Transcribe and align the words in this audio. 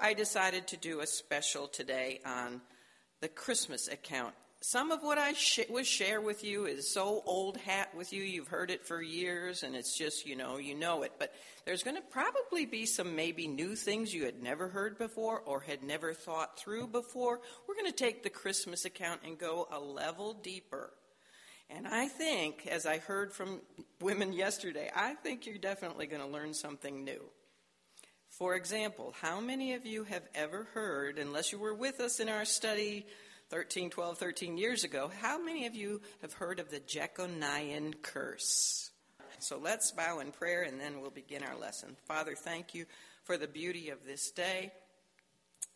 I 0.00 0.14
decided 0.14 0.66
to 0.68 0.78
do 0.78 1.00
a 1.00 1.06
special 1.06 1.68
today 1.68 2.20
on 2.24 2.62
the 3.20 3.28
Christmas 3.28 3.86
account. 3.86 4.34
Some 4.62 4.90
of 4.90 5.02
what 5.02 5.18
I 5.18 5.34
sh- 5.34 5.68
will 5.68 5.84
share 5.84 6.22
with 6.22 6.42
you 6.42 6.64
is 6.64 6.92
so 6.92 7.22
old 7.26 7.58
hat 7.58 7.94
with 7.94 8.12
you. 8.12 8.22
You've 8.22 8.48
heard 8.48 8.70
it 8.70 8.86
for 8.86 9.02
years, 9.02 9.62
and 9.62 9.74
it's 9.74 9.96
just, 9.96 10.26
you 10.26 10.36
know, 10.36 10.56
you 10.56 10.74
know 10.74 11.02
it. 11.02 11.12
But 11.18 11.34
there's 11.66 11.82
going 11.82 11.96
to 11.96 12.02
probably 12.02 12.64
be 12.64 12.86
some 12.86 13.14
maybe 13.14 13.46
new 13.46 13.76
things 13.76 14.14
you 14.14 14.24
had 14.24 14.42
never 14.42 14.68
heard 14.68 14.96
before 14.96 15.40
or 15.40 15.60
had 15.60 15.82
never 15.82 16.14
thought 16.14 16.58
through 16.58 16.88
before. 16.88 17.40
We're 17.68 17.74
going 17.74 17.90
to 17.90 17.92
take 17.92 18.22
the 18.22 18.30
Christmas 18.30 18.86
account 18.86 19.20
and 19.24 19.38
go 19.38 19.68
a 19.70 19.78
level 19.78 20.32
deeper. 20.32 20.94
And 21.68 21.86
I 21.86 22.08
think, 22.08 22.66
as 22.66 22.86
I 22.86 22.98
heard 22.98 23.32
from 23.32 23.60
women 24.00 24.32
yesterday, 24.32 24.90
I 24.94 25.14
think 25.14 25.46
you're 25.46 25.58
definitely 25.58 26.06
going 26.06 26.22
to 26.22 26.28
learn 26.28 26.54
something 26.54 27.04
new. 27.04 27.20
For 28.40 28.54
example, 28.54 29.14
how 29.20 29.38
many 29.38 29.74
of 29.74 29.84
you 29.84 30.04
have 30.04 30.22
ever 30.34 30.66
heard, 30.72 31.18
unless 31.18 31.52
you 31.52 31.58
were 31.58 31.74
with 31.74 32.00
us 32.00 32.20
in 32.20 32.30
our 32.30 32.46
study 32.46 33.04
13, 33.50 33.90
12, 33.90 34.16
13 34.16 34.56
years 34.56 34.82
ago, 34.82 35.10
how 35.20 35.38
many 35.38 35.66
of 35.66 35.74
you 35.74 36.00
have 36.22 36.32
heard 36.32 36.58
of 36.58 36.70
the 36.70 36.80
Jeconiah 36.80 37.92
curse? 38.00 38.92
So 39.40 39.58
let's 39.58 39.92
bow 39.92 40.20
in 40.20 40.32
prayer 40.32 40.62
and 40.62 40.80
then 40.80 41.02
we'll 41.02 41.10
begin 41.10 41.42
our 41.42 41.54
lesson. 41.54 41.98
Father, 42.08 42.34
thank 42.34 42.74
you 42.74 42.86
for 43.24 43.36
the 43.36 43.46
beauty 43.46 43.90
of 43.90 44.06
this 44.06 44.30
day. 44.30 44.72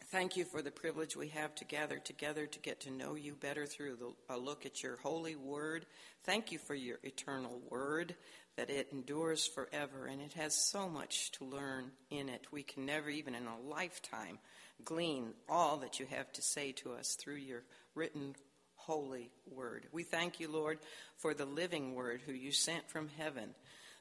Thank 0.07 0.39
you 0.39 0.47
for 0.47 0.63
the 0.63 0.71
privilege 0.71 1.17
we 1.17 1.29
have 1.29 1.55
to 1.57 1.67
gather 1.67 1.99
together 1.99 2.47
to 2.47 2.59
get 2.61 2.81
to 2.81 2.91
know 2.91 3.15
you 3.15 3.35
better 3.35 3.67
through 3.67 3.97
the, 3.97 4.35
a 4.35 4.39
look 4.39 4.65
at 4.65 4.83
your 4.83 4.97
holy 4.97 5.37
word. 5.37 5.85
Thank 6.23 6.51
you 6.51 6.59
for 6.59 6.75
your 6.75 6.99
eternal 7.03 7.61
word, 7.69 8.15
that 8.57 8.71
it 8.71 8.89
endures 8.93 9.47
forever 9.47 10.07
and 10.07 10.21
it 10.21 10.35
has 10.35 10.55
so 10.55 10.89
much 10.89 11.33
to 11.33 11.45
learn 11.45 11.91
in 12.11 12.29
it. 12.29 12.47
We 12.53 12.63
can 12.63 12.87
never, 12.87 13.11
even 13.11 13.35
in 13.35 13.47
a 13.47 13.69
lifetime, 13.69 14.39
glean 14.85 15.35
all 15.49 15.79
that 15.79 15.99
you 15.99 16.07
have 16.07 16.33
to 16.33 16.43
say 16.43 16.73
to 16.73 16.93
us 16.93 17.15
through 17.15 17.37
your 17.37 17.65
written 17.95 18.37
holy 18.77 19.31
word. 19.51 19.87
We 19.93 20.03
thank 20.03 20.41
you, 20.41 20.51
Lord, 20.51 20.79
for 21.17 21.35
the 21.35 21.47
living 21.47 21.95
word 21.95 22.23
who 22.25 22.33
you 22.33 22.53
sent 22.53 22.89
from 22.89 23.09
heaven, 23.09 23.55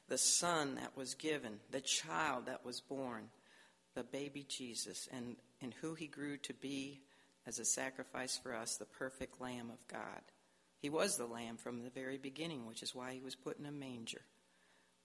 the 0.08 0.18
son 0.18 0.76
that 0.76 0.96
was 0.96 1.14
given, 1.14 1.58
the 1.70 1.80
child 1.80 2.46
that 2.46 2.64
was 2.64 2.80
born, 2.80 3.30
the 3.94 4.04
baby 4.04 4.44
Jesus, 4.48 5.08
and, 5.12 5.36
and 5.62 5.74
who 5.80 5.94
he 5.94 6.06
grew 6.06 6.36
to 6.38 6.54
be 6.54 7.00
as 7.46 7.58
a 7.58 7.64
sacrifice 7.64 8.38
for 8.38 8.54
us, 8.54 8.76
the 8.76 8.84
perfect 8.84 9.40
Lamb 9.40 9.70
of 9.70 9.86
God. 9.88 10.22
He 10.78 10.90
was 10.90 11.16
the 11.16 11.26
Lamb 11.26 11.56
from 11.56 11.82
the 11.82 11.90
very 11.90 12.18
beginning, 12.18 12.66
which 12.66 12.82
is 12.82 12.94
why 12.94 13.14
he 13.14 13.20
was 13.20 13.34
put 13.34 13.58
in 13.58 13.66
a 13.66 13.72
manger 13.72 14.20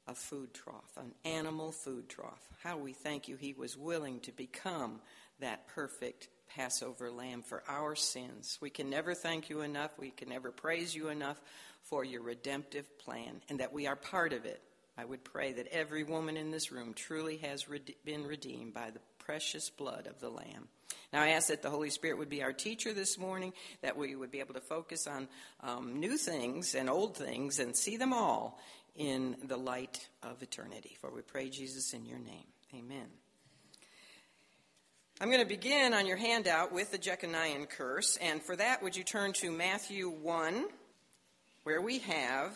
a 0.10 0.16
food 0.16 0.54
trough, 0.54 0.98
an 0.98 1.14
animal 1.24 1.72
food 1.72 2.10
trough. 2.10 2.50
How 2.64 2.78
we 2.78 2.94
thank 2.94 3.28
you, 3.28 3.36
he 3.36 3.54
was 3.54 3.78
willing 3.78 4.20
to 4.22 4.32
become 4.32 5.00
that 5.40 5.68
perfect 5.68 6.30
Passover 6.50 7.12
lamb 7.12 7.44
for 7.44 7.64
our 7.68 7.96
sins. 7.96 8.58
We 8.60 8.72
can 8.72 8.90
never 8.90 9.14
thank 9.14 9.52
you 9.52 9.62
enough. 9.62 9.92
We 10.00 10.10
can 10.10 10.30
never 10.30 10.52
praise 10.52 10.96
you 10.96 11.10
enough 11.10 11.40
for 11.84 12.04
your 12.04 12.24
redemptive 12.24 12.98
plan 12.98 13.42
and 13.50 13.60
that 13.60 13.72
we 13.72 13.86
are 13.86 13.96
part 13.96 14.34
of 14.34 14.46
it. 14.46 14.62
I 14.98 15.06
would 15.06 15.24
pray 15.24 15.54
that 15.54 15.68
every 15.68 16.04
woman 16.04 16.38
in 16.38 16.50
this 16.50 16.72
room 16.72 16.94
truly 16.94 17.38
has 17.38 17.66
been 18.04 18.26
redeemed 18.26 18.74
by 18.74 18.90
the 18.90 19.00
precious 19.20 19.70
blood 19.70 20.08
of 20.08 20.20
the 20.20 20.30
Lamb. 20.30 20.68
Now, 21.14 21.22
I 21.22 21.30
ask 21.30 21.48
that 21.48 21.62
the 21.62 21.70
Holy 21.70 21.90
Spirit 21.90 22.18
would 22.18 22.30
be 22.30 22.44
our 22.44 22.54
teacher 22.54 22.94
this 22.94 23.18
morning, 23.18 23.54
that 23.82 23.98
we 23.98 24.16
would 24.16 24.32
be 24.32 24.42
able 24.42 24.54
to 24.56 24.62
focus 24.62 25.08
on 25.08 25.28
um, 25.62 26.00
new 26.00 26.18
things 26.18 26.76
and 26.76 26.90
old 26.90 27.16
things 27.16 27.60
and 27.60 27.76
see 27.76 27.98
them 27.98 28.14
all 28.14 28.60
in 29.00 29.38
the 29.47 29.58
light 29.58 30.08
of 30.22 30.44
eternity. 30.44 30.95
For 31.02 31.09
we 31.09 31.22
pray, 31.22 31.50
Jesus, 31.50 31.94
in 31.94 32.05
your 32.05 32.19
name. 32.19 32.45
Amen. 32.75 33.08
I'm 35.22 35.30
going 35.30 35.41
to 35.41 35.47
begin 35.47 35.94
on 35.94 36.06
your 36.06 36.17
handout 36.17 36.72
with 36.72 36.91
the 36.91 36.97
Jeconiah 36.97 37.66
curse, 37.66 38.17
and 38.17 38.44
for 38.44 38.56
that, 38.56 38.83
would 38.83 38.95
you 38.95 39.03
turn 39.03 39.33
to 39.33 39.52
Matthew 39.52 40.09
1, 40.09 40.66
where 41.64 41.81
we 41.81 42.00
have 42.00 42.53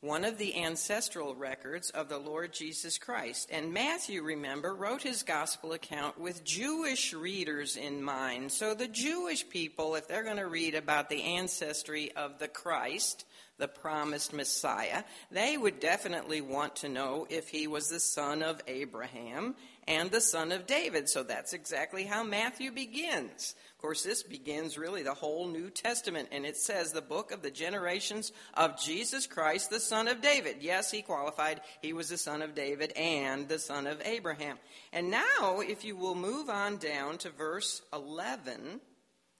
one 0.00 0.24
of 0.24 0.38
the 0.38 0.56
ancestral 0.62 1.34
records 1.34 1.90
of 1.90 2.08
the 2.08 2.18
Lord 2.18 2.52
Jesus 2.52 2.96
Christ. 2.96 3.50
And 3.52 3.74
Matthew, 3.74 4.22
remember, 4.22 4.74
wrote 4.74 5.02
his 5.02 5.22
gospel 5.22 5.72
account 5.72 6.18
with 6.18 6.42
Jewish 6.42 7.12
readers 7.12 7.76
in 7.76 8.02
mind. 8.02 8.50
So 8.50 8.74
the 8.74 8.88
Jewish 8.88 9.46
people, 9.48 9.94
if 9.96 10.08
they're 10.08 10.24
going 10.24 10.38
to 10.38 10.46
read 10.46 10.74
about 10.74 11.10
the 11.10 11.22
ancestry 11.22 12.12
of 12.12 12.38
the 12.38 12.48
Christ, 12.48 13.26
the 13.58 13.68
promised 13.68 14.32
Messiah, 14.32 15.04
they 15.30 15.58
would 15.58 15.80
definitely 15.80 16.40
want 16.40 16.76
to 16.76 16.88
know 16.88 17.26
if 17.28 17.48
he 17.48 17.66
was 17.66 17.88
the 17.88 18.00
son 18.00 18.42
of 18.42 18.62
Abraham 18.66 19.54
and 19.86 20.10
the 20.10 20.20
son 20.20 20.50
of 20.50 20.66
David. 20.66 21.10
So 21.10 21.22
that's 21.22 21.52
exactly 21.52 22.04
how 22.04 22.24
Matthew 22.24 22.72
begins. 22.72 23.54
Of 23.80 23.82
course, 23.82 24.02
this 24.02 24.22
begins 24.22 24.76
really 24.76 25.02
the 25.02 25.14
whole 25.14 25.46
New 25.48 25.70
Testament, 25.70 26.28
and 26.32 26.44
it 26.44 26.58
says 26.58 26.92
the 26.92 27.00
book 27.00 27.32
of 27.32 27.40
the 27.40 27.50
generations 27.50 28.30
of 28.52 28.78
Jesus 28.78 29.26
Christ, 29.26 29.70
the 29.70 29.80
son 29.80 30.06
of 30.06 30.20
David. 30.20 30.56
Yes, 30.60 30.90
he 30.90 31.00
qualified. 31.00 31.62
He 31.80 31.94
was 31.94 32.10
the 32.10 32.18
son 32.18 32.42
of 32.42 32.54
David 32.54 32.92
and 32.92 33.48
the 33.48 33.58
son 33.58 33.86
of 33.86 34.02
Abraham. 34.04 34.58
And 34.92 35.10
now, 35.10 35.60
if 35.60 35.82
you 35.82 35.96
will 35.96 36.14
move 36.14 36.50
on 36.50 36.76
down 36.76 37.16
to 37.18 37.30
verse 37.30 37.80
11 37.94 38.82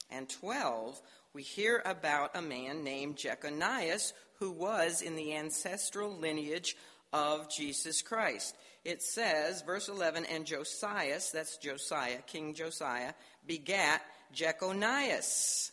and 0.08 0.26
12, 0.26 0.98
we 1.34 1.42
hear 1.42 1.82
about 1.84 2.34
a 2.34 2.40
man 2.40 2.82
named 2.82 3.16
Jeconias 3.18 4.14
who 4.38 4.52
was 4.52 5.02
in 5.02 5.16
the 5.16 5.36
ancestral 5.36 6.16
lineage 6.16 6.76
of 7.12 7.50
Jesus 7.54 8.00
Christ. 8.00 8.56
It 8.86 9.02
says, 9.02 9.60
verse 9.60 9.90
11, 9.90 10.24
and 10.24 10.46
Josias, 10.46 11.30
that's 11.30 11.58
Josiah, 11.58 12.22
King 12.26 12.54
Josiah, 12.54 13.12
begat 13.46 14.00
Jeconias 14.34 15.70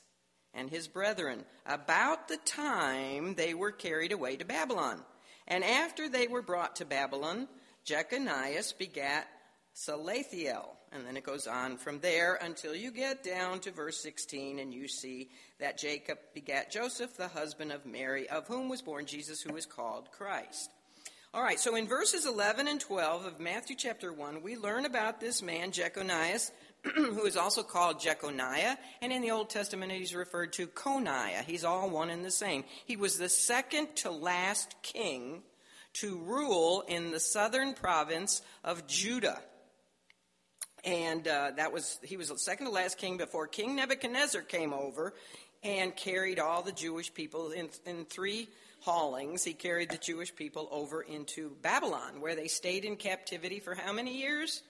and 0.53 0.69
his 0.69 0.87
brethren 0.87 1.45
about 1.65 2.27
the 2.27 2.37
time 2.37 3.35
they 3.35 3.53
were 3.53 3.71
carried 3.71 4.11
away 4.11 4.35
to 4.37 4.45
Babylon. 4.45 5.01
And 5.47 5.63
after 5.63 6.09
they 6.09 6.27
were 6.27 6.41
brought 6.41 6.77
to 6.77 6.85
Babylon, 6.85 7.47
Jeconias 7.85 8.77
begat 8.77 9.27
Salathiel. 9.75 10.65
And 10.91 11.05
then 11.05 11.17
it 11.17 11.23
goes 11.23 11.47
on 11.47 11.77
from 11.77 11.99
there 11.99 12.35
until 12.41 12.73
you 12.75 12.91
get 12.91 13.23
down 13.23 13.59
to 13.61 13.71
verse 13.71 14.01
16 14.01 14.59
and 14.59 14.73
you 14.73 14.87
see 14.87 15.29
that 15.59 15.77
Jacob 15.77 16.17
begat 16.33 16.71
Joseph, 16.71 17.15
the 17.17 17.27
husband 17.27 17.71
of 17.71 17.85
Mary, 17.85 18.27
of 18.29 18.47
whom 18.47 18.69
was 18.69 18.81
born 18.81 19.05
Jesus, 19.05 19.41
who 19.41 19.55
is 19.55 19.65
called 19.65 20.11
Christ. 20.11 20.71
All 21.33 21.43
right, 21.43 21.59
so 21.59 21.75
in 21.75 21.87
verses 21.87 22.25
11 22.25 22.67
and 22.67 22.79
12 22.79 23.25
of 23.25 23.39
Matthew 23.39 23.75
chapter 23.75 24.13
1, 24.13 24.41
we 24.41 24.55
learn 24.55 24.85
about 24.85 25.19
this 25.19 25.41
man, 25.41 25.71
Jeconias, 25.71 26.51
who 26.95 27.25
is 27.25 27.37
also 27.37 27.63
called 27.63 27.99
Jeconiah, 27.99 28.77
and 29.01 29.11
in 29.11 29.21
the 29.21 29.31
Old 29.31 29.49
Testament 29.49 29.91
he's 29.91 30.15
referred 30.15 30.53
to 30.53 30.67
Coniah. 30.67 31.43
He's 31.43 31.63
all 31.63 31.89
one 31.89 32.09
and 32.09 32.23
the 32.23 32.31
same. 32.31 32.63
He 32.85 32.95
was 32.95 33.17
the 33.17 33.29
second 33.29 33.95
to 33.97 34.11
last 34.11 34.75
king 34.81 35.43
to 35.93 36.17
rule 36.19 36.83
in 36.87 37.11
the 37.11 37.19
southern 37.19 37.73
province 37.73 38.41
of 38.63 38.87
Judah 38.87 39.41
and 40.83 41.27
uh, 41.27 41.51
that 41.57 41.73
was 41.73 41.99
he 42.01 42.17
was 42.17 42.29
the 42.29 42.37
second 42.37 42.67
to 42.67 42.71
last 42.71 42.97
king 42.97 43.17
before 43.17 43.47
King 43.47 43.75
Nebuchadnezzar 43.75 44.41
came 44.41 44.73
over 44.73 45.13
and 45.63 45.95
carried 45.95 46.39
all 46.39 46.61
the 46.61 46.71
Jewish 46.71 47.13
people 47.13 47.51
in, 47.51 47.69
in 47.85 48.05
three 48.05 48.47
haulings. 48.81 49.43
He 49.43 49.53
carried 49.53 49.89
the 49.89 49.97
Jewish 49.97 50.33
people 50.35 50.67
over 50.71 51.01
into 51.01 51.51
Babylon, 51.61 52.21
where 52.21 52.35
they 52.35 52.47
stayed 52.47 52.85
in 52.85 52.95
captivity 52.95 53.59
for 53.59 53.75
how 53.75 53.91
many 53.91 54.17
years? 54.17 54.61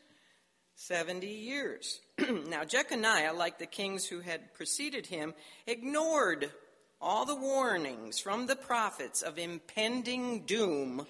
70 0.76 1.28
years. 1.28 2.00
now, 2.48 2.64
Jeconiah, 2.64 3.34
like 3.34 3.60
the 3.60 3.66
kings 3.66 4.06
who 4.06 4.22
had 4.22 4.54
preceded 4.54 5.06
him, 5.06 5.34
ignored 5.68 6.52
all 7.00 7.26
the 7.26 7.36
warnings 7.36 8.20
from 8.20 8.48
the 8.48 8.56
prophets 8.56 9.22
of 9.22 9.38
impending 9.38 10.46
doom 10.46 11.06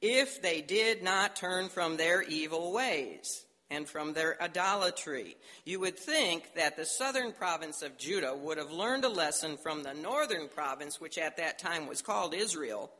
if 0.00 0.42
they 0.42 0.60
did 0.60 1.02
not 1.02 1.36
turn 1.36 1.68
from 1.68 1.96
their 1.96 2.22
evil 2.22 2.72
ways 2.72 3.44
and 3.70 3.88
from 3.88 4.12
their 4.12 4.40
idolatry. 4.42 5.36
You 5.64 5.80
would 5.80 5.98
think 5.98 6.54
that 6.54 6.76
the 6.76 6.84
southern 6.84 7.32
province 7.32 7.82
of 7.82 7.96
Judah 7.96 8.34
would 8.34 8.58
have 8.58 8.72
learned 8.72 9.04
a 9.04 9.08
lesson 9.08 9.56
from 9.56 9.82
the 9.82 9.94
northern 9.94 10.48
province, 10.48 11.00
which 11.00 11.16
at 11.16 11.36
that 11.36 11.58
time 11.58 11.86
was 11.86 12.02
called 12.02 12.34
Israel, 12.34 12.90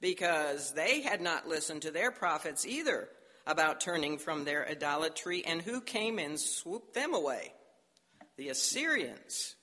because 0.00 0.72
they 0.72 1.02
had 1.02 1.20
not 1.20 1.46
listened 1.46 1.82
to 1.82 1.90
their 1.90 2.10
prophets 2.10 2.66
either 2.66 3.08
about 3.48 3.80
turning 3.80 4.18
from 4.18 4.44
their 4.44 4.68
idolatry, 4.68 5.44
and 5.44 5.60
who 5.60 5.80
came 5.80 6.20
and 6.20 6.38
swooped 6.38 6.94
them 6.94 7.14
away? 7.14 7.52
The 8.36 8.50
Assyrians. 8.50 9.56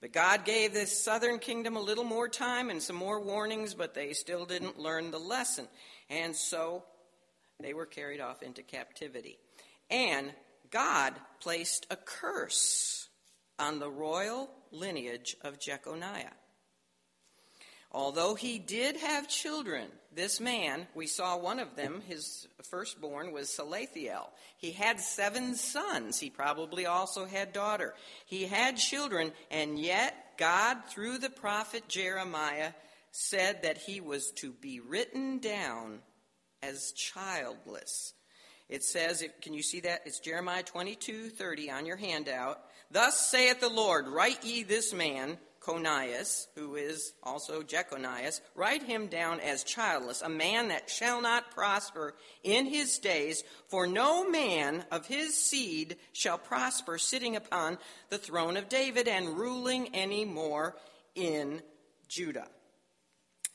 But 0.00 0.12
God 0.12 0.44
gave 0.44 0.72
this 0.72 1.02
southern 1.02 1.40
kingdom 1.40 1.76
a 1.76 1.80
little 1.80 2.04
more 2.04 2.28
time 2.28 2.70
and 2.70 2.80
some 2.80 2.94
more 2.94 3.20
warnings, 3.20 3.74
but 3.74 3.94
they 3.94 4.12
still 4.12 4.46
didn't 4.46 4.78
learn 4.78 5.10
the 5.10 5.18
lesson. 5.18 5.66
And 6.08 6.36
so 6.36 6.84
they 7.60 7.74
were 7.74 7.86
carried 7.86 8.20
off 8.20 8.42
into 8.42 8.62
captivity. 8.62 9.38
And 9.90 10.32
God 10.70 11.14
placed 11.40 11.86
a 11.90 11.96
curse 11.96 13.08
on 13.58 13.80
the 13.80 13.90
royal 13.90 14.48
lineage 14.70 15.36
of 15.42 15.58
Jeconiah. 15.58 16.34
Although 17.90 18.34
he 18.34 18.58
did 18.58 18.96
have 18.98 19.28
children, 19.28 19.88
this 20.14 20.40
man, 20.40 20.86
we 20.94 21.06
saw 21.06 21.38
one 21.38 21.58
of 21.58 21.74
them, 21.74 22.02
his 22.06 22.46
firstborn 22.70 23.32
was 23.32 23.48
Salathiel. 23.48 24.28
He 24.58 24.72
had 24.72 25.00
seven 25.00 25.54
sons. 25.54 26.20
He 26.20 26.28
probably 26.28 26.86
also 26.86 27.24
had 27.24 27.52
daughter. 27.52 27.94
He 28.26 28.44
had 28.44 28.76
children, 28.76 29.32
and 29.50 29.78
yet 29.78 30.14
God, 30.36 30.78
through 30.90 31.18
the 31.18 31.30
prophet 31.30 31.88
Jeremiah, 31.88 32.72
said 33.10 33.62
that 33.62 33.78
he 33.78 34.00
was 34.00 34.30
to 34.32 34.52
be 34.52 34.80
written 34.80 35.38
down 35.38 36.00
as 36.62 36.92
childless. 36.92 38.12
It 38.68 38.84
says, 38.84 39.24
can 39.40 39.54
you 39.54 39.62
see 39.62 39.80
that? 39.80 40.02
It's 40.04 40.20
Jeremiah 40.20 40.62
22 40.62 41.30
30 41.30 41.70
on 41.70 41.86
your 41.86 41.96
handout. 41.96 42.60
Thus 42.90 43.18
saith 43.30 43.60
the 43.60 43.68
Lord, 43.68 44.08
write 44.08 44.44
ye 44.44 44.62
this 44.62 44.92
man 44.92 45.38
Conias, 45.60 46.46
who 46.54 46.76
is 46.76 47.12
also 47.22 47.62
Jeconias, 47.62 48.40
write 48.54 48.82
him 48.82 49.08
down 49.08 49.40
as 49.40 49.64
childless, 49.64 50.22
a 50.22 50.28
man 50.28 50.68
that 50.68 50.90
shall 50.90 51.20
not 51.20 51.50
prosper 51.50 52.14
in 52.42 52.66
his 52.66 52.98
days, 52.98 53.42
for 53.68 53.86
no 53.86 54.28
man 54.28 54.84
of 54.90 55.06
his 55.06 55.34
seed 55.36 55.96
shall 56.12 56.38
prosper 56.38 56.98
sitting 56.98 57.36
upon 57.36 57.78
the 58.08 58.18
throne 58.18 58.56
of 58.56 58.68
David 58.68 59.08
and 59.08 59.38
ruling 59.38 59.94
any 59.94 60.24
more 60.24 60.76
in 61.14 61.62
Judah. 62.08 62.48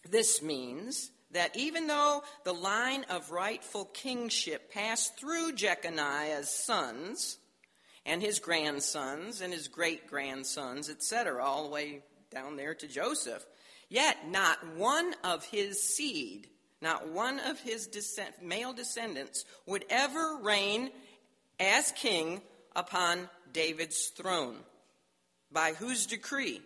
This 0.09 0.41
means 0.41 1.11
that 1.31 1.55
even 1.55 1.87
though 1.87 2.23
the 2.43 2.53
line 2.53 3.05
of 3.09 3.31
rightful 3.31 3.85
kingship 3.85 4.71
passed 4.71 5.17
through 5.17 5.53
Jeconiah's 5.53 6.49
sons, 6.49 7.37
and 8.05 8.21
his 8.21 8.39
grandsons 8.39 9.41
and 9.41 9.53
his 9.53 9.67
great 9.67 10.07
grandsons, 10.07 10.89
etc., 10.89 11.43
all 11.43 11.63
the 11.63 11.69
way 11.69 12.01
down 12.31 12.57
there 12.57 12.73
to 12.73 12.87
Joseph. 12.87 13.45
Yet 13.89 14.29
not 14.29 14.75
one 14.75 15.13
of 15.23 15.45
his 15.45 15.81
seed, 15.81 16.47
not 16.81 17.09
one 17.09 17.39
of 17.39 17.59
his 17.59 17.87
descent, 17.87 18.41
male 18.41 18.73
descendants, 18.73 19.45
would 19.65 19.85
ever 19.89 20.39
reign 20.41 20.89
as 21.59 21.91
king 21.91 22.41
upon 22.75 23.29
David's 23.51 24.07
throne. 24.07 24.57
By 25.51 25.73
whose 25.73 26.07
decree? 26.07 26.61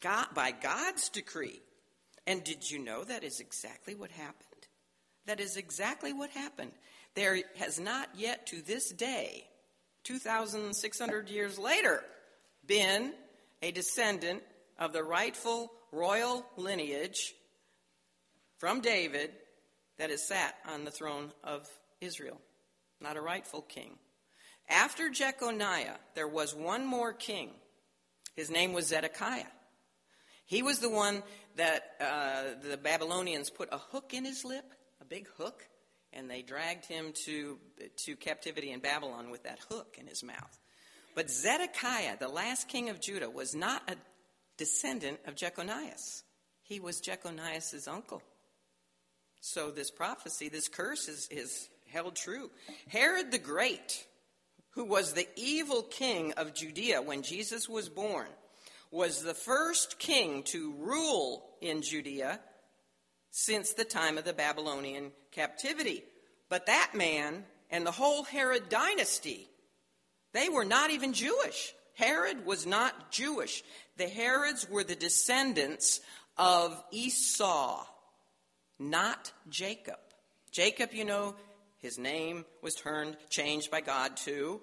God, 0.00 0.28
by 0.34 0.52
God's 0.52 1.08
decree. 1.08 1.60
And 2.26 2.44
did 2.44 2.70
you 2.70 2.78
know 2.78 3.04
that 3.04 3.24
is 3.24 3.40
exactly 3.40 3.94
what 3.94 4.10
happened? 4.12 4.46
That 5.26 5.40
is 5.40 5.56
exactly 5.56 6.12
what 6.12 6.30
happened. 6.30 6.72
There 7.14 7.38
has 7.56 7.78
not 7.78 8.08
yet 8.16 8.46
to 8.48 8.62
this 8.62 8.90
day, 8.90 9.46
2,600 10.04 11.28
years 11.28 11.58
later, 11.58 12.02
been 12.66 13.12
a 13.60 13.70
descendant 13.70 14.42
of 14.78 14.92
the 14.92 15.04
rightful 15.04 15.72
royal 15.92 16.44
lineage 16.56 17.34
from 18.56 18.80
David 18.80 19.30
that 19.98 20.10
has 20.10 20.26
sat 20.26 20.54
on 20.68 20.84
the 20.84 20.90
throne 20.90 21.32
of 21.44 21.68
Israel, 22.00 22.40
not 23.00 23.16
a 23.16 23.20
rightful 23.20 23.62
king. 23.62 23.98
After 24.68 25.10
Jeconiah, 25.10 25.98
there 26.14 26.28
was 26.28 26.54
one 26.54 26.86
more 26.86 27.12
king. 27.12 27.50
His 28.34 28.50
name 28.50 28.72
was 28.72 28.86
Zedekiah. 28.86 29.44
He 30.46 30.62
was 30.62 30.78
the 30.78 30.90
one 30.90 31.22
that 31.56 31.82
uh, 32.00 32.68
the 32.68 32.76
Babylonians 32.76 33.50
put 33.50 33.68
a 33.70 33.78
hook 33.78 34.14
in 34.14 34.24
his 34.24 34.44
lip, 34.44 34.72
a 35.00 35.04
big 35.04 35.28
hook, 35.36 35.66
and 36.12 36.30
they 36.30 36.42
dragged 36.42 36.86
him 36.86 37.12
to, 37.24 37.58
to 38.04 38.16
captivity 38.16 38.70
in 38.70 38.80
Babylon 38.80 39.30
with 39.30 39.44
that 39.44 39.58
hook 39.70 39.96
in 39.98 40.06
his 40.06 40.22
mouth. 40.22 40.58
But 41.14 41.30
Zedekiah, 41.30 42.16
the 42.18 42.28
last 42.28 42.68
king 42.68 42.88
of 42.88 43.00
Judah, 43.00 43.30
was 43.30 43.54
not 43.54 43.82
a 43.90 43.96
descendant 44.56 45.20
of 45.26 45.34
Jeconias. 45.34 46.22
He 46.62 46.80
was 46.80 47.00
Jeconias' 47.00 47.88
uncle. 47.88 48.22
So 49.40 49.70
this 49.70 49.90
prophecy, 49.90 50.48
this 50.48 50.68
curse 50.68 51.08
is, 51.08 51.28
is 51.30 51.68
held 51.90 52.14
true. 52.14 52.50
Herod 52.88 53.30
the 53.30 53.38
Great, 53.38 54.06
who 54.70 54.84
was 54.84 55.12
the 55.12 55.28
evil 55.36 55.82
king 55.82 56.32
of 56.34 56.54
Judea 56.54 57.02
when 57.02 57.22
Jesus 57.22 57.68
was 57.68 57.88
born, 57.88 58.28
was 58.90 59.22
the 59.22 59.34
first 59.34 59.98
king 59.98 60.42
to 60.44 60.72
rule 60.78 61.44
in 61.60 61.82
Judea 61.82 62.40
since 63.32 63.72
the 63.72 63.84
time 63.84 64.18
of 64.18 64.24
the 64.24 64.32
Babylonian 64.32 65.10
captivity. 65.32 66.04
But 66.48 66.66
that 66.66 66.92
man 66.94 67.44
and 67.70 67.84
the 67.84 67.90
whole 67.90 68.22
Herod 68.22 68.68
dynasty, 68.68 69.48
they 70.32 70.48
were 70.48 70.66
not 70.66 70.90
even 70.90 71.14
Jewish. 71.14 71.74
Herod 71.94 72.46
was 72.46 72.66
not 72.66 73.10
Jewish. 73.10 73.64
The 73.96 74.06
Herods 74.06 74.68
were 74.70 74.84
the 74.84 74.94
descendants 74.94 76.00
of 76.36 76.82
Esau, 76.92 77.84
not 78.78 79.32
Jacob. 79.48 79.98
Jacob, 80.50 80.92
you 80.92 81.06
know, 81.06 81.34
his 81.78 81.98
name 81.98 82.44
was 82.62 82.74
turned, 82.74 83.16
changed 83.30 83.70
by 83.70 83.80
God 83.80 84.16
to 84.18 84.60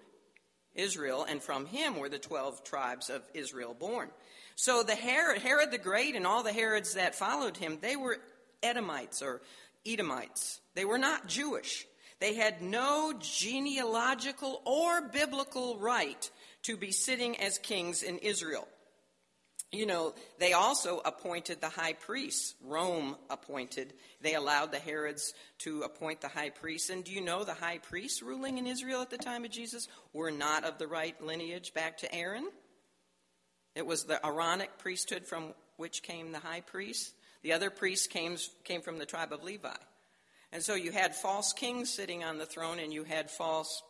Israel, 0.76 1.26
and 1.28 1.42
from 1.42 1.66
him 1.66 1.98
were 1.98 2.10
the 2.10 2.20
12 2.20 2.64
tribes 2.64 3.10
of 3.10 3.24
Israel 3.34 3.76
born. 3.78 4.10
So 4.56 4.84
the 4.84 4.96
Herod, 4.96 5.42
Herod 5.42 5.72
the 5.72 5.80
Great 5.80 6.16
and 6.16 6.28
all 6.28 6.44
the 6.44 6.54
Herods 6.54 6.94
that 6.94 7.16
followed 7.16 7.58
him, 7.58 7.80
they 7.82 7.96
were 7.96 8.20
Edomites 8.64 9.22
or 9.22 9.42
Edomites. 9.86 10.62
They 10.76 10.86
were 10.86 10.98
not 10.98 11.28
Jewish. 11.28 11.86
They 12.20 12.36
had 12.36 12.62
no 12.62 13.14
genealogical 13.20 14.62
or 14.66 15.02
biblical 15.02 15.78
right 15.78 16.30
to 16.64 16.76
be 16.76 16.92
sitting 16.92 17.40
as 17.40 17.58
kings 17.58 18.04
in 18.04 18.18
Israel. 18.18 18.68
You 19.72 19.86
know, 19.86 20.16
they 20.40 20.54
also 20.54 21.00
appointed 21.06 21.62
the 21.62 21.70
high 21.70 21.94
priests. 21.94 22.56
Rome 22.66 23.16
appointed. 23.30 23.94
They 24.20 24.34
allowed 24.34 24.72
the 24.72 24.80
Herods 24.80 25.34
to 25.60 25.84
appoint 25.84 26.22
the 26.22 26.28
high 26.28 26.50
priests. 26.50 26.90
And 26.90 27.04
do 27.04 27.12
you 27.12 27.22
know 27.22 27.44
the 27.44 27.54
high 27.54 27.78
priests 27.78 28.24
ruling 28.24 28.58
in 28.58 28.66
Israel 28.66 29.02
at 29.02 29.12
the 29.12 29.18
time 29.18 29.46
of 29.46 29.52
Jesus 29.52 29.88
were 30.12 30.32
not 30.32 30.64
of 30.64 30.80
the 30.80 30.88
right 30.88 31.16
lineage 31.24 31.74
back 31.76 32.00
to 32.00 32.14
Aaron? 32.14 32.50
It 33.76 33.86
was 33.86 34.06
the 34.06 34.26
Aaronic 34.26 34.80
priesthood 34.80 35.28
from 35.28 35.54
which 35.78 36.02
came 36.02 36.32
the 36.32 36.40
high 36.40 36.62
priests. 36.62 37.14
The 37.44 37.54
other 37.54 37.70
priests 37.70 38.08
came, 38.08 38.38
came 38.64 38.82
from 38.82 38.98
the 38.98 39.06
tribe 39.06 39.32
of 39.32 39.44
Levi. 39.44 39.76
And 40.52 40.64
so 40.64 40.76
you 40.76 40.92
had 40.92 41.16
false 41.16 41.54
kings 41.54 41.90
sitting 41.90 42.24
on 42.24 42.38
the 42.38 42.46
throne 42.46 42.80
and 42.80 42.92
you 42.92 43.04
had 43.04 43.30
false 43.30 43.84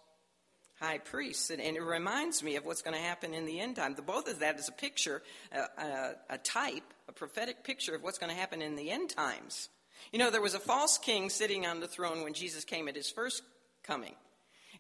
high 0.80 0.98
priests. 0.98 1.50
And, 1.50 1.62
and 1.62 1.78
it 1.78 1.82
reminds 1.82 2.44
me 2.44 2.56
of 2.56 2.66
what's 2.66 2.82
going 2.82 2.96
to 2.96 3.02
happen 3.02 3.34
in 3.34 3.46
the 3.46 3.60
end 3.60 3.78
time. 3.78 3.96
The, 3.96 4.02
both 4.02 4.30
of 4.30 4.40
that 4.40 4.60
is 4.60 4.68
a 4.68 4.74
picture, 4.74 5.22
a, 5.52 5.82
a, 5.82 6.12
a 6.32 6.38
type, 6.38 6.84
a 7.08 7.12
prophetic 7.12 7.64
picture 7.64 7.96
of 7.96 8.04
what's 8.04 8.18
going 8.18 8.32
to 8.32 8.40
happen 8.40 8.62
in 8.62 8.76
the 8.76 8.92
end 8.92 9.10
times. 9.10 9.70
You 10.12 10.20
know, 10.20 10.32
there 10.32 10.42
was 10.42 10.54
a 10.54 10.60
false 10.60 10.98
king 10.98 11.30
sitting 11.30 11.66
on 11.66 11.80
the 11.80 11.88
throne 11.88 12.24
when 12.24 12.34
Jesus 12.34 12.64
came 12.64 12.88
at 12.88 12.96
his 12.96 13.10
first 13.10 13.44
coming. 13.84 14.16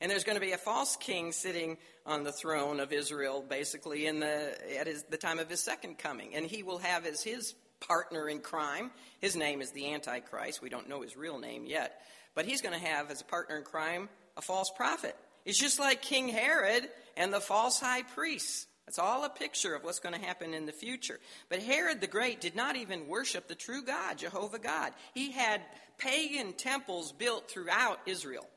And 0.01 0.09
there's 0.09 0.23
going 0.23 0.37
to 0.37 0.45
be 0.45 0.53
a 0.53 0.57
false 0.57 0.95
king 0.95 1.33
sitting 1.33 1.77
on 2.05 2.23
the 2.23 2.31
throne 2.31 2.79
of 2.79 2.93
Israel, 2.93 3.43
basically, 3.47 4.05
in 4.05 4.21
the, 4.21 4.77
at 4.79 4.87
his, 4.87 5.03
the 5.03 5.17
time 5.17 5.39
of 5.39 5.49
his 5.49 5.59
second 5.59 5.97
coming. 5.97 6.35
And 6.35 6.45
he 6.45 6.63
will 6.63 6.77
have 6.77 7.05
as 7.05 7.21
his 7.21 7.53
partner 7.79 8.29
in 8.29 8.39
crime. 8.39 8.91
His 9.21 9.35
name 9.35 9.61
is 9.61 9.71
the 9.71 9.93
Antichrist. 9.93 10.61
We 10.61 10.69
don't 10.69 10.89
know 10.89 11.01
his 11.01 11.17
real 11.17 11.39
name 11.39 11.65
yet. 11.65 12.01
But 12.35 12.45
he's 12.45 12.61
going 12.61 12.79
to 12.79 12.85
have 12.85 13.11
as 13.11 13.21
a 13.21 13.25
partner 13.25 13.57
in 13.57 13.63
crime 13.63 14.09
a 14.37 14.41
false 14.41 14.71
prophet. 14.75 15.15
It's 15.45 15.59
just 15.59 15.79
like 15.79 16.01
King 16.01 16.29
Herod 16.29 16.87
and 17.17 17.33
the 17.33 17.39
false 17.39 17.79
high 17.79 18.03
priests. 18.03 18.67
It's 18.87 18.99
all 18.99 19.23
a 19.23 19.29
picture 19.29 19.75
of 19.75 19.83
what's 19.83 19.99
going 19.99 20.19
to 20.19 20.25
happen 20.25 20.53
in 20.53 20.65
the 20.65 20.71
future. 20.71 21.19
But 21.47 21.61
Herod 21.61 22.01
the 22.01 22.07
Great 22.07 22.41
did 22.41 22.55
not 22.55 22.75
even 22.75 23.07
worship 23.07 23.47
the 23.47 23.55
true 23.55 23.83
God, 23.83 24.17
Jehovah 24.17 24.57
God. 24.57 24.93
He 25.13 25.31
had 25.31 25.61
pagan 25.99 26.53
temples 26.53 27.11
built 27.11 27.51
throughout 27.51 27.99
Israel. 28.07 28.47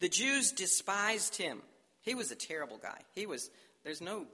The 0.00 0.08
Jews 0.08 0.52
despised 0.52 1.36
him. 1.36 1.60
He 2.00 2.14
was 2.14 2.30
a 2.30 2.36
terrible 2.36 2.78
guy. 2.78 2.98
He 3.14 3.26
was, 3.26 3.50
there's 3.84 4.00
no 4.00 4.26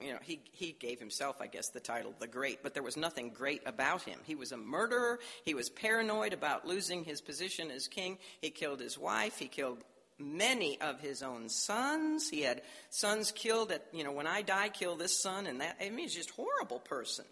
you 0.00 0.12
know, 0.12 0.18
he, 0.22 0.40
he 0.52 0.72
gave 0.72 0.98
himself, 0.98 1.40
I 1.40 1.46
guess, 1.46 1.68
the 1.68 1.80
title 1.80 2.14
the 2.18 2.26
Great, 2.26 2.62
but 2.62 2.74
there 2.74 2.82
was 2.82 2.96
nothing 2.96 3.30
great 3.30 3.62
about 3.66 4.02
him. 4.02 4.18
He 4.24 4.34
was 4.34 4.52
a 4.52 4.56
murderer. 4.56 5.18
He 5.44 5.54
was 5.54 5.68
paranoid 5.68 6.32
about 6.32 6.66
losing 6.66 7.04
his 7.04 7.20
position 7.20 7.70
as 7.70 7.88
king. 7.88 8.18
He 8.40 8.50
killed 8.50 8.80
his 8.80 8.98
wife. 8.98 9.38
He 9.38 9.48
killed 9.48 9.84
many 10.18 10.80
of 10.80 11.00
his 11.00 11.22
own 11.22 11.48
sons. 11.48 12.28
He 12.28 12.42
had 12.42 12.62
sons 12.90 13.32
killed 13.32 13.72
at, 13.72 13.86
you 13.92 14.04
know, 14.04 14.12
when 14.12 14.26
I 14.26 14.42
die, 14.42 14.68
kill 14.68 14.96
this 14.96 15.20
son 15.20 15.46
and 15.46 15.60
that. 15.60 15.76
I 15.80 15.90
mean, 15.90 15.98
he's 15.98 16.14
just 16.14 16.30
horrible 16.30 16.78
person. 16.78 17.24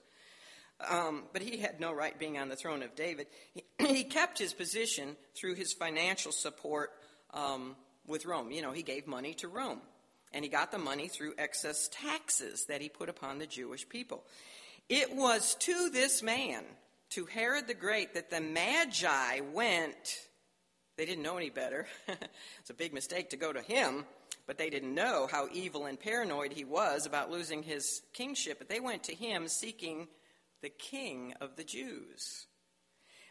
Um, 0.89 1.25
but 1.33 1.43
he 1.43 1.59
had 1.59 1.81
no 1.81 1.93
right 1.93 2.17
being 2.19 2.39
on 2.39 2.49
the 2.49 2.57
throne 2.57 2.83
of 2.83 2.95
David. 2.95 3.27
He, 3.53 3.65
he 3.87 4.05
kept 4.05 4.39
his 4.39 4.53
position 4.53 5.17
through 5.35 5.55
his 5.55 5.73
financial 5.73 6.33
support 6.33 6.91
um, 7.35 7.77
with 8.07 8.27
Rome. 8.27 8.51
You 8.51 8.63
know, 8.63 8.73
he 8.73 8.83
gave 8.83 9.07
money 9.07 9.35
to 9.35 9.49
Rome. 9.49 9.81
And 10.33 10.45
he 10.45 10.51
got 10.51 10.71
the 10.71 10.79
money 10.79 11.09
through 11.09 11.35
excess 11.39 11.89
taxes 11.91 12.67
that 12.67 12.81
he 12.81 12.89
put 12.89 13.09
upon 13.09 13.39
the 13.39 13.47
Jewish 13.47 13.89
people. 13.89 14.25
It 14.89 15.15
was 15.15 15.55
to 15.61 15.91
this 15.91 16.23
man, 16.23 16.65
to 17.11 17.27
Herod 17.27 17.67
the 17.67 17.75
Great, 17.75 18.15
that 18.15 18.31
the 18.31 18.41
Magi 18.41 19.41
went. 19.53 20.17
They 20.97 21.07
didn't 21.07 21.23
know 21.23 21.37
any 21.37 21.51
better. 21.51 21.87
it's 22.61 22.71
a 22.71 22.75
big 22.75 22.93
mistake 22.93 23.31
to 23.31 23.37
go 23.37 23.53
to 23.53 23.63
him, 23.63 24.05
but 24.47 24.59
they 24.59 24.71
didn't 24.71 24.95
know 24.95 25.29
how 25.31 25.49
evil 25.53 25.87
and 25.87 26.01
paranoid 26.01 26.53
he 26.53 26.65
was 26.65 27.07
about 27.07 27.31
losing 27.31 27.63
his 27.63 28.03
kingship. 28.13 28.59
But 28.59 28.69
they 28.69 28.81
went 28.81 29.05
to 29.05 29.15
him 29.15 29.49
seeking 29.49 30.09
the 30.63 30.71
king 30.71 31.35
of 31.41 31.57
the 31.57 31.65
Jews. 31.65 32.47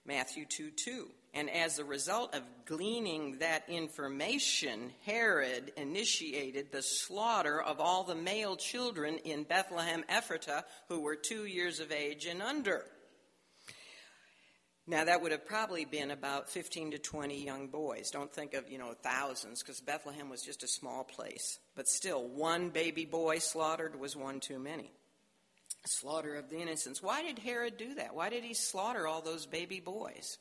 Matthew 0.06 0.46
2 0.46 0.72
2. 0.72 1.10
And 1.34 1.50
as 1.50 1.78
a 1.78 1.86
result 1.86 2.34
of 2.34 2.42
gleaning 2.66 3.40
that 3.40 3.70
information, 3.70 4.92
Herod 5.06 5.72
initiated 5.78 6.72
the 6.72 6.82
slaughter 6.82 7.62
of 7.62 7.80
all 7.80 8.04
the 8.04 8.16
male 8.16 8.56
children 8.56 9.18
in 9.20 9.44
Bethlehem 9.44 10.04
Ephratah 10.10 10.64
who 10.88 11.02
were 11.02 11.16
two 11.16 11.46
years 11.46 11.80
of 11.80 11.92
age 11.92 12.26
and 12.26 12.42
under. 12.42 12.86
Now, 14.90 15.04
that 15.04 15.22
would 15.22 15.34
have 15.34 15.46
probably 15.46 15.84
been 15.84 16.12
about 16.12 16.50
15 16.50 16.92
to 16.92 16.98
20 16.98 17.44
young 17.44 17.68
boys. 17.68 18.10
Don't 18.10 18.32
think 18.32 18.54
of, 18.54 18.70
you 18.70 18.78
know, 18.78 18.94
thousands, 19.04 19.62
because 19.62 19.82
Bethlehem 19.82 20.30
was 20.30 20.42
just 20.42 20.64
a 20.64 20.68
small 20.68 21.04
place. 21.04 21.60
But 21.76 21.90
still, 21.90 22.26
one 22.26 22.70
baby 22.70 23.04
boy 23.04 23.40
slaughtered 23.40 24.00
was 24.00 24.16
one 24.16 24.40
too 24.40 24.60
many. 24.60 24.94
Slaughter 25.86 26.36
of 26.36 26.50
the 26.50 26.60
innocents. 26.60 27.04
Why 27.04 27.22
did 27.22 27.38
Herod 27.38 27.76
do 27.78 27.96
that? 27.96 28.16
Why 28.16 28.30
did 28.30 28.44
he 28.44 28.54
slaughter 28.54 29.08
all 29.08 29.22
those 29.22 29.46
baby 29.46 29.82
boys? 29.82 30.38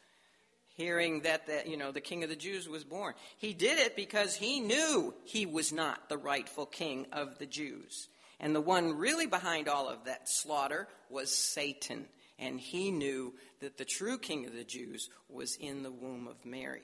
Hearing 0.77 1.23
that, 1.23 1.47
the, 1.47 1.69
you 1.69 1.77
know, 1.77 1.91
the 1.91 2.01
king 2.01 2.23
of 2.23 2.29
the 2.29 2.37
Jews 2.37 2.69
was 2.69 2.85
born. 2.85 3.15
He 3.39 3.55
did 3.55 3.79
it 3.79 3.97
because 3.97 4.37
he 4.37 4.61
knew 4.61 5.15
he 5.25 5.47
was 5.47 5.73
not 5.73 6.09
the 6.09 6.19
rightful 6.19 6.67
king 6.67 7.07
of 7.13 7.39
the 7.39 7.47
Jews. 7.47 8.09
And 8.39 8.55
the 8.55 8.61
one 8.61 8.97
really 8.97 9.27
behind 9.27 9.69
all 9.69 9.89
of 9.89 10.05
that 10.05 10.29
slaughter 10.29 10.87
was 11.09 11.35
Satan 11.35 12.07
and 12.39 12.61
he 12.61 12.91
knew 12.91 13.35
that 13.61 13.79
the 13.79 13.85
true 13.85 14.19
king 14.19 14.47
of 14.47 14.55
the 14.55 14.65
Jews 14.65 15.09
was 15.29 15.57
in 15.57 15.83
the 15.83 15.91
womb 15.91 16.29
of 16.29 16.45
Mary. 16.45 16.83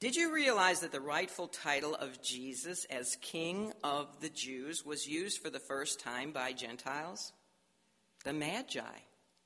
Did 0.00 0.16
you 0.16 0.34
realize 0.34 0.80
that 0.80 0.92
the 0.92 1.00
rightful 1.00 1.48
title 1.48 1.94
of 1.94 2.22
Jesus 2.22 2.84
as 2.86 3.16
King 3.22 3.72
of 3.82 4.20
the 4.20 4.28
Jews 4.28 4.84
was 4.84 5.06
used 5.06 5.40
for 5.40 5.48
the 5.48 5.60
first 5.60 6.00
time 6.00 6.32
by 6.32 6.52
Gentiles? 6.52 7.32
The 8.24 8.34
Magi, 8.34 8.82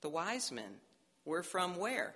the 0.00 0.08
wise 0.08 0.50
men, 0.50 0.80
were 1.24 1.44
from 1.44 1.76
where? 1.76 2.14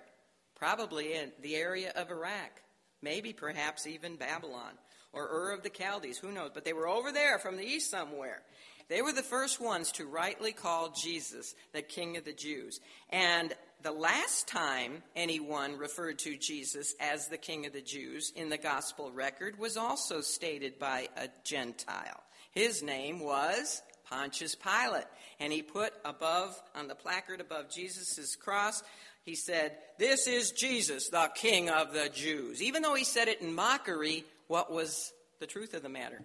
Probably 0.55 1.13
in 1.13 1.31
the 1.41 1.55
area 1.55 1.91
of 1.95 2.09
Iraq, 2.09 2.61
maybe 3.01 3.33
perhaps 3.33 3.85
even 3.85 4.15
Babylon 4.15 4.73
or 5.13 5.27
Ur 5.27 5.51
of 5.53 5.63
the 5.63 5.71
Chaldees, 5.75 6.17
who 6.17 6.31
knows? 6.31 6.51
But 6.53 6.65
they 6.65 6.73
were 6.73 6.87
over 6.87 7.11
there 7.11 7.39
from 7.39 7.57
the 7.57 7.65
east 7.65 7.89
somewhere. 7.89 8.41
They 8.87 9.01
were 9.01 9.13
the 9.13 9.23
first 9.23 9.59
ones 9.59 9.91
to 9.93 10.05
rightly 10.05 10.51
call 10.51 10.91
Jesus 10.91 11.55
the 11.73 11.81
King 11.81 12.17
of 12.17 12.25
the 12.25 12.33
Jews. 12.33 12.79
And 13.09 13.53
the 13.81 13.91
last 13.91 14.47
time 14.47 15.01
anyone 15.15 15.77
referred 15.77 16.19
to 16.19 16.37
Jesus 16.37 16.93
as 16.99 17.27
the 17.27 17.37
King 17.37 17.65
of 17.65 17.73
the 17.73 17.81
Jews 17.81 18.31
in 18.35 18.49
the 18.49 18.57
Gospel 18.57 19.11
record 19.11 19.57
was 19.57 19.75
also 19.77 20.21
stated 20.21 20.77
by 20.77 21.07
a 21.17 21.29
Gentile. 21.43 22.21
His 22.51 22.83
name 22.83 23.19
was 23.19 23.81
Pontius 24.09 24.55
Pilate. 24.55 25.05
And 25.39 25.51
he 25.51 25.61
put 25.61 25.93
above, 26.03 26.61
on 26.75 26.87
the 26.87 26.95
placard 26.95 27.41
above 27.41 27.69
Jesus' 27.69 28.35
cross, 28.35 28.83
he 29.25 29.35
said, 29.35 29.75
This 29.97 30.27
is 30.27 30.51
Jesus, 30.51 31.09
the 31.09 31.29
King 31.35 31.69
of 31.69 31.93
the 31.93 32.09
Jews. 32.09 32.61
Even 32.61 32.83
though 32.83 32.93
he 32.95 33.03
said 33.03 33.27
it 33.27 33.41
in 33.41 33.53
mockery, 33.53 34.23
what 34.47 34.71
was 34.71 35.11
the 35.39 35.47
truth 35.47 35.73
of 35.73 35.81
the 35.81 35.89
matter? 35.89 36.21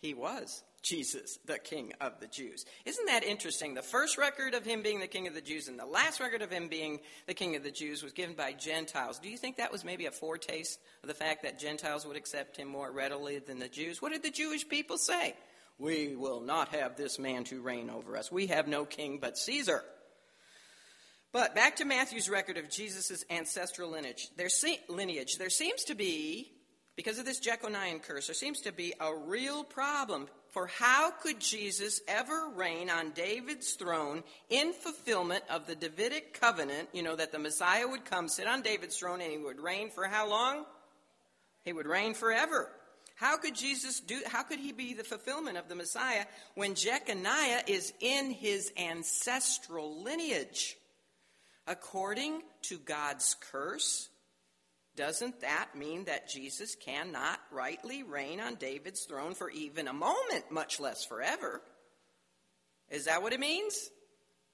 He 0.00 0.14
was 0.14 0.62
Jesus, 0.82 1.38
the 1.46 1.58
King 1.58 1.94
of 2.00 2.20
the 2.20 2.26
Jews. 2.26 2.64
Isn't 2.84 3.06
that 3.06 3.24
interesting? 3.24 3.74
The 3.74 3.82
first 3.82 4.18
record 4.18 4.54
of 4.54 4.64
him 4.64 4.82
being 4.82 5.00
the 5.00 5.06
King 5.08 5.26
of 5.26 5.34
the 5.34 5.40
Jews 5.40 5.66
and 5.66 5.78
the 5.78 5.86
last 5.86 6.20
record 6.20 6.42
of 6.42 6.50
him 6.50 6.68
being 6.68 7.00
the 7.26 7.34
King 7.34 7.56
of 7.56 7.64
the 7.64 7.70
Jews 7.70 8.02
was 8.02 8.12
given 8.12 8.36
by 8.36 8.52
Gentiles. 8.52 9.18
Do 9.18 9.28
you 9.28 9.38
think 9.38 9.56
that 9.56 9.72
was 9.72 9.84
maybe 9.84 10.06
a 10.06 10.12
foretaste 10.12 10.78
of 11.02 11.08
the 11.08 11.14
fact 11.14 11.42
that 11.42 11.58
Gentiles 11.58 12.06
would 12.06 12.16
accept 12.16 12.56
him 12.56 12.68
more 12.68 12.92
readily 12.92 13.38
than 13.38 13.58
the 13.58 13.68
Jews? 13.68 14.00
What 14.00 14.12
did 14.12 14.22
the 14.22 14.30
Jewish 14.30 14.68
people 14.68 14.98
say? 14.98 15.34
We 15.78 16.14
will 16.14 16.40
not 16.40 16.68
have 16.68 16.96
this 16.96 17.18
man 17.18 17.44
to 17.44 17.60
reign 17.60 17.90
over 17.90 18.16
us. 18.16 18.30
We 18.30 18.46
have 18.48 18.68
no 18.68 18.84
king 18.84 19.18
but 19.20 19.36
Caesar. 19.38 19.82
But 21.34 21.52
back 21.52 21.74
to 21.76 21.84
Matthew's 21.84 22.30
record 22.30 22.58
of 22.58 22.70
Jesus' 22.70 23.24
ancestral 23.28 23.90
lineage. 23.90 24.28
There, 24.36 24.48
se- 24.48 24.82
lineage. 24.88 25.34
there 25.36 25.50
seems 25.50 25.82
to 25.86 25.96
be, 25.96 26.52
because 26.94 27.18
of 27.18 27.24
this 27.24 27.40
Jeconiah 27.40 27.98
curse, 27.98 28.28
there 28.28 28.34
seems 28.34 28.60
to 28.60 28.70
be 28.70 28.94
a 29.00 29.12
real 29.12 29.64
problem 29.64 30.28
for 30.52 30.68
how 30.68 31.10
could 31.10 31.40
Jesus 31.40 32.00
ever 32.06 32.50
reign 32.54 32.88
on 32.88 33.10
David's 33.10 33.72
throne 33.72 34.22
in 34.48 34.72
fulfillment 34.72 35.42
of 35.50 35.66
the 35.66 35.74
Davidic 35.74 36.40
covenant, 36.40 36.90
you 36.92 37.02
know, 37.02 37.16
that 37.16 37.32
the 37.32 37.40
Messiah 37.40 37.88
would 37.88 38.04
come, 38.04 38.28
sit 38.28 38.46
on 38.46 38.62
David's 38.62 38.96
throne, 38.96 39.20
and 39.20 39.32
he 39.32 39.38
would 39.38 39.58
reign 39.58 39.90
for 39.90 40.04
how 40.04 40.30
long? 40.30 40.64
He 41.64 41.72
would 41.72 41.88
reign 41.88 42.14
forever. 42.14 42.70
How 43.16 43.38
could 43.38 43.56
Jesus 43.56 43.98
do 43.98 44.20
how 44.28 44.44
could 44.44 44.60
he 44.60 44.70
be 44.70 44.94
the 44.94 45.02
fulfillment 45.02 45.58
of 45.58 45.68
the 45.68 45.74
Messiah 45.74 46.26
when 46.54 46.76
Jeconiah 46.76 47.64
is 47.66 47.92
in 47.98 48.30
his 48.30 48.72
ancestral 48.76 50.00
lineage? 50.00 50.76
According 51.66 52.42
to 52.62 52.78
God's 52.78 53.36
curse, 53.50 54.08
doesn't 54.96 55.40
that 55.40 55.70
mean 55.74 56.04
that 56.04 56.28
Jesus 56.28 56.74
cannot 56.74 57.40
rightly 57.50 58.02
reign 58.02 58.38
on 58.38 58.54
David's 58.56 59.04
throne 59.04 59.34
for 59.34 59.50
even 59.50 59.88
a 59.88 59.92
moment, 59.92 60.50
much 60.50 60.78
less 60.78 61.04
forever? 61.04 61.62
Is 62.90 63.06
that 63.06 63.22
what 63.22 63.32
it 63.32 63.40
means? 63.40 63.90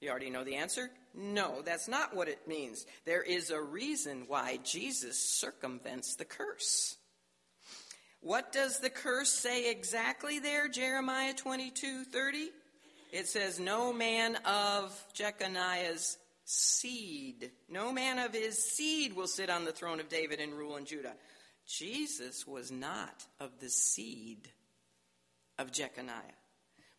You 0.00 0.08
already 0.08 0.30
know 0.30 0.44
the 0.44 0.56
answer? 0.56 0.90
No, 1.14 1.60
that's 1.62 1.88
not 1.88 2.16
what 2.16 2.28
it 2.28 2.48
means. 2.48 2.86
There 3.04 3.22
is 3.22 3.50
a 3.50 3.60
reason 3.60 4.24
why 4.28 4.60
Jesus 4.64 5.18
circumvents 5.18 6.16
the 6.16 6.24
curse. 6.24 6.96
What 8.22 8.52
does 8.52 8.78
the 8.78 8.90
curse 8.90 9.30
say 9.30 9.70
exactly 9.70 10.38
there, 10.38 10.68
Jeremiah 10.68 11.34
22 11.34 12.04
30? 12.04 12.50
It 13.12 13.28
says, 13.28 13.58
No 13.58 13.92
man 13.92 14.36
of 14.46 15.04
Jeconiah's 15.14 16.16
seed. 16.50 17.52
No 17.68 17.92
man 17.92 18.18
of 18.18 18.32
his 18.32 18.58
seed 18.58 19.14
will 19.14 19.28
sit 19.28 19.48
on 19.48 19.64
the 19.64 19.72
throne 19.72 20.00
of 20.00 20.08
David 20.08 20.40
and 20.40 20.52
rule 20.52 20.76
in 20.76 20.84
Judah. 20.84 21.14
Jesus 21.64 22.44
was 22.44 22.72
not 22.72 23.24
of 23.38 23.60
the 23.60 23.70
seed 23.70 24.48
of 25.58 25.70
Jeconiah 25.70 26.16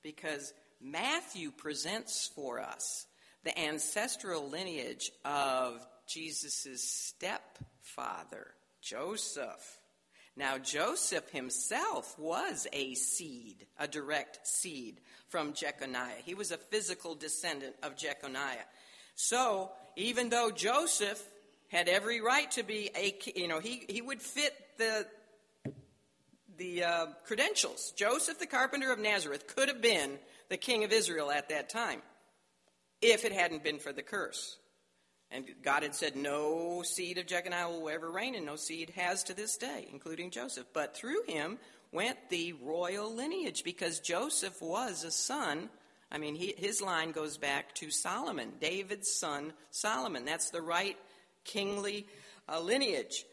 because 0.01 0.53
Matthew 0.79 1.51
presents 1.51 2.31
for 2.34 2.62
us 2.62 3.05
the 3.43 3.58
ancestral 3.60 4.50
lineage 4.50 5.12
of 5.25 5.86
Jesus' 6.08 6.81
stepfather, 6.81 8.48
Joseph. 8.81 9.79
Now, 10.38 10.60
Joseph 10.60 11.29
himself 11.29 12.17
was 12.17 12.67
a 12.72 12.93
seed, 12.93 13.67
a 13.77 13.88
direct 13.88 14.48
seed 14.48 15.01
from 15.27 15.51
Jeconiah. 15.53 16.22
He 16.24 16.36
was 16.36 16.51
a 16.51 16.58
physical 16.58 17.15
descendant 17.15 17.75
of 17.84 17.98
Jeconiah. 17.98 18.65
So, 19.15 19.72
even 19.96 20.30
though 20.30 20.51
Joseph 20.51 21.22
had 21.70 21.88
every 21.88 22.22
right 22.22 22.50
to 22.51 22.63
be 22.63 22.89
a, 22.96 23.15
you 23.36 23.48
know, 23.48 23.60
he, 23.60 23.86
he 23.88 24.01
would 24.01 24.22
fit 24.22 24.53
the, 24.77 25.06
the 26.58 26.84
uh, 26.84 27.06
credentials. 27.25 27.94
Joseph, 27.96 28.39
the 28.39 28.48
carpenter 28.48 28.91
of 28.91 29.00
Nazareth, 29.00 29.48
could 29.48 29.70
have 29.70 29.82
been 29.82 30.20
the 30.50 30.58
king 30.58 30.84
of 30.84 30.91
Israel 30.91 31.32
at 31.32 31.50
that 31.50 31.70
time 31.70 32.01
if 33.01 33.25
it 33.25 33.32
hadn't 33.32 33.63
been 33.63 33.80
for 33.80 33.94
the 33.94 34.03
curse. 34.03 34.58
And 35.32 35.46
God 35.63 35.84
had 35.84 35.96
said, 35.96 36.18
No 36.18 36.84
seed 36.84 37.18
of 37.18 37.25
Jeconiah 37.25 37.70
will 37.70 37.89
ever 37.89 38.12
reign, 38.12 38.36
and 38.36 38.46
no 38.46 38.58
seed 38.58 38.91
has 38.91 39.24
to 39.24 39.34
this 39.34 39.56
day, 39.56 39.88
including 39.91 40.30
Joseph. 40.30 40.68
But 40.74 40.96
through 40.96 41.24
him 41.25 41.58
went 41.94 42.18
the 42.30 42.53
royal 42.53 43.13
lineage, 43.13 43.63
because 43.63 44.01
Joseph 44.01 44.62
was 44.62 45.06
a 45.06 45.12
son 45.12 45.70
I 46.12 46.18
mean, 46.18 46.36
he, 46.36 46.53
his 46.58 46.82
line 46.82 47.12
goes 47.12 47.38
back 47.38 47.74
to 47.75 47.89
Solomon, 47.89 48.53
David's 48.60 49.18
son 49.18 49.53
Solomon. 49.70 50.25
That's 50.25 50.50
the 50.50 50.62
right 50.62 50.98
kingly 51.46 52.08
uh, 52.50 52.60
lineage. 52.60 53.24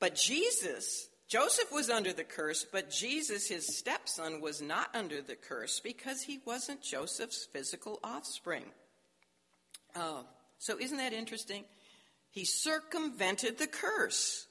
But 0.00 0.16
Jesus, 0.16 1.08
Joseph 1.28 1.72
was 1.72 1.88
under 1.88 2.12
the 2.12 2.24
curse, 2.24 2.66
but 2.70 2.90
Jesus, 2.90 3.48
his 3.48 3.78
stepson, 3.78 4.40
was 4.40 4.60
not 4.60 4.94
under 4.94 5.22
the 5.22 5.36
curse 5.36 5.80
because 5.80 6.22
he 6.22 6.40
wasn't 6.44 6.82
Joseph's 6.82 7.46
physical 7.52 8.00
offspring. 8.02 8.64
Uh, 9.94 10.22
so, 10.58 10.78
isn't 10.78 10.98
that 10.98 11.12
interesting? 11.12 11.64
He 12.30 12.44
circumvented 12.44 13.58
the 13.58 13.66
curse. 13.66 14.46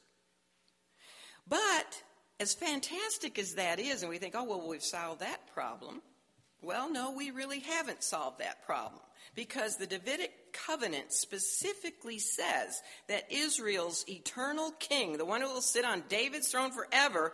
But, 1.48 2.02
as 2.40 2.54
fantastic 2.54 3.38
as 3.38 3.54
that 3.54 3.80
is, 3.80 4.02
and 4.02 4.10
we 4.10 4.18
think, 4.18 4.34
oh, 4.36 4.44
well, 4.44 4.68
we've 4.68 4.82
solved 4.82 5.22
that 5.22 5.54
problem. 5.54 6.02
Well, 6.62 6.92
no, 6.92 7.12
we 7.12 7.32
really 7.32 7.60
haven't 7.60 8.04
solved 8.04 8.40
that 8.40 8.66
problem 8.66 9.02
because 9.36 9.78
the 9.78 9.88
Davidic 9.88 10.32
covenant 10.54 11.12
specifically 11.12 12.18
says 12.18 12.82
that 13.08 13.32
Israel's 13.32 14.06
eternal 14.08 14.72
king, 14.80 15.18
the 15.18 15.26
one 15.26 15.42
who 15.42 15.48
will 15.48 15.62
sit 15.62 15.86
on 15.86 16.04
David's 16.10 16.48
throne 16.48 16.72
forever, 16.72 17.34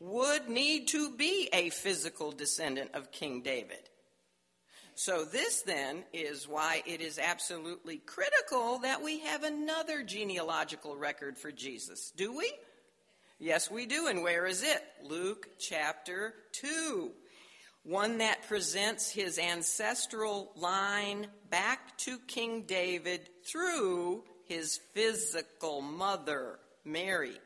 would 0.00 0.48
need 0.48 0.88
to 0.88 1.10
be 1.10 1.48
a 1.52 1.70
physical 1.70 2.30
descendant 2.30 2.90
of 2.94 3.10
King 3.10 3.42
David. 3.42 3.88
So, 4.94 5.24
this 5.24 5.62
then 5.62 6.02
is 6.12 6.48
why 6.48 6.82
it 6.84 7.00
is 7.00 7.20
absolutely 7.20 7.98
critical 7.98 8.80
that 8.80 9.00
we 9.02 9.20
have 9.20 9.44
another 9.44 10.02
genealogical 10.02 10.96
record 10.96 11.38
for 11.38 11.52
Jesus. 11.52 12.12
Do 12.16 12.36
we? 12.36 12.52
Yes, 13.38 13.70
we 13.70 13.86
do. 13.86 14.08
And 14.08 14.24
where 14.24 14.44
is 14.46 14.64
it? 14.64 14.82
Luke 15.04 15.48
chapter 15.60 16.34
2. 16.52 17.12
One 17.88 18.18
that 18.18 18.46
presents 18.46 19.10
his 19.10 19.38
ancestral 19.38 20.52
line 20.56 21.26
back 21.48 21.96
to 21.96 22.18
King 22.26 22.64
David 22.66 23.30
through 23.46 24.24
his 24.44 24.78
physical 24.92 25.80
mother, 25.80 26.58
Mary, 26.84 27.40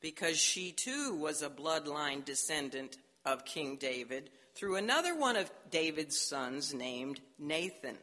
because 0.00 0.36
she 0.36 0.72
too 0.72 1.14
was 1.14 1.42
a 1.42 1.48
bloodline 1.48 2.24
descendant 2.24 2.96
of 3.24 3.44
King 3.44 3.76
David 3.76 4.30
through 4.56 4.74
another 4.74 5.16
one 5.16 5.36
of 5.36 5.48
David's 5.70 6.20
sons 6.20 6.74
named 6.74 7.20
Nathan. 7.38 7.96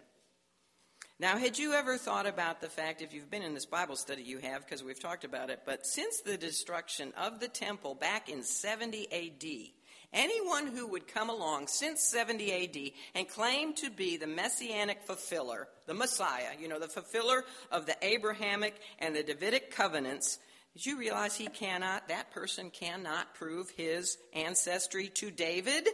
Now, 1.20 1.38
had 1.38 1.58
you 1.58 1.74
ever 1.74 1.98
thought 1.98 2.26
about 2.26 2.62
the 2.62 2.70
fact, 2.70 3.02
if 3.02 3.14
you've 3.14 3.32
been 3.32 3.42
in 3.42 3.54
this 3.54 3.66
Bible 3.66 3.98
study, 3.98 4.24
you 4.24 4.40
have, 4.40 4.66
because 4.66 4.84
we've 4.84 5.00
talked 5.00 5.26
about 5.26 5.50
it, 5.50 5.62
but 5.66 5.86
since 5.86 6.22
the 6.22 6.38
destruction 6.38 7.12
of 7.18 7.42
the 7.42 7.48
temple 7.50 7.96
back 7.96 8.30
in 8.30 8.44
70 8.44 9.08
AD, 9.12 9.72
anyone 10.14 10.68
who 10.68 10.88
would 10.88 11.08
come 11.08 11.30
along 11.30 11.68
since 11.68 12.02
70 12.04 12.52
AD 12.52 12.92
and 13.16 13.28
claim 13.28 13.74
to 13.76 13.90
be 13.90 14.18
the 14.18 14.28
messianic 14.28 15.04
fulfiller, 15.04 15.68
the 15.88 15.94
Messiah, 15.94 16.52
you 16.60 16.68
know, 16.68 16.80
the 16.80 16.88
fulfiller 16.88 17.46
of 17.72 17.86
the 17.86 17.96
Abrahamic 18.02 18.76
and 19.00 19.16
the 19.16 19.24
Davidic 19.24 19.72
covenants, 19.72 20.40
did 20.74 20.86
you 20.86 20.98
realize 20.98 21.36
he 21.36 21.48
cannot, 21.48 22.10
that 22.10 22.32
person 22.32 22.70
cannot 22.70 23.34
prove 23.36 23.70
his 23.70 24.18
ancestry 24.34 25.08
to 25.16 25.32
David? 25.32 25.88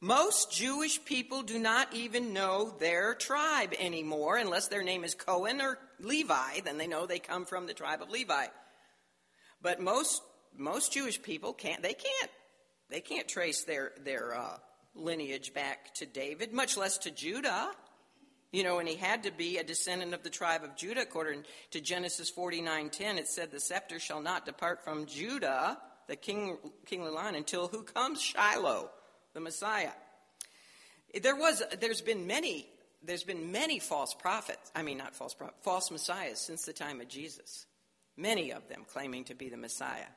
Most 0.00 0.52
Jewish 0.52 1.04
people 1.04 1.42
do 1.42 1.58
not 1.58 1.92
even 1.92 2.32
know 2.32 2.72
their 2.78 3.14
tribe 3.14 3.74
anymore 3.78 4.36
unless 4.36 4.68
their 4.68 4.82
name 4.82 5.04
is 5.04 5.14
Cohen 5.14 5.60
or 5.60 5.76
Levi, 5.98 6.60
then 6.64 6.78
they 6.78 6.86
know 6.86 7.04
they 7.04 7.18
come 7.18 7.44
from 7.44 7.66
the 7.66 7.74
tribe 7.74 8.00
of 8.00 8.10
Levi. 8.10 8.46
But 9.60 9.80
most 9.80 10.22
most 10.56 10.92
Jewish 10.92 11.20
people 11.20 11.52
can't 11.52 11.82
they 11.82 11.94
can't 11.94 12.30
they 12.90 13.00
can't 13.00 13.28
trace 13.28 13.64
their 13.64 13.92
their 14.04 14.36
uh, 14.36 14.58
lineage 14.94 15.54
back 15.54 15.94
to 15.94 16.06
David, 16.06 16.52
much 16.52 16.76
less 16.76 16.98
to 16.98 17.10
Judah. 17.10 17.70
You 18.52 18.64
know, 18.64 18.80
and 18.80 18.88
he 18.88 18.96
had 18.96 19.22
to 19.22 19.30
be 19.30 19.58
a 19.58 19.64
descendant 19.64 20.12
of 20.12 20.24
the 20.24 20.30
tribe 20.30 20.64
of 20.64 20.74
Judah 20.74 21.02
according 21.02 21.44
to 21.70 21.80
Genesis 21.80 22.30
49:10. 22.30 23.18
It 23.18 23.28
said 23.28 23.50
the 23.50 23.60
scepter 23.60 23.98
shall 23.98 24.20
not 24.20 24.44
depart 24.44 24.82
from 24.84 25.06
Judah, 25.06 25.78
the 26.08 26.16
king 26.16 26.58
kingly 26.86 27.10
line 27.10 27.34
until 27.34 27.68
who 27.68 27.84
comes 27.84 28.20
Shiloh 28.20 28.90
the 29.34 29.40
Messiah. 29.40 29.92
There 31.22 31.36
was, 31.36 31.62
there's 31.80 32.02
been 32.02 32.26
many, 32.26 32.68
there's 33.02 33.24
been 33.24 33.50
many 33.50 33.78
false 33.78 34.14
prophets. 34.14 34.70
I 34.74 34.82
mean, 34.82 34.98
not 34.98 35.14
false 35.14 35.34
prophets, 35.34 35.58
false 35.62 35.90
messiahs 35.90 36.38
since 36.38 36.64
the 36.64 36.72
time 36.72 37.00
of 37.00 37.08
Jesus. 37.08 37.66
Many 38.16 38.52
of 38.52 38.68
them 38.68 38.84
claiming 38.86 39.24
to 39.24 39.34
be 39.34 39.48
the 39.48 39.56
Messiah, 39.56 40.10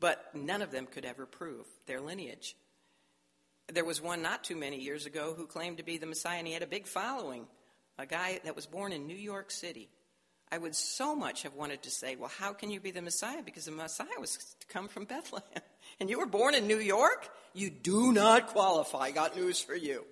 but 0.00 0.34
none 0.34 0.62
of 0.62 0.70
them 0.70 0.86
could 0.86 1.04
ever 1.04 1.26
prove 1.26 1.66
their 1.86 2.00
lineage. 2.00 2.56
There 3.72 3.84
was 3.84 4.00
one 4.00 4.22
not 4.22 4.44
too 4.44 4.56
many 4.56 4.80
years 4.80 5.06
ago 5.06 5.34
who 5.36 5.46
claimed 5.46 5.78
to 5.78 5.82
be 5.82 5.98
the 5.98 6.06
Messiah, 6.06 6.38
and 6.38 6.46
he 6.46 6.52
had 6.52 6.62
a 6.62 6.68
big 6.68 6.86
following. 6.86 7.46
A 7.98 8.06
guy 8.06 8.40
that 8.44 8.54
was 8.54 8.66
born 8.66 8.92
in 8.92 9.06
New 9.06 9.16
York 9.16 9.50
City. 9.50 9.88
I 10.52 10.58
would 10.58 10.76
so 10.76 11.16
much 11.16 11.42
have 11.42 11.54
wanted 11.54 11.82
to 11.82 11.90
say, 11.90 12.14
well, 12.14 12.30
how 12.38 12.52
can 12.52 12.70
you 12.70 12.78
be 12.78 12.92
the 12.92 13.02
Messiah? 13.02 13.42
Because 13.42 13.64
the 13.64 13.72
Messiah 13.72 14.20
was 14.20 14.36
to 14.36 14.66
come 14.68 14.88
from 14.88 15.04
Bethlehem. 15.04 15.46
And 16.00 16.10
you 16.10 16.18
were 16.18 16.26
born 16.26 16.54
in 16.54 16.66
New 16.66 16.80
York? 16.80 17.28
You 17.54 17.70
do 17.70 18.12
not 18.12 18.48
qualify. 18.48 19.12
Got 19.12 19.36
news 19.36 19.60
for 19.60 19.74
you. 19.74 20.04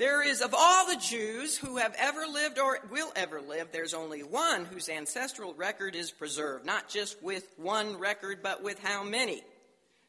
There 0.00 0.22
is, 0.22 0.40
of 0.40 0.54
all 0.56 0.86
the 0.86 0.96
Jews 0.96 1.58
who 1.58 1.76
have 1.76 1.94
ever 1.98 2.22
lived 2.26 2.58
or 2.58 2.78
will 2.90 3.12
ever 3.14 3.38
live, 3.42 3.68
there's 3.70 3.92
only 3.92 4.22
one 4.22 4.64
whose 4.64 4.88
ancestral 4.88 5.52
record 5.52 5.94
is 5.94 6.10
preserved. 6.10 6.64
Not 6.64 6.88
just 6.88 7.22
with 7.22 7.46
one 7.58 7.98
record, 7.98 8.38
but 8.42 8.62
with 8.62 8.78
how 8.78 9.04
many? 9.04 9.42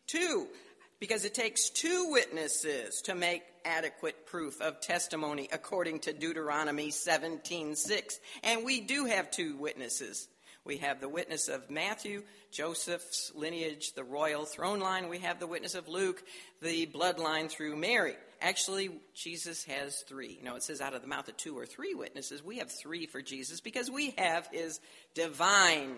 Two, 0.08 0.48
because 1.02 1.26
it 1.26 1.34
takes 1.34 1.70
two 1.70 2.10
witnesses 2.10 3.02
to 3.02 3.16
make 3.16 3.44
adequate 3.66 4.26
proof 4.28 4.62
of 4.62 4.80
testimony 4.80 5.50
according 5.52 6.00
to 6.00 6.14
Deuteronomy 6.14 6.90
17:6 6.90 8.20
and 8.44 8.64
we 8.64 8.80
do 8.80 9.06
have 9.06 9.30
two 9.30 9.56
witnesses 9.58 10.28
we 10.64 10.78
have 10.78 11.00
the 11.00 11.10
witness 11.10 11.48
of 11.48 11.70
Matthew 11.70 12.24
Joseph's 12.50 13.32
lineage 13.36 13.94
the 13.94 14.04
royal 14.04 14.46
throne 14.46 14.80
line 14.80 15.10
we 15.10 15.20
have 15.20 15.40
the 15.40 15.46
witness 15.46 15.76
of 15.76 15.88
Luke 15.88 16.24
the 16.60 16.88
bloodline 16.88 17.52
through 17.52 17.76
Mary 17.76 18.16
actually 18.42 18.90
Jesus 19.14 19.64
has 19.66 20.04
3 20.08 20.38
you 20.40 20.44
know 20.44 20.56
it 20.56 20.64
says 20.64 20.82
out 20.82 20.94
of 20.94 21.02
the 21.02 21.08
mouth 21.08 21.28
of 21.28 21.38
two 21.38 21.58
or 21.58 21.66
three 21.66 21.94
witnesses 21.94 22.44
we 22.44 22.58
have 22.58 22.72
3 22.72 23.06
for 23.06 23.22
Jesus 23.22 23.62
because 23.62 23.90
we 23.90 24.14
have 24.18 24.48
his 24.52 24.80
divine 25.14 25.96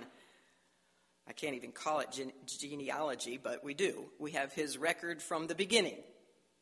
I 1.27 1.31
can't 1.31 1.55
even 1.55 1.71
call 1.71 1.99
it 1.99 2.11
gene- 2.11 2.33
genealogy, 2.45 3.39
but 3.41 3.63
we 3.63 3.73
do. 3.73 4.09
We 4.19 4.31
have 4.31 4.51
his 4.53 4.77
record 4.77 5.21
from 5.21 5.47
the 5.47 5.55
beginning. 5.55 5.97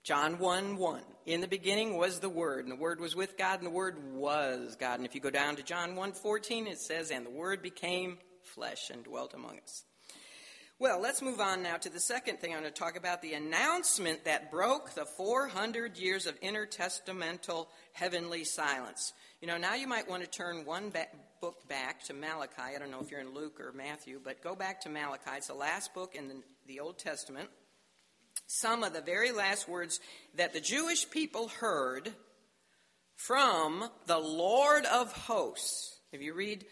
John 0.04 0.40
1 0.40 0.78
1. 0.78 1.02
In 1.28 1.42
the 1.42 1.48
beginning 1.48 1.98
was 1.98 2.20
the 2.20 2.30
Word, 2.30 2.66
and 2.66 2.72
the 2.72 2.80
Word 2.80 3.00
was 3.00 3.16
with 3.16 3.38
God, 3.38 3.60
and 3.60 3.66
the 3.66 3.72
Word 3.72 4.14
was 4.14 4.76
God. 4.80 5.00
And 5.00 5.06
if 5.06 5.14
you 5.16 5.22
go 5.22 5.30
down 5.30 5.56
to 5.56 5.64
John 5.64 5.96
1 5.96 6.14
14, 6.14 6.68
it 6.68 6.80
says, 6.80 7.12
And 7.12 7.26
the 7.26 7.32
Word 7.32 7.62
became 7.62 8.18
flesh 8.44 8.90
and 8.92 9.04
dwelt 9.04 9.34
among 9.34 9.60
us. 9.60 9.84
Well, 10.82 11.00
let's 11.00 11.22
move 11.22 11.40
on 11.40 11.62
now 11.62 11.78
to 11.78 11.92
the 11.92 12.00
second 12.00 12.40
thing 12.40 12.56
I'm 12.56 12.62
going 12.62 12.74
to 12.74 12.80
talk 12.80 12.98
about 12.98 13.22
the 13.22 13.36
announcement 13.36 14.26
that 14.26 14.50
broke 14.50 14.96
the 14.96 15.06
400 15.06 15.96
years 15.96 16.26
of 16.26 16.42
intertestamental 16.42 17.68
heavenly 17.94 18.44
silence. 18.44 19.14
You 19.42 19.48
know, 19.48 19.60
now 19.60 19.76
you 19.76 19.88
might 19.88 20.10
want 20.10 20.24
to 20.24 20.28
turn 20.28 20.66
one 20.66 20.92
book 21.40 21.70
back 21.70 22.04
to 22.06 22.16
Malachi. 22.16 22.76
I 22.76 22.80
don't 22.80 22.90
know 22.90 23.00
if 23.00 23.12
you're 23.12 23.20
in 23.20 23.32
Luke 23.36 23.60
or 23.60 23.72
Matthew, 23.74 24.20
but 24.24 24.42
go 24.42 24.56
back 24.56 24.82
to 24.82 24.90
Malachi. 24.90 25.38
It's 25.38 25.50
the 25.50 25.54
last 25.54 25.94
book 25.94 26.16
in 26.16 26.30
the, 26.30 26.42
the 26.66 26.80
Old 26.80 26.98
Testament 26.98 27.50
some 28.48 28.84
of 28.84 28.92
the 28.92 29.02
very 29.02 29.32
last 29.32 29.70
words 29.70 30.00
that 30.34 30.52
the 30.52 30.60
Jewish 30.60 31.08
people 31.12 31.50
heard 31.50 32.12
from 33.16 33.88
the 34.08 34.18
Lord 34.18 34.86
of 34.88 35.14
hosts. 35.14 36.00
If 36.12 36.24
you 36.24 36.34
read 36.34 36.66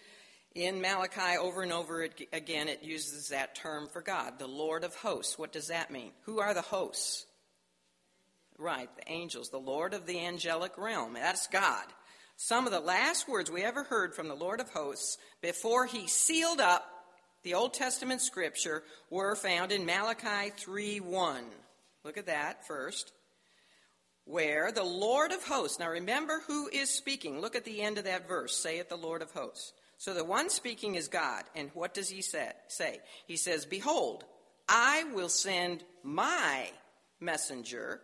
in 0.56 0.82
Malachi 0.82 1.38
over 1.40 1.62
and 1.62 1.72
over 1.72 2.08
again, 2.34 2.68
it 2.68 2.84
uses 2.84 3.30
that 3.30 3.56
term 3.56 3.88
for 3.88 4.02
God, 4.02 4.40
the 4.40 4.48
Lord 4.48 4.84
of 4.84 4.96
hosts. 4.96 5.38
What 5.38 5.52
does 5.52 5.68
that 5.68 5.92
mean? 5.92 6.12
Who 6.24 6.40
are 6.40 6.54
the 6.54 6.62
hosts? 6.62 7.26
Right, 8.58 8.90
the 8.98 9.12
angels, 9.12 9.50
the 9.50 9.58
Lord 9.58 9.94
of 9.94 10.06
the 10.06 10.20
angelic 10.20 10.78
realm. 10.78 11.14
That's 11.14 11.48
God. 11.48 11.86
Some 12.36 12.66
of 12.66 12.72
the 12.72 12.80
last 12.80 13.28
words 13.28 13.52
we 13.52 13.64
ever 13.64 13.84
heard 13.84 14.16
from 14.16 14.28
the 14.28 14.36
Lord 14.36 14.60
of 14.60 14.70
hosts 14.70 15.18
before 15.42 15.86
he 15.86 16.08
sealed 16.08 16.60
up 16.60 16.86
the 17.44 17.54
Old 17.54 17.74
Testament 17.74 18.22
scripture 18.22 18.84
were 19.10 19.36
found 19.36 19.72
in 19.72 19.86
Malachi 19.86 20.52
3 20.58 21.00
1. 21.00 21.44
Look 22.04 22.18
at 22.18 22.26
that 22.26 22.68
first. 22.68 23.12
Where 24.26 24.72
the 24.72 24.84
Lord 24.84 25.32
of 25.32 25.44
hosts, 25.44 25.80
now 25.80 25.90
remember 25.90 26.42
who 26.48 26.68
is 26.68 26.90
speaking. 26.90 27.42
Look 27.42 27.56
at 27.56 27.66
the 27.66 27.82
end 27.82 27.98
of 27.98 28.04
that 28.04 28.28
verse. 28.28 28.56
Say 28.56 28.78
it, 28.78 28.90
the 28.90 28.96
Lord 28.96 29.22
of 29.22 29.32
hosts. 29.32 29.74
So 30.00 30.14
the 30.14 30.24
one 30.24 30.50
speaking 30.50 30.96
is 30.96 31.10
God. 31.10 31.44
And 31.56 31.70
what 31.74 31.94
does 31.94 32.10
he 32.10 32.22
say? 32.22 33.00
He 33.28 33.36
says, 33.36 33.66
Behold, 33.66 34.24
I 34.68 35.04
will 35.14 35.30
send 35.30 35.84
my 36.04 36.70
messenger, 37.20 38.00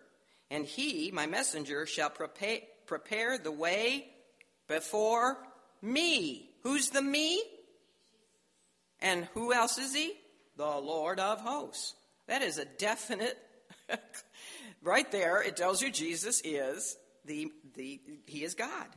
and 0.52 0.66
he, 0.66 1.10
my 1.12 1.26
messenger, 1.26 1.86
shall 1.86 2.10
prepare, 2.10 3.38
the 3.38 3.52
way 3.52 4.10
before 4.68 5.38
me. 5.82 6.50
Who's 6.64 6.90
the 6.90 7.02
me? 7.02 7.42
And 9.00 9.26
who 9.34 9.54
else 9.54 9.78
is 9.78 9.96
he? 9.96 10.14
The 10.58 10.66
Lord 10.66 11.20
of 11.20 11.40
hosts. 11.40 11.96
That 12.28 12.42
is 12.42 12.58
a 12.58 12.66
definite 12.66 13.38
right 14.84 15.10
there, 15.14 15.42
it 15.42 15.56
tells 15.56 15.82
you 15.82 15.92
Jesus 15.92 16.42
is 16.44 16.98
the, 17.24 17.52
the, 17.76 18.02
he 18.26 18.44
is 18.44 18.54
God. 18.54 18.88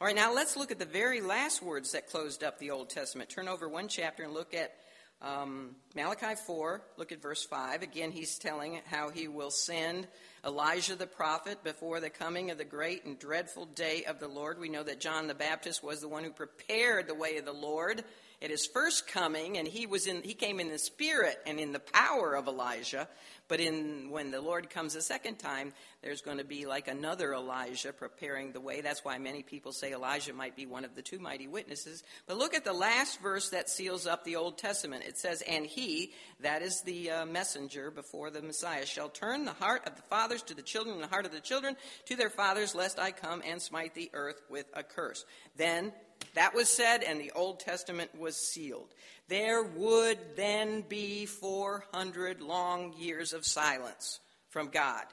All 0.00 0.06
right, 0.06 0.16
now 0.16 0.32
let's 0.32 0.56
look 0.56 0.70
at 0.70 0.78
the 0.78 0.86
very 0.86 1.20
last 1.20 1.62
words 1.62 1.92
that 1.92 2.08
closed 2.08 2.42
up 2.42 2.58
the 2.58 2.70
Old 2.70 2.88
Testament. 2.88 3.28
Turn 3.28 3.48
over 3.48 3.68
one 3.68 3.86
chapter 3.86 4.22
and 4.22 4.32
look 4.32 4.54
at 4.54 4.72
um, 5.20 5.76
Malachi 5.94 6.40
4. 6.46 6.80
Look 6.96 7.12
at 7.12 7.20
verse 7.20 7.44
5. 7.44 7.82
Again, 7.82 8.10
he's 8.10 8.38
telling 8.38 8.80
how 8.86 9.10
he 9.10 9.28
will 9.28 9.50
send 9.50 10.08
Elijah 10.42 10.96
the 10.96 11.06
prophet 11.06 11.62
before 11.62 12.00
the 12.00 12.08
coming 12.08 12.50
of 12.50 12.56
the 12.56 12.64
great 12.64 13.04
and 13.04 13.18
dreadful 13.18 13.66
day 13.66 14.04
of 14.04 14.20
the 14.20 14.26
Lord. 14.26 14.58
We 14.58 14.70
know 14.70 14.82
that 14.82 15.00
John 15.00 15.26
the 15.26 15.34
Baptist 15.34 15.84
was 15.84 16.00
the 16.00 16.08
one 16.08 16.24
who 16.24 16.30
prepared 16.30 17.06
the 17.06 17.14
way 17.14 17.36
of 17.36 17.44
the 17.44 17.52
Lord 17.52 18.02
at 18.42 18.50
his 18.50 18.66
first 18.66 19.06
coming, 19.06 19.58
and 19.58 19.68
he 19.68 19.86
was 19.86 20.06
in 20.06 20.22
he 20.22 20.34
came 20.34 20.60
in 20.60 20.68
the 20.68 20.78
spirit 20.78 21.38
and 21.46 21.60
in 21.60 21.72
the 21.72 21.80
power 21.80 22.34
of 22.34 22.48
Elijah. 22.48 23.08
But 23.48 23.58
in 23.58 24.10
when 24.10 24.30
the 24.30 24.40
Lord 24.40 24.70
comes 24.70 24.94
a 24.94 25.02
second 25.02 25.38
time, 25.40 25.72
there's 26.02 26.22
going 26.22 26.38
to 26.38 26.44
be 26.44 26.66
like 26.66 26.86
another 26.86 27.34
Elijah 27.34 27.92
preparing 27.92 28.52
the 28.52 28.60
way. 28.60 28.80
That's 28.80 29.04
why 29.04 29.18
many 29.18 29.42
people 29.42 29.72
say 29.72 29.92
Elijah 29.92 30.32
might 30.32 30.54
be 30.54 30.66
one 30.66 30.84
of 30.84 30.94
the 30.94 31.02
two 31.02 31.18
mighty 31.18 31.48
witnesses. 31.48 32.02
But 32.26 32.38
look 32.38 32.54
at 32.54 32.64
the 32.64 32.72
last 32.72 33.20
verse 33.20 33.50
that 33.50 33.68
seals 33.68 34.06
up 34.06 34.24
the 34.24 34.36
Old 34.36 34.56
Testament. 34.56 35.04
It 35.04 35.18
says, 35.18 35.42
"And 35.42 35.66
he, 35.66 36.12
that 36.40 36.62
is 36.62 36.80
the 36.82 37.10
uh, 37.10 37.26
messenger 37.26 37.90
before 37.90 38.30
the 38.30 38.40
Messiah, 38.40 38.86
shall 38.86 39.08
turn 39.08 39.44
the 39.44 39.52
heart 39.52 39.86
of 39.86 39.96
the 39.96 40.02
fathers 40.02 40.42
to 40.44 40.54
the 40.54 40.62
children, 40.62 40.94
and 40.94 41.04
the 41.04 41.08
heart 41.08 41.26
of 41.26 41.32
the 41.32 41.40
children 41.40 41.76
to 42.06 42.16
their 42.16 42.30
fathers, 42.30 42.74
lest 42.74 42.98
I 42.98 43.10
come 43.10 43.42
and 43.44 43.60
smite 43.60 43.94
the 43.94 44.10
earth 44.14 44.40
with 44.48 44.66
a 44.72 44.84
curse." 44.84 45.24
Then 45.56 45.92
that 46.34 46.54
was 46.54 46.68
said, 46.68 47.02
and 47.02 47.20
the 47.20 47.32
Old 47.32 47.60
Testament 47.60 48.10
was 48.18 48.36
sealed. 48.36 48.94
There 49.28 49.62
would 49.62 50.18
then 50.36 50.82
be 50.82 51.26
400 51.26 52.40
long 52.40 52.94
years 52.98 53.32
of 53.32 53.46
silence 53.46 54.20
from 54.48 54.68
God. 54.68 55.04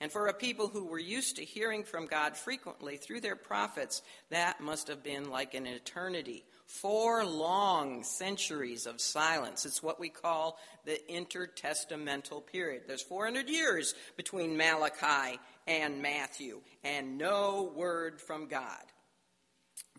And 0.00 0.12
for 0.12 0.26
a 0.26 0.34
people 0.34 0.68
who 0.68 0.84
were 0.84 0.98
used 0.98 1.36
to 1.36 1.44
hearing 1.44 1.84
from 1.84 2.06
God 2.06 2.36
frequently 2.36 2.96
through 2.96 3.20
their 3.20 3.36
prophets, 3.36 4.02
that 4.30 4.60
must 4.60 4.88
have 4.88 5.02
been 5.02 5.30
like 5.30 5.54
an 5.54 5.66
eternity. 5.66 6.44
Four 6.66 7.24
long 7.24 8.02
centuries 8.02 8.86
of 8.86 9.00
silence. 9.00 9.64
It's 9.64 9.82
what 9.82 10.00
we 10.00 10.08
call 10.08 10.58
the 10.84 11.00
intertestamental 11.10 12.46
period. 12.46 12.82
There's 12.86 13.02
400 13.02 13.48
years 13.48 13.94
between 14.16 14.56
Malachi 14.56 15.38
and 15.66 16.02
Matthew, 16.02 16.60
and 16.82 17.16
no 17.16 17.72
word 17.74 18.20
from 18.20 18.48
God. 18.48 18.82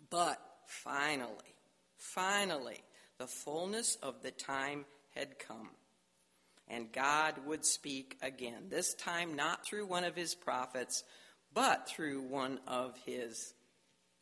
But 0.10 0.40
finally, 0.68 1.56
finally, 1.98 2.84
the 3.18 3.28
fullness 3.28 3.98
of 4.02 4.22
the 4.22 4.32
time 4.32 4.86
had 5.16 5.40
come 5.40 5.70
and 6.68 6.92
God 6.92 7.36
would 7.46 7.66
speak 7.66 8.18
again. 8.22 8.70
This 8.70 8.94
time 8.96 9.36
not 9.36 9.66
through 9.68 9.86
one 9.86 10.04
of 10.04 10.16
his 10.16 10.34
prophets, 10.34 11.04
but 11.54 11.88
through 11.88 12.22
one 12.22 12.60
of 12.68 12.96
his 13.06 13.54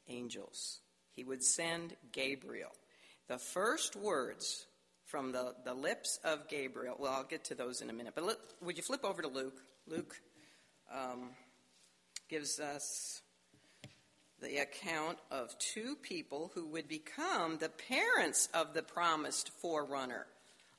angels. 0.08 0.80
He 1.12 1.24
would 1.24 1.44
send 1.44 1.96
Gabriel. 2.12 2.72
The 3.28 3.38
first 3.38 3.96
words 3.96 4.66
from 5.06 5.32
the, 5.32 5.54
the 5.64 5.74
lips 5.74 6.20
of 6.24 6.50
Gabriel, 6.50 6.96
well, 7.00 7.14
I'll 7.14 7.24
get 7.24 7.46
to 7.46 7.56
those 7.56 7.82
in 7.82 7.90
a 7.90 7.94
minute, 7.94 8.14
but 8.16 8.26
let, 8.26 8.38
would 8.62 8.78
you 8.78 8.84
flip 8.84 9.06
over 9.06 9.22
to 9.22 9.28
Luke? 9.28 9.62
Luke 9.88 10.16
um, 10.94 11.30
gives 12.30 12.60
us 12.60 13.22
the 14.44 14.58
account 14.58 15.18
of 15.32 15.58
two 15.58 15.96
people 16.02 16.52
who 16.54 16.68
would 16.68 16.88
become 16.88 17.58
the 17.58 17.70
parents 17.70 18.50
of 18.54 18.74
the 18.74 18.84
promised 18.84 19.50
forerunner 19.62 20.28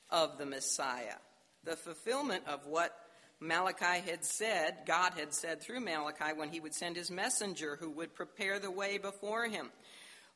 of 0.09 0.37
the 0.37 0.45
Messiah 0.45 1.15
the 1.65 1.75
fulfillment 1.75 2.43
of 2.47 2.65
what 2.67 2.95
Malachi 3.39 3.99
had 4.05 4.23
said, 4.23 4.77
God 4.85 5.13
had 5.17 5.33
said 5.33 5.61
through 5.61 5.81
Malachi 5.81 6.33
when 6.35 6.49
he 6.49 6.59
would 6.59 6.73
send 6.73 6.95
his 6.95 7.11
messenger 7.11 7.77
who 7.79 7.89
would 7.91 8.15
prepare 8.15 8.59
the 8.59 8.71
way 8.71 8.97
before 8.97 9.45
him. 9.45 9.71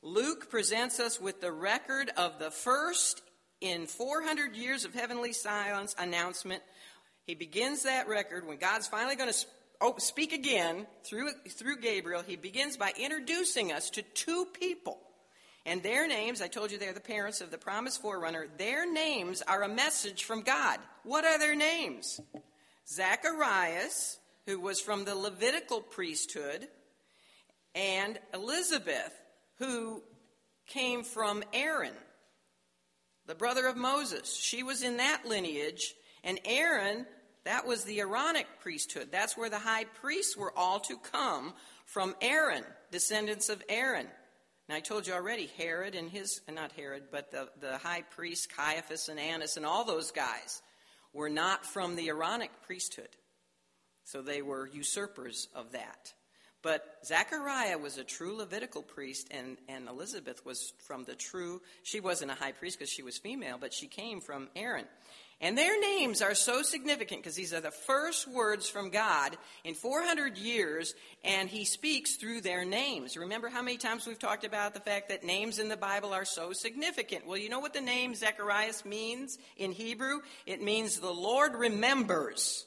Luke 0.01 0.49
presents 0.49 0.99
us 0.99 1.21
with 1.21 1.39
the 1.39 1.51
record 1.51 2.11
of 2.17 2.39
the 2.39 2.51
first 2.51 3.21
in 3.61 3.85
400 3.85 4.55
years 4.55 4.85
of 4.85 4.93
heavenly 4.93 5.33
silence 5.33 5.95
announcement. 5.97 6.63
He 7.25 7.35
begins 7.35 7.83
that 7.83 8.07
record 8.07 8.47
when 8.47 8.57
God's 8.57 8.87
finally 8.87 9.15
going 9.15 9.31
to 9.31 9.45
oh, 9.81 9.95
speak 9.97 10.33
again 10.33 10.87
through, 11.03 11.31
through 11.49 11.79
Gabriel. 11.81 12.21
He 12.25 12.35
begins 12.35 12.77
by 12.77 12.93
introducing 12.97 13.71
us 13.71 13.89
to 13.91 14.01
two 14.01 14.45
people 14.59 14.99
and 15.65 15.83
their 15.83 16.07
names, 16.07 16.41
I 16.41 16.47
told 16.47 16.71
you 16.71 16.77
they're 16.77 16.93
the 16.93 16.99
parents 16.99 17.41
of 17.41 17.51
the 17.51 17.57
promised 17.57 18.01
forerunner, 18.01 18.47
their 18.57 18.91
names 18.91 19.43
are 19.43 19.61
a 19.61 19.69
message 19.69 20.23
from 20.23 20.41
God. 20.41 20.79
What 21.03 21.25
are 21.25 21.37
their 21.37 21.55
names? 21.55 22.19
Zacharias, 22.87 24.19
who 24.47 24.59
was 24.59 24.81
from 24.81 25.05
the 25.05 25.15
Levitical 25.15 25.81
priesthood, 25.81 26.67
and 27.75 28.17
Elizabeth, 28.33 29.13
who 29.59 30.01
came 30.65 31.03
from 31.03 31.43
Aaron, 31.53 31.93
the 33.27 33.35
brother 33.35 33.67
of 33.67 33.77
Moses. 33.77 34.35
She 34.35 34.63
was 34.63 34.81
in 34.81 34.97
that 34.97 35.27
lineage, 35.27 35.93
and 36.23 36.39
Aaron, 36.45 37.05
that 37.49 37.65
was 37.65 37.83
the 37.83 37.99
Aaronic 37.99 38.45
priesthood. 38.61 39.07
That's 39.11 39.35
where 39.35 39.49
the 39.49 39.57
high 39.57 39.85
priests 39.85 40.37
were 40.37 40.53
all 40.55 40.79
to 40.81 40.97
come 40.97 41.55
from 41.83 42.13
Aaron, 42.21 42.63
descendants 42.91 43.49
of 43.49 43.63
Aaron. 43.67 44.05
And 44.67 44.77
I 44.77 44.81
told 44.81 45.07
you 45.07 45.13
already, 45.13 45.49
Herod 45.57 45.95
and 45.95 46.11
his, 46.11 46.41
not 46.47 46.73
Herod, 46.73 47.05
but 47.11 47.31
the, 47.31 47.49
the 47.59 47.79
high 47.79 48.03
priest, 48.03 48.55
Caiaphas 48.55 49.09
and 49.09 49.19
Annas, 49.19 49.57
and 49.57 49.65
all 49.65 49.83
those 49.83 50.11
guys 50.11 50.61
were 51.11 51.27
not 51.27 51.65
from 51.65 51.95
the 51.95 52.09
Aaronic 52.09 52.51
priesthood. 52.67 53.09
So 54.03 54.21
they 54.21 54.43
were 54.43 54.67
usurpers 54.67 55.47
of 55.55 55.71
that. 55.71 56.13
But 56.61 56.85
Zechariah 57.03 57.79
was 57.79 57.97
a 57.97 58.03
true 58.03 58.37
Levitical 58.37 58.83
priest, 58.83 59.27
and, 59.31 59.57
and 59.67 59.87
Elizabeth 59.87 60.45
was 60.45 60.71
from 60.85 61.03
the 61.03 61.15
true, 61.15 61.63
she 61.81 61.99
wasn't 61.99 62.29
a 62.29 62.35
high 62.35 62.51
priest 62.51 62.77
because 62.77 62.91
she 62.91 63.01
was 63.01 63.17
female, 63.17 63.57
but 63.59 63.73
she 63.73 63.87
came 63.87 64.21
from 64.21 64.49
Aaron. 64.55 64.85
And 65.41 65.57
their 65.57 65.79
names 65.79 66.21
are 66.21 66.35
so 66.35 66.63
significant 66.63 67.21
because 67.23 67.35
these 67.35 67.53
are 67.53 67.61
the 67.61 67.71
first 67.71 68.27
words 68.27 68.67
from 68.67 68.89
God 68.89 69.37
in 69.63 69.73
400 69.73 70.37
years, 70.37 70.93
and 71.23 71.49
He 71.49 71.63
speaks 71.63 72.17
through 72.17 72.41
their 72.41 72.65
names. 72.65 73.15
Remember 73.15 73.47
how 73.47 73.61
many 73.61 73.77
times 73.77 74.05
we've 74.05 74.19
talked 74.19 74.43
about 74.43 74.73
the 74.73 74.81
fact 74.81 75.07
that 75.07 75.23
names 75.23 75.57
in 75.57 75.69
the 75.69 75.77
Bible 75.77 76.11
are 76.11 76.25
so 76.25 76.51
significant? 76.51 77.25
Well, 77.25 77.37
you 77.37 77.47
know 77.47 77.61
what 77.61 77.73
the 77.73 77.79
name 77.79 78.15
Zechariah 78.15 78.73
means 78.83 79.37
in 79.55 79.71
Hebrew? 79.71 80.19
It 80.45 80.61
means 80.61 80.99
the 80.99 81.09
Lord 81.09 81.55
remembers. 81.55 82.65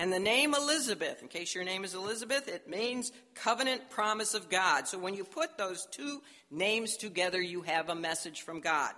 And 0.00 0.12
the 0.12 0.18
name 0.18 0.54
Elizabeth, 0.54 1.22
in 1.22 1.28
case 1.28 1.54
your 1.54 1.62
name 1.62 1.84
is 1.84 1.94
Elizabeth, 1.94 2.48
it 2.48 2.68
means 2.68 3.12
covenant 3.34 3.88
promise 3.88 4.34
of 4.34 4.48
God. 4.48 4.88
So 4.88 4.98
when 4.98 5.14
you 5.14 5.22
put 5.24 5.56
those 5.58 5.86
two 5.92 6.22
names 6.50 6.96
together, 6.96 7.40
you 7.40 7.62
have 7.62 7.88
a 7.88 7.94
message 7.94 8.40
from 8.40 8.60
God. 8.60 8.94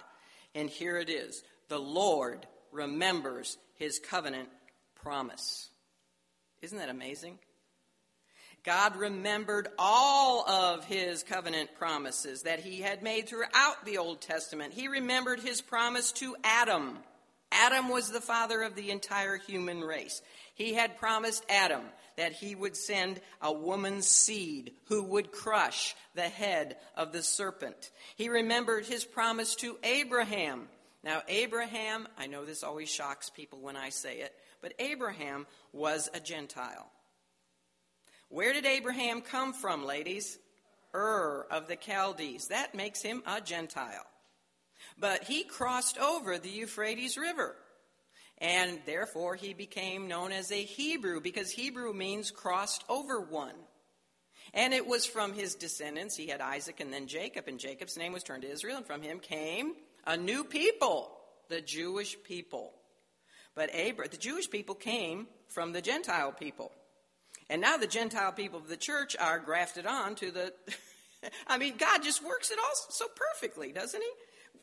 And 0.55 0.71
here 0.71 0.97
it 0.97 1.11
is 1.11 1.43
The 1.69 1.79
Lord 1.79 2.47
remembers 2.73 3.59
his 3.77 3.99
covenant 3.99 4.49
promise. 5.03 5.69
Isn't 6.63 6.79
that 6.79 6.89
amazing? 6.89 7.39
God 8.65 8.97
remembered 8.97 9.69
all 9.77 10.49
of 10.49 10.85
his 10.85 11.25
covenant 11.25 11.71
promises 11.77 12.43
that 12.43 12.61
he 12.61 12.81
had 12.81 13.03
made 13.03 13.29
throughout 13.29 13.85
the 13.85 13.99
Old 13.99 14.21
Testament. 14.21 14.73
He 14.73 14.87
remembered 14.87 15.41
his 15.41 15.61
promise 15.61 16.13
to 16.13 16.37
Adam. 16.45 16.99
Adam 17.51 17.89
was 17.89 18.11
the 18.11 18.21
father 18.21 18.63
of 18.63 18.77
the 18.77 18.91
entire 18.91 19.37
human 19.37 19.81
race. 19.81 20.23
He 20.55 20.75
had 20.75 20.99
promised 20.99 21.45
Adam 21.49 21.83
that 22.17 22.33
he 22.33 22.55
would 22.55 22.77
send 22.77 23.21
a 23.41 23.53
woman's 23.53 24.07
seed 24.07 24.73
who 24.87 25.03
would 25.03 25.33
crush 25.33 25.97
the 26.15 26.23
head 26.23 26.77
of 26.97 27.11
the 27.11 27.23
serpent. 27.23 27.91
He 28.17 28.29
remembered 28.29 28.87
his 28.87 29.05
promise 29.05 29.57
to 29.57 29.77
Abraham 29.83 30.69
now, 31.05 31.23
Abraham, 31.27 32.07
I 32.17 32.27
know 32.27 32.45
this 32.45 32.63
always 32.63 32.89
shocks 32.89 33.29
people 33.29 33.59
when 33.61 33.77
I 33.77 33.89
say 33.89 34.21
it, 34.21 34.35
but 34.61 34.75
Abraham 34.79 35.47
was 35.73 36.09
a 36.15 36.21
Gentile. 36.21 36.91
Where 38.29 38.53
did 38.53 38.67
Abraham 38.67 39.21
come 39.21 39.53
from, 39.53 39.85
ladies? 39.85 40.39
Ur 40.95 41.47
of 41.51 41.67
the 41.67 41.77
Chaldees. 41.77 42.49
That 42.49 42.75
makes 42.75 43.03
him 43.03 43.23
a 43.27 43.41
Gentile. 43.41 44.07
But 44.99 45.25
he 45.25 45.43
crossed 45.43 45.99
over 45.99 46.39
the 46.39 46.51
Euphrates 46.51 47.17
River. 47.17 47.57
And 48.39 48.79
therefore, 48.87 49.37
he 49.37 49.55
became 49.55 50.09
known 50.09 50.33
as 50.33 50.51
a 50.51 50.63
Hebrew 50.63 51.21
because 51.21 51.51
Hebrew 51.51 51.93
means 51.93 52.31
crossed 52.31 52.85
over 52.89 53.21
one. 53.21 53.55
And 54.55 54.75
it 54.75 54.87
was 54.87 55.07
from 55.07 55.33
his 55.33 55.55
descendants. 55.55 56.17
He 56.17 56.27
had 56.27 56.41
Isaac 56.41 56.81
and 56.81 56.93
then 56.93 57.07
Jacob, 57.07 57.49
and 57.49 57.59
Jacob's 57.59 57.97
name 57.97 58.13
was 58.13 58.23
turned 58.23 58.43
to 58.43 58.51
Israel, 58.51 58.77
and 58.77 58.87
from 58.87 59.03
him 59.03 59.19
came 59.19 59.75
a 60.07 60.17
new 60.17 60.45
people, 60.45 61.11
the 61.49 61.61
Jewish 61.61 62.17
people. 62.25 62.73
But 63.55 63.71
Abra- 63.75 64.09
the 64.09 64.17
Jewish 64.17 64.51
people 64.51 64.75
came 64.75 65.27
from 65.49 65.73
the 65.73 65.83
Gentile 65.83 66.33
people. 66.33 66.73
And 67.51 67.61
now 67.61 67.77
the 67.77 67.87
Gentile 67.87 68.33
people 68.33 68.59
of 68.59 68.69
the 68.69 68.77
church 68.77 69.17
are 69.19 69.39
grafted 69.39 69.87
on 69.87 70.15
to 70.17 70.31
the. 70.31 70.53
I 71.47 71.59
mean, 71.59 71.77
God 71.77 72.03
just 72.03 72.25
works 72.25 72.51
it 72.51 72.59
all 72.59 72.75
so 72.89 73.07
perfectly, 73.15 73.73
doesn't 73.73 74.01
He? 74.01 74.11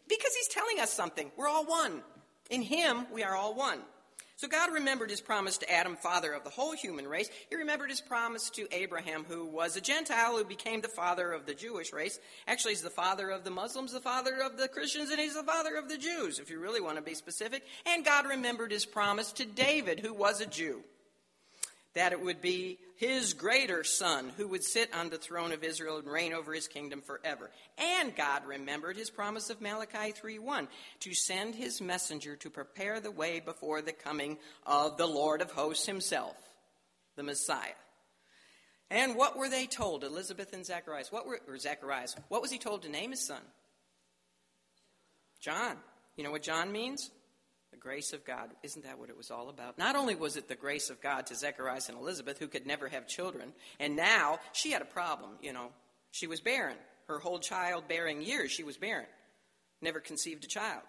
Because 0.07 0.33
He's 0.35 0.47
telling 0.47 0.79
us 0.79 0.91
something. 0.91 1.31
We're 1.37 1.47
all 1.47 1.65
one. 1.65 2.01
In 2.49 2.61
Him, 2.61 3.05
we 3.13 3.23
are 3.23 3.35
all 3.35 3.53
one. 3.53 3.79
So 4.39 4.47
God 4.47 4.71
remembered 4.71 5.09
his 5.09 5.19
promise 5.19 5.57
to 5.57 5.69
Adam, 5.69 5.97
father 5.97 6.31
of 6.31 6.45
the 6.45 6.49
whole 6.49 6.71
human 6.71 7.05
race. 7.05 7.29
He 7.49 7.57
remembered 7.57 7.89
his 7.89 7.99
promise 7.99 8.49
to 8.51 8.73
Abraham, 8.73 9.25
who 9.27 9.43
was 9.43 9.75
a 9.75 9.81
Gentile 9.81 10.37
who 10.37 10.45
became 10.45 10.79
the 10.79 10.87
father 10.87 11.33
of 11.33 11.45
the 11.45 11.53
Jewish 11.53 11.91
race. 11.91 12.21
Actually, 12.47 12.71
he's 12.71 12.81
the 12.81 12.89
father 12.89 13.31
of 13.31 13.43
the 13.43 13.49
Muslims, 13.49 13.91
the 13.91 13.99
father 13.99 14.41
of 14.41 14.55
the 14.55 14.69
Christians, 14.69 15.09
and 15.09 15.19
he's 15.19 15.33
the 15.33 15.43
father 15.43 15.75
of 15.75 15.89
the 15.89 15.97
Jews, 15.97 16.39
if 16.39 16.49
you 16.49 16.57
really 16.57 16.79
want 16.79 16.95
to 16.95 17.01
be 17.01 17.15
specific. 17.15 17.65
And 17.85 18.05
God 18.05 18.27
remembered 18.27 18.71
his 18.71 18.85
promise 18.85 19.33
to 19.33 19.45
David, 19.45 19.99
who 19.99 20.13
was 20.13 20.39
a 20.39 20.45
Jew 20.45 20.85
that 21.99 22.13
it 22.13 22.23
would 22.23 22.39
be 22.39 22.79
his 22.95 23.33
greater 23.33 23.83
son 23.83 24.31
who 24.37 24.47
would 24.47 24.63
sit 24.63 24.89
on 24.93 25.09
the 25.09 25.17
throne 25.17 25.51
of 25.51 25.65
Israel 25.65 25.97
and 25.97 26.07
reign 26.07 26.31
over 26.31 26.53
his 26.53 26.65
kingdom 26.65 27.01
forever. 27.01 27.51
And 27.77 28.15
God 28.15 28.45
remembered 28.45 28.95
his 28.95 29.09
promise 29.09 29.49
of 29.49 29.59
Malachi 29.59 30.13
3:1 30.13 30.69
to 31.01 31.13
send 31.13 31.55
his 31.55 31.81
messenger 31.81 32.37
to 32.37 32.49
prepare 32.49 33.01
the 33.01 33.11
way 33.11 33.41
before 33.41 33.81
the 33.81 33.91
coming 33.91 34.39
of 34.65 34.95
the 34.95 35.09
Lord 35.09 35.41
of 35.41 35.51
hosts 35.51 35.87
himself, 35.87 36.37
the 37.17 37.23
Messiah. 37.23 37.75
And 38.89 39.17
what 39.17 39.35
were 39.35 39.49
they 39.49 39.67
told, 39.67 40.05
Elizabeth 40.05 40.53
and 40.53 40.65
Zacharias? 40.65 41.11
What 41.11 41.25
were 41.25 41.41
or 41.49 41.57
Zacharias? 41.57 42.15
What 42.29 42.41
was 42.41 42.49
he 42.49 42.59
told 42.59 42.83
to 42.83 42.89
name 42.89 43.11
his 43.11 43.27
son? 43.27 43.41
John. 45.41 45.83
You 46.15 46.23
know 46.23 46.31
what 46.31 46.43
John 46.43 46.71
means? 46.71 47.11
Grace 47.79 48.13
of 48.13 48.25
God. 48.25 48.51
Isn't 48.63 48.85
that 48.85 48.99
what 48.99 49.09
it 49.09 49.17
was 49.17 49.31
all 49.31 49.49
about? 49.49 49.77
Not 49.77 49.95
only 49.95 50.15
was 50.15 50.37
it 50.37 50.47
the 50.47 50.55
grace 50.55 50.89
of 50.89 51.01
God 51.01 51.25
to 51.27 51.35
Zechariah 51.35 51.81
and 51.87 51.97
Elizabeth, 51.97 52.37
who 52.39 52.47
could 52.47 52.67
never 52.67 52.87
have 52.87 53.07
children, 53.07 53.53
and 53.79 53.95
now 53.95 54.39
she 54.53 54.71
had 54.71 54.81
a 54.81 54.85
problem, 54.85 55.31
you 55.41 55.53
know. 55.53 55.69
She 56.11 56.27
was 56.27 56.41
barren. 56.41 56.77
Her 57.07 57.19
whole 57.19 57.39
childbearing 57.39 58.21
years, 58.21 58.51
she 58.51 58.63
was 58.63 58.77
barren. 58.77 59.07
Never 59.81 59.99
conceived 59.99 60.43
a 60.43 60.47
child. 60.47 60.81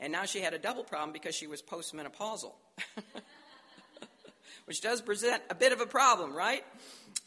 And 0.00 0.12
now 0.12 0.24
she 0.24 0.40
had 0.40 0.54
a 0.54 0.58
double 0.58 0.84
problem 0.84 1.12
because 1.12 1.34
she 1.34 1.46
was 1.46 1.62
postmenopausal. 1.62 2.52
which 4.68 4.82
does 4.82 5.00
present 5.00 5.42
a 5.48 5.54
bit 5.54 5.72
of 5.72 5.80
a 5.80 5.86
problem, 5.86 6.36
right? 6.36 6.62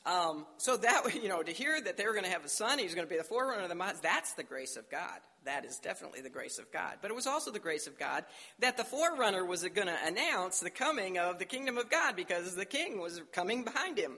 Um, 0.05 0.45
so 0.57 0.77
that, 0.77 1.13
you 1.21 1.29
know, 1.29 1.43
to 1.43 1.51
hear 1.51 1.79
that 1.81 1.97
they 1.97 2.05
were 2.05 2.13
going 2.13 2.25
to 2.25 2.31
have 2.31 2.45
a 2.45 2.49
son, 2.49 2.79
he's 2.79 2.95
going 2.95 3.07
to 3.07 3.11
be 3.11 3.17
the 3.17 3.23
forerunner 3.23 3.63
of 3.63 3.69
the 3.69 3.75
Messiah, 3.75 3.95
that's 4.01 4.33
the 4.33 4.43
grace 4.43 4.77
of 4.77 4.89
God. 4.89 5.19
That 5.45 5.65
is 5.65 5.79
definitely 5.79 6.21
the 6.21 6.29
grace 6.29 6.59
of 6.59 6.71
God. 6.71 6.97
But 7.01 7.09
it 7.09 7.15
was 7.15 7.25
also 7.25 7.51
the 7.51 7.59
grace 7.59 7.87
of 7.87 7.97
God 7.97 8.25
that 8.59 8.77
the 8.77 8.83
forerunner 8.83 9.43
was 9.43 9.63
going 9.63 9.87
to 9.87 10.05
announce 10.05 10.59
the 10.59 10.69
coming 10.69 11.17
of 11.17 11.39
the 11.39 11.45
kingdom 11.45 11.77
of 11.77 11.89
God 11.89 12.15
because 12.15 12.55
the 12.55 12.65
king 12.65 12.99
was 12.99 13.21
coming 13.33 13.63
behind 13.63 13.97
him 13.97 14.17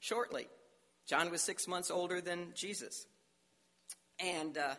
shortly. 0.00 0.48
John 1.06 1.30
was 1.30 1.40
six 1.40 1.68
months 1.68 1.90
older 1.90 2.20
than 2.20 2.52
Jesus. 2.54 3.06
And 4.18 4.58
uh, 4.58 4.74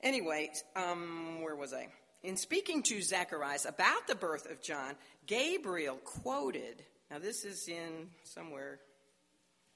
anyway, 0.00 0.50
um, 0.76 1.42
where 1.42 1.56
was 1.56 1.72
I? 1.72 1.88
In 2.22 2.36
speaking 2.36 2.84
to 2.84 3.02
Zacharias 3.02 3.64
about 3.64 4.06
the 4.06 4.14
birth 4.14 4.48
of 4.48 4.62
John, 4.62 4.94
Gabriel 5.26 5.96
quoted, 5.96 6.84
now 7.10 7.18
this 7.18 7.44
is 7.44 7.66
in 7.66 8.10
somewhere, 8.22 8.78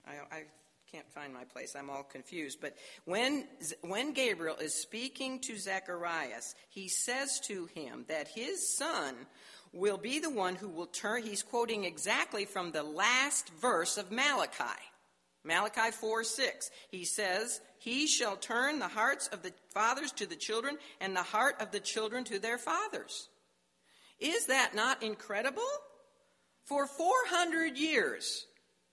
I, 0.07 0.37
I 0.37 0.43
can't 0.91 1.11
find 1.11 1.33
my 1.35 1.45
place, 1.45 1.75
I'm 1.77 1.91
all 1.91 2.05
confused, 2.05 2.61
but 2.61 2.77
when, 3.05 3.47
when 3.83 4.13
Gabriel 4.13 4.57
is 4.57 4.75
speaking 4.75 5.41
to 5.41 5.59
Zacharias, 5.59 6.55
he 6.69 6.89
says 6.89 7.41
to 7.47 7.67
him 7.67 8.05
that 8.09 8.29
his 8.29 8.77
son 8.77 9.15
will 9.73 9.99
be 9.99 10.21
the 10.21 10.31
one 10.31 10.55
who 10.55 10.69
will 10.69 10.87
turn, 10.87 11.23
he's 11.23 11.43
quoting 11.43 11.85
exactly 11.85 12.45
from 12.45 12.71
the 12.71 12.83
last 12.83 13.51
verse 13.61 13.99
of 13.99 14.13
Malachi. 14.13 14.81
Malachi 15.45 15.93
4 15.93 16.25
6. 16.25 16.71
He 16.91 17.05
says, 17.05 17.61
He 17.79 18.07
shall 18.07 18.37
turn 18.37 18.79
the 18.79 18.89
hearts 18.89 19.29
of 19.29 19.43
the 19.43 19.53
fathers 19.73 20.13
to 20.13 20.27
the 20.27 20.37
children, 20.37 20.77
and 21.01 21.15
the 21.15 21.23
heart 21.23 21.57
of 21.61 21.71
the 21.71 21.81
children 21.81 22.25
to 22.25 22.39
their 22.39 22.59
fathers. 22.59 23.29
Is 24.19 24.47
that 24.47 24.75
not 24.75 25.03
incredible? 25.03 25.63
For 26.65 26.87
400 26.89 27.79
years, 27.79 28.47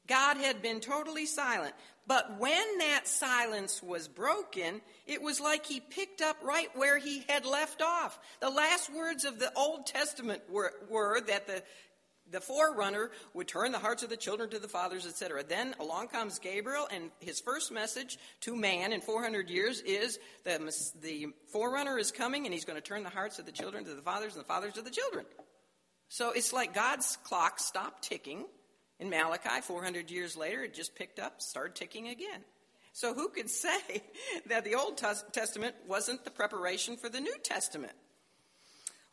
God 0.07 0.37
had 0.37 0.61
been 0.61 0.79
totally 0.79 1.25
silent. 1.25 1.73
But 2.05 2.37
when 2.37 2.77
that 2.79 3.07
silence 3.07 3.81
was 3.81 4.09
broken, 4.09 4.81
it 5.07 5.21
was 5.21 5.39
like 5.39 5.65
he 5.65 5.79
picked 5.79 6.21
up 6.21 6.37
right 6.43 6.67
where 6.75 6.97
he 6.97 7.23
had 7.29 7.45
left 7.45 7.81
off. 7.81 8.19
The 8.41 8.49
last 8.49 8.93
words 8.93 9.23
of 9.23 9.39
the 9.39 9.53
Old 9.55 9.85
Testament 9.85 10.41
were, 10.49 10.73
were 10.89 11.21
that 11.21 11.47
the 11.47 11.63
the 12.31 12.41
forerunner 12.41 13.11
would 13.33 13.47
turn 13.47 13.71
the 13.71 13.79
hearts 13.79 14.01
of 14.01 14.09
the 14.09 14.17
children 14.17 14.49
to 14.49 14.59
the 14.59 14.67
fathers, 14.67 15.05
etc. 15.05 15.43
Then 15.43 15.75
along 15.79 16.07
comes 16.07 16.39
Gabriel, 16.39 16.87
and 16.91 17.11
his 17.19 17.39
first 17.39 17.71
message 17.71 18.17
to 18.41 18.55
man 18.55 18.93
in 18.93 19.01
400 19.01 19.49
years 19.49 19.81
is 19.81 20.19
that 20.45 20.61
the 21.01 21.27
forerunner 21.51 21.97
is 21.97 22.11
coming, 22.11 22.45
and 22.45 22.53
he's 22.53 22.65
going 22.65 22.77
to 22.77 22.81
turn 22.81 23.03
the 23.03 23.09
hearts 23.09 23.39
of 23.39 23.45
the 23.45 23.51
children 23.51 23.83
to 23.85 23.93
the 23.93 24.01
fathers, 24.01 24.35
and 24.35 24.43
the 24.43 24.47
fathers 24.47 24.73
to 24.73 24.81
the 24.81 24.89
children. 24.89 25.25
So 26.09 26.31
it's 26.31 26.53
like 26.53 26.73
God's 26.73 27.17
clock 27.23 27.59
stopped 27.59 28.03
ticking 28.03 28.45
in 29.03 29.09
Malachi. 29.09 29.61
400 29.61 30.09
years 30.09 30.37
later, 30.37 30.63
it 30.63 30.73
just 30.73 30.95
picked 30.95 31.19
up, 31.19 31.41
started 31.41 31.75
ticking 31.75 32.07
again. 32.07 32.41
So 32.93 33.13
who 33.13 33.29
could 33.29 33.49
say 33.65 34.03
that 34.47 34.63
the 34.63 34.75
Old 34.75 34.97
Testament 34.97 35.75
wasn't 35.87 36.23
the 36.23 36.31
preparation 36.31 36.97
for 36.97 37.09
the 37.09 37.19
New 37.19 37.35
Testament? 37.43 37.93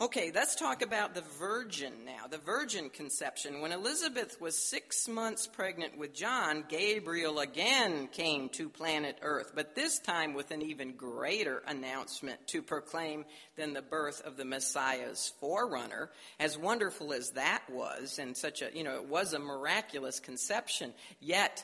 Okay, 0.03 0.33
let's 0.35 0.55
talk 0.55 0.81
about 0.81 1.13
the 1.13 1.25
virgin 1.39 1.93
now, 2.07 2.27
the 2.27 2.39
virgin 2.39 2.89
conception. 2.89 3.61
When 3.61 3.71
Elizabeth 3.71 4.41
was 4.41 4.57
six 4.57 5.07
months 5.07 5.47
pregnant 5.47 5.99
with 5.99 6.15
John, 6.15 6.65
Gabriel 6.67 7.39
again 7.39 8.09
came 8.09 8.49
to 8.55 8.71
planet 8.71 9.19
Earth, 9.21 9.53
but 9.55 9.75
this 9.75 9.99
time 9.99 10.33
with 10.33 10.53
an 10.53 10.63
even 10.63 10.95
greater 10.95 11.63
announcement 11.67 12.47
to 12.47 12.63
proclaim 12.63 13.27
than 13.57 13.75
the 13.75 13.83
birth 13.83 14.23
of 14.25 14.39
the 14.39 14.45
Messiah's 14.47 15.35
forerunner. 15.39 16.11
As 16.39 16.57
wonderful 16.57 17.13
as 17.13 17.33
that 17.33 17.65
was, 17.71 18.19
and 18.19 18.35
such 18.35 18.63
a, 18.63 18.71
you 18.75 18.85
know, 18.85 18.95
it 18.95 19.07
was 19.07 19.35
a 19.35 19.39
miraculous 19.39 20.19
conception, 20.19 20.95
yet 21.21 21.63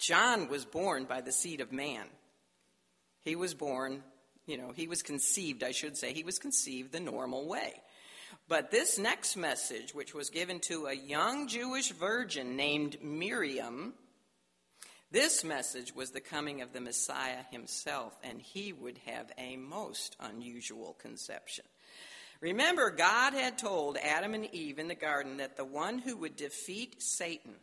John 0.00 0.48
was 0.48 0.64
born 0.64 1.04
by 1.04 1.20
the 1.20 1.30
seed 1.30 1.60
of 1.60 1.70
man. 1.70 2.06
He 3.24 3.36
was 3.36 3.54
born 3.54 4.02
you 4.46 4.56
know, 4.58 4.72
he 4.74 4.88
was 4.88 5.02
conceived, 5.02 5.62
I 5.62 5.72
should 5.72 5.96
say, 5.96 6.12
he 6.12 6.24
was 6.24 6.38
conceived 6.38 6.92
the 6.92 7.00
normal 7.00 7.46
way. 7.46 7.74
But 8.48 8.70
this 8.70 8.98
next 8.98 9.36
message, 9.36 9.94
which 9.94 10.14
was 10.14 10.30
given 10.30 10.60
to 10.60 10.86
a 10.86 10.94
young 10.94 11.48
Jewish 11.48 11.92
virgin 11.92 12.56
named 12.56 12.96
Miriam, 13.02 13.94
this 15.10 15.44
message 15.44 15.94
was 15.94 16.10
the 16.10 16.20
coming 16.20 16.62
of 16.62 16.72
the 16.72 16.80
Messiah 16.80 17.44
himself, 17.50 18.18
and 18.24 18.40
he 18.40 18.72
would 18.72 18.98
have 19.06 19.30
a 19.36 19.56
most 19.56 20.16
unusual 20.18 20.96
conception. 21.00 21.64
Remember, 22.40 22.90
God 22.90 23.34
had 23.34 23.58
told 23.58 23.96
Adam 23.98 24.34
and 24.34 24.52
Eve 24.54 24.78
in 24.78 24.88
the 24.88 24.94
garden 24.94 25.36
that 25.36 25.56
the 25.56 25.64
one 25.64 25.98
who 25.98 26.16
would 26.16 26.34
defeat 26.34 27.00
Satan, 27.00 27.54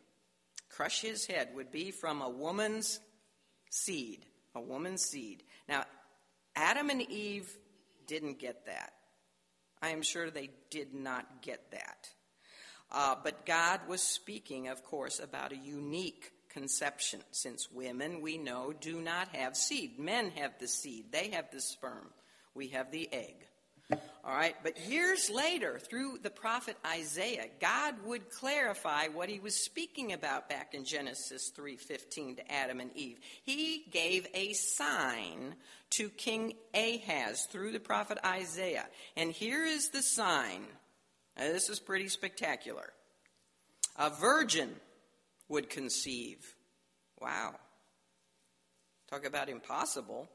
crush 0.69 1.01
his 1.01 1.25
head, 1.25 1.49
would 1.55 1.71
be 1.71 1.91
from 1.91 2.21
a 2.21 2.29
woman's 2.29 2.99
seed. 3.69 4.25
A 4.55 4.61
woman's 4.61 5.03
seed. 5.03 5.43
Now, 5.67 5.85
Adam 6.55 6.89
and 6.89 7.01
Eve 7.01 7.49
didn't 8.07 8.39
get 8.39 8.65
that. 8.65 8.93
I 9.81 9.89
am 9.89 10.01
sure 10.01 10.29
they 10.29 10.49
did 10.69 10.93
not 10.93 11.41
get 11.41 11.71
that. 11.71 12.09
Uh, 12.91 13.15
but 13.23 13.45
God 13.45 13.81
was 13.87 14.01
speaking, 14.01 14.67
of 14.67 14.83
course, 14.83 15.19
about 15.19 15.51
a 15.51 15.57
unique 15.57 16.31
conception, 16.49 17.21
since 17.31 17.71
women, 17.71 18.21
we 18.21 18.37
know, 18.37 18.73
do 18.73 18.99
not 18.99 19.29
have 19.35 19.55
seed. 19.55 19.99
Men 19.99 20.31
have 20.31 20.57
the 20.59 20.67
seed, 20.67 21.11
they 21.11 21.29
have 21.29 21.51
the 21.51 21.61
sperm, 21.61 22.09
we 22.55 22.69
have 22.69 22.91
the 22.91 23.07
egg. 23.13 23.45
All 24.23 24.35
right, 24.35 24.55
but 24.63 24.77
years 24.87 25.29
later, 25.29 25.79
through 25.79 26.19
the 26.21 26.29
prophet 26.29 26.75
Isaiah, 26.85 27.47
God 27.61 27.95
would 28.05 28.29
clarify 28.29 29.07
what 29.07 29.29
he 29.29 29.39
was 29.39 29.55
speaking 29.55 30.11
about 30.11 30.49
back 30.49 30.73
in 30.73 30.83
Genesis 30.83 31.51
3:15 31.51 32.35
to 32.35 32.51
Adam 32.51 32.81
and 32.81 32.95
Eve. 32.97 33.19
He 33.43 33.85
gave 33.91 34.27
a 34.33 34.51
sign 34.53 35.55
to 35.91 36.09
King 36.09 36.57
Ahaz 36.73 37.45
through 37.45 37.71
the 37.71 37.79
prophet 37.79 38.17
Isaiah. 38.25 38.89
And 39.15 39.31
here 39.31 39.65
is 39.65 39.89
the 39.89 40.03
sign. 40.03 40.67
Now, 41.37 41.45
this 41.45 41.69
is 41.69 41.79
pretty 41.79 42.09
spectacular. 42.09 42.93
A 43.95 44.09
virgin 44.09 44.81
would 45.47 45.69
conceive. 45.69 46.55
Wow. 47.19 47.55
Talk 49.09 49.25
about 49.25 49.49
impossible. 49.49 50.29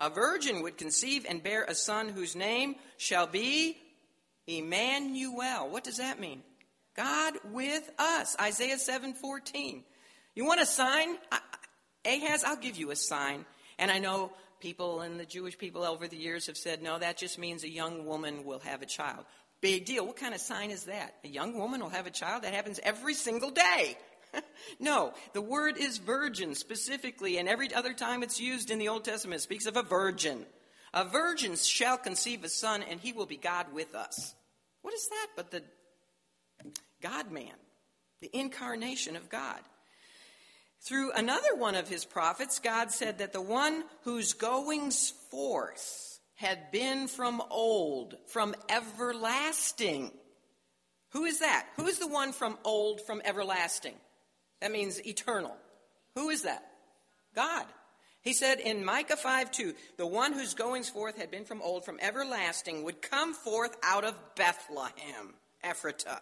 A 0.00 0.08
virgin 0.08 0.62
would 0.62 0.78
conceive 0.78 1.26
and 1.28 1.42
bear 1.42 1.64
a 1.64 1.74
son 1.74 2.08
whose 2.08 2.34
name 2.34 2.76
shall 2.96 3.26
be 3.26 3.76
Emmanuel. 4.46 5.68
What 5.68 5.84
does 5.84 5.98
that 5.98 6.18
mean? 6.18 6.42
God 6.96 7.34
with 7.52 7.88
us. 7.98 8.34
Isaiah 8.40 8.78
7:14. 8.78 9.84
You 10.34 10.46
want 10.46 10.60
a 10.60 10.66
sign? 10.66 11.18
Ahaz, 12.04 12.44
I'll 12.44 12.56
give 12.56 12.76
you 12.76 12.90
a 12.90 12.96
sign. 12.96 13.44
And 13.78 13.90
I 13.90 13.98
know 13.98 14.32
people 14.60 15.00
and 15.00 15.20
the 15.20 15.26
Jewish 15.26 15.58
people 15.58 15.84
over 15.84 16.08
the 16.08 16.16
years 16.16 16.46
have 16.46 16.56
said, 16.56 16.82
no, 16.82 16.98
that 16.98 17.16
just 17.16 17.38
means 17.38 17.62
a 17.64 17.68
young 17.68 18.06
woman 18.06 18.44
will 18.44 18.60
have 18.60 18.82
a 18.82 18.86
child. 18.86 19.24
Big 19.60 19.84
deal. 19.84 20.06
What 20.06 20.16
kind 20.16 20.34
of 20.34 20.40
sign 20.40 20.70
is 20.70 20.84
that? 20.84 21.16
A 21.24 21.28
young 21.28 21.58
woman 21.58 21.80
will 21.80 21.90
have 21.90 22.06
a 22.06 22.10
child? 22.10 22.44
That 22.44 22.54
happens 22.54 22.80
every 22.82 23.14
single 23.14 23.50
day. 23.50 23.98
no, 24.80 25.12
the 25.32 25.40
word 25.40 25.76
is 25.76 25.98
virgin 25.98 26.54
specifically, 26.54 27.38
and 27.38 27.48
every 27.48 27.72
other 27.74 27.92
time 27.92 28.22
it's 28.22 28.40
used 28.40 28.70
in 28.70 28.78
the 28.78 28.88
Old 28.88 29.04
Testament, 29.04 29.40
it 29.40 29.42
speaks 29.42 29.66
of 29.66 29.76
a 29.76 29.82
virgin. 29.82 30.46
A 30.92 31.04
virgin 31.04 31.56
shall 31.56 31.96
conceive 31.96 32.44
a 32.44 32.48
son, 32.48 32.82
and 32.82 33.00
he 33.00 33.12
will 33.12 33.26
be 33.26 33.36
God 33.36 33.72
with 33.72 33.94
us. 33.94 34.34
What 34.82 34.94
is 34.94 35.08
that 35.08 35.28
but 35.36 35.50
the 35.50 35.62
God 37.00 37.30
man, 37.30 37.54
the 38.20 38.30
incarnation 38.32 39.16
of 39.16 39.28
God? 39.28 39.60
Through 40.82 41.12
another 41.12 41.54
one 41.54 41.74
of 41.74 41.88
his 41.88 42.04
prophets, 42.04 42.58
God 42.58 42.90
said 42.90 43.18
that 43.18 43.32
the 43.32 43.40
one 43.40 43.84
whose 44.02 44.32
goings 44.32 45.12
forth 45.30 46.18
had 46.34 46.70
been 46.72 47.06
from 47.06 47.42
old, 47.50 48.16
from 48.26 48.54
everlasting. 48.70 50.10
Who 51.10 51.24
is 51.24 51.40
that? 51.40 51.66
Who 51.76 51.86
is 51.86 51.98
the 51.98 52.08
one 52.08 52.32
from 52.32 52.56
old, 52.64 53.02
from 53.02 53.20
everlasting? 53.24 53.94
That 54.60 54.72
means 54.72 55.04
eternal. 55.06 55.56
Who 56.14 56.30
is 56.30 56.42
that? 56.42 56.64
God. 57.34 57.66
He 58.22 58.34
said 58.34 58.60
in 58.60 58.84
Micah 58.84 59.16
5 59.16 59.50
2, 59.50 59.74
the 59.96 60.06
one 60.06 60.34
whose 60.34 60.54
goings 60.54 60.90
forth 60.90 61.16
had 61.16 61.30
been 61.30 61.44
from 61.44 61.62
old, 61.62 61.84
from 61.84 61.98
everlasting, 62.00 62.82
would 62.84 63.00
come 63.00 63.32
forth 63.32 63.76
out 63.82 64.04
of 64.04 64.14
Bethlehem, 64.36 65.34
Ephratah. 65.64 66.20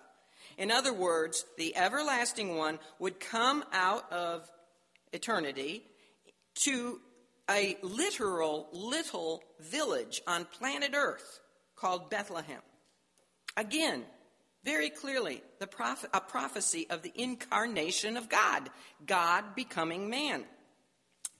In 0.57 0.70
other 0.70 0.92
words, 0.92 1.44
the 1.57 1.77
everlasting 1.77 2.57
one 2.57 2.79
would 2.98 3.18
come 3.18 3.64
out 3.72 4.11
of 4.12 4.48
eternity 5.12 5.83
to 6.62 7.01
a 7.51 7.77
literal 7.83 8.68
little 8.72 9.42
village 9.61 10.20
on 10.27 10.44
planet 10.44 10.92
Earth 10.94 11.40
called 11.77 12.11
Bethlehem. 12.11 12.61
Again, 13.57 14.05
very 14.68 14.90
clearly, 14.90 15.42
the 15.61 15.66
prophet, 15.66 16.11
a 16.12 16.20
prophecy 16.20 16.87
of 16.90 17.00
the 17.00 17.12
incarnation 17.14 18.18
of 18.18 18.28
God, 18.28 18.68
God 19.07 19.54
becoming 19.54 20.11
man. 20.11 20.44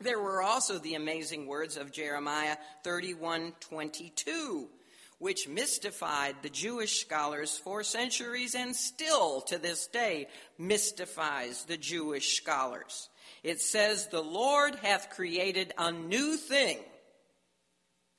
There 0.01 0.19
were 0.19 0.41
also 0.41 0.79
the 0.79 0.95
amazing 0.95 1.47
words 1.47 1.77
of 1.77 1.93
Jeremiah 1.93 2.57
31:22, 2.85 4.71
which 5.19 5.47
mystified 5.47 6.37
the 6.41 6.49
Jewish 6.49 7.03
scholars 7.03 7.59
for 7.59 7.85
centuries 7.85 8.55
and 8.55 8.75
still 8.75 9.43
to 9.43 9.59
this 9.59 9.88
day 9.88 10.29
mystifies 10.57 11.67
the 11.67 11.77
Jewish 11.77 12.38
scholars. 12.38 13.11
It 13.43 13.61
says, 13.61 14.07
The 14.07 14.23
Lord 14.23 14.77
hath 14.77 15.11
created 15.11 15.75
a 15.77 15.93
new 15.93 16.38
thing, 16.38 16.79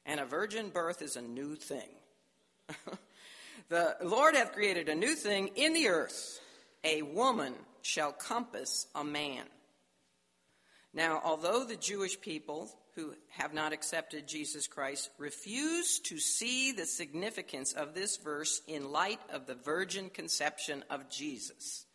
and 0.06 0.20
a 0.20 0.26
virgin 0.26 0.70
birth 0.70 1.02
is 1.02 1.16
a 1.16 1.22
new 1.24 1.56
thing. 1.56 1.90
the 3.70 3.96
Lord 4.04 4.36
hath 4.36 4.54
created 4.54 4.90
a 4.90 4.96
new 4.96 5.16
thing 5.16 5.52
in 5.56 5.74
the 5.74 5.88
earth. 5.88 6.40
A 6.84 7.02
woman 7.02 7.54
shall 7.82 8.12
compass 8.12 8.88
a 8.96 9.04
man. 9.04 9.46
Now, 10.94 11.22
although 11.24 11.64
the 11.64 11.76
Jewish 11.76 12.20
people 12.20 12.70
who 12.96 13.14
have 13.30 13.54
not 13.54 13.72
accepted 13.72 14.28
Jesus 14.28 14.68
Christ 14.68 15.10
refuse 15.18 16.00
to 16.00 16.18
see 16.18 16.72
the 16.72 16.86
significance 16.86 17.74
of 17.74 17.94
this 17.94 18.18
verse 18.18 18.62
in 18.68 18.92
light 18.92 19.20
of 19.32 19.46
the 19.46 19.56
virgin 19.56 20.10
conception 20.10 20.84
of 20.90 21.10
Jesus. 21.10 21.86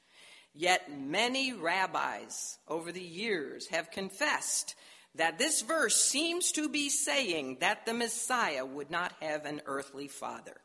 Yet 0.54 0.96
many 0.96 1.52
rabbis 1.52 2.58
over 2.68 2.92
the 2.92 3.02
years 3.02 3.66
have 3.68 3.90
confessed 3.90 4.76
that 5.16 5.38
this 5.38 5.62
verse 5.62 5.96
seems 5.96 6.52
to 6.52 6.68
be 6.68 6.88
saying 6.88 7.58
that 7.60 7.86
the 7.86 7.94
Messiah 7.94 8.64
would 8.64 8.90
not 8.90 9.12
have 9.20 9.44
an 9.44 9.60
earthly 9.66 10.08
father. 10.08 10.56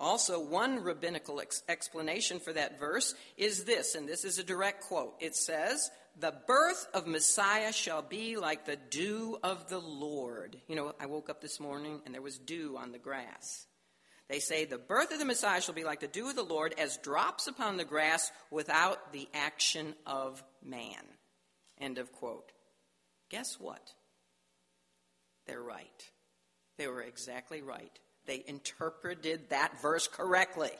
Also, 0.00 0.40
one 0.40 0.82
rabbinical 0.82 1.40
ex- 1.40 1.62
explanation 1.68 2.38
for 2.38 2.52
that 2.52 2.78
verse 2.78 3.14
is 3.36 3.64
this, 3.64 3.94
and 3.94 4.08
this 4.08 4.24
is 4.24 4.38
a 4.38 4.44
direct 4.44 4.84
quote. 4.84 5.14
It 5.20 5.34
says, 5.34 5.90
the 6.20 6.34
birth 6.46 6.86
of 6.94 7.06
Messiah 7.06 7.72
shall 7.72 8.02
be 8.02 8.36
like 8.36 8.64
the 8.64 8.76
dew 8.76 9.38
of 9.42 9.68
the 9.68 9.78
Lord. 9.78 10.56
You 10.66 10.76
know, 10.76 10.92
I 11.00 11.06
woke 11.06 11.30
up 11.30 11.40
this 11.40 11.60
morning 11.60 12.00
and 12.04 12.14
there 12.14 12.22
was 12.22 12.38
dew 12.38 12.76
on 12.76 12.90
the 12.92 12.98
grass. 12.98 13.66
They 14.28 14.40
say, 14.40 14.64
The 14.64 14.78
birth 14.78 15.12
of 15.12 15.20
the 15.20 15.24
Messiah 15.24 15.60
shall 15.60 15.74
be 15.74 15.84
like 15.84 16.00
the 16.00 16.08
dew 16.08 16.28
of 16.28 16.36
the 16.36 16.42
Lord 16.42 16.74
as 16.76 16.98
drops 16.98 17.46
upon 17.46 17.76
the 17.76 17.84
grass 17.84 18.30
without 18.50 19.12
the 19.12 19.28
action 19.32 19.94
of 20.06 20.42
man. 20.64 21.04
End 21.80 21.98
of 21.98 22.12
quote. 22.12 22.50
Guess 23.30 23.58
what? 23.60 23.94
They're 25.46 25.62
right. 25.62 26.10
They 26.78 26.88
were 26.88 27.02
exactly 27.02 27.62
right. 27.62 27.98
They 28.28 28.44
interpreted 28.46 29.48
that 29.48 29.80
verse 29.80 30.06
correctly. 30.06 30.70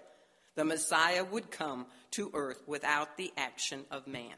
The 0.54 0.64
Messiah 0.64 1.24
would 1.24 1.50
come 1.50 1.86
to 2.12 2.30
earth 2.34 2.62
without 2.66 3.16
the 3.16 3.32
action 3.36 3.84
of 3.90 4.06
man. 4.06 4.34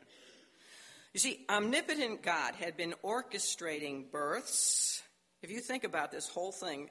You 1.12 1.18
see, 1.18 1.44
omnipotent 1.48 2.22
God 2.22 2.54
had 2.54 2.76
been 2.76 2.94
orchestrating 3.02 4.12
births. 4.12 5.02
If 5.42 5.50
you 5.50 5.58
think 5.58 5.82
about 5.82 6.12
this 6.12 6.28
whole 6.28 6.52
thing, 6.52 6.88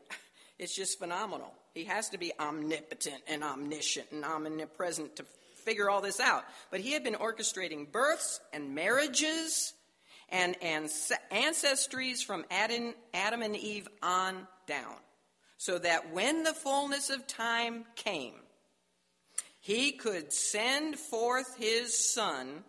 it's 0.58 0.76
just 0.76 1.00
phenomenal. 1.00 1.54
He 1.74 1.86
has 1.86 2.10
to 2.10 2.18
be 2.18 2.34
omnipotent 2.38 3.24
and 3.28 3.42
omniscient 3.42 4.12
and 4.12 4.26
omnipresent 4.26 5.16
to 5.16 5.26
figure 5.64 5.90
all 5.90 6.02
this 6.02 6.20
out. 6.20 6.44
But 6.70 6.82
he 6.82 6.92
had 6.92 7.04
been 7.04 7.16
orchestrating 7.16 7.90
births 7.90 8.42
and 8.52 8.76
marriages 8.76 9.74
and, 10.28 10.58
ancestries 10.60 12.24
from 12.24 12.44
Adam 12.52 12.94
and 13.42 13.56
Eve 13.56 13.88
on 14.04 14.48
down. 14.68 14.96
So 15.60 15.78
that 15.78 16.14
when 16.14 16.44
the 16.44 16.54
fullness 16.54 17.12
of 17.12 17.28
time 17.28 17.86
came, 17.96 18.34
he 19.60 19.92
could 19.92 20.34
send 20.34 20.98
forth 20.98 21.58
his 21.58 22.12
son 22.12 22.64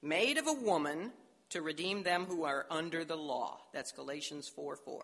made 0.00 0.38
of 0.38 0.46
a 0.46 0.52
woman 0.52 1.12
to 1.50 1.60
redeem 1.60 2.02
them 2.02 2.24
who 2.24 2.44
are 2.44 2.66
under 2.70 3.04
the 3.04 3.16
law. 3.16 3.58
That's 3.74 3.92
Galatians 3.92 4.48
4 4.48 4.76
4. 4.76 5.02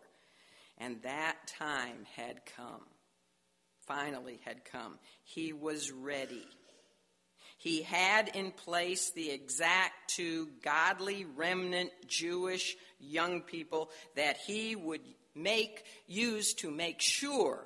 And 0.78 1.02
that 1.02 1.36
time 1.46 2.06
had 2.16 2.46
come. 2.56 2.86
Finally, 3.86 4.40
had 4.44 4.64
come. 4.64 4.98
He 5.24 5.52
was 5.52 5.90
ready. 5.90 6.46
He 7.58 7.82
had 7.82 8.28
in 8.34 8.52
place 8.52 9.10
the 9.10 9.30
exact 9.30 10.14
two 10.14 10.48
godly 10.64 11.24
remnant 11.36 11.90
Jewish 12.06 12.76
young 12.98 13.42
people 13.42 13.90
that 14.16 14.36
he 14.36 14.74
would 14.74 15.00
make 15.34 15.84
use 16.06 16.54
to 16.54 16.70
make 16.70 17.00
sure 17.00 17.64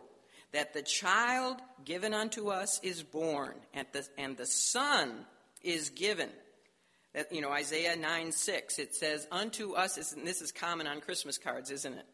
that 0.53 0.75
the 0.75 0.83
child 0.83 1.57
given 1.85 2.15
unto 2.15 2.49
us 2.49 2.81
is 2.83 3.03
born 3.03 3.55
and 3.75 3.87
the, 3.93 4.07
and 4.17 4.37
the 4.37 4.47
son 4.47 5.27
is 5.63 5.91
given 5.91 6.31
that, 7.17 7.33
you 7.33 7.41
know, 7.41 7.51
Isaiah 7.51 7.97
9 7.97 8.31
6, 8.31 8.79
it 8.79 8.95
says, 8.95 9.27
Unto 9.33 9.73
us, 9.73 10.13
and 10.13 10.27
this 10.27 10.43
is 10.43 10.53
common 10.53 10.87
on 10.87 11.01
Christmas 11.01 11.39
cards, 11.39 11.71
isn't 11.71 11.95
it? 11.95 12.05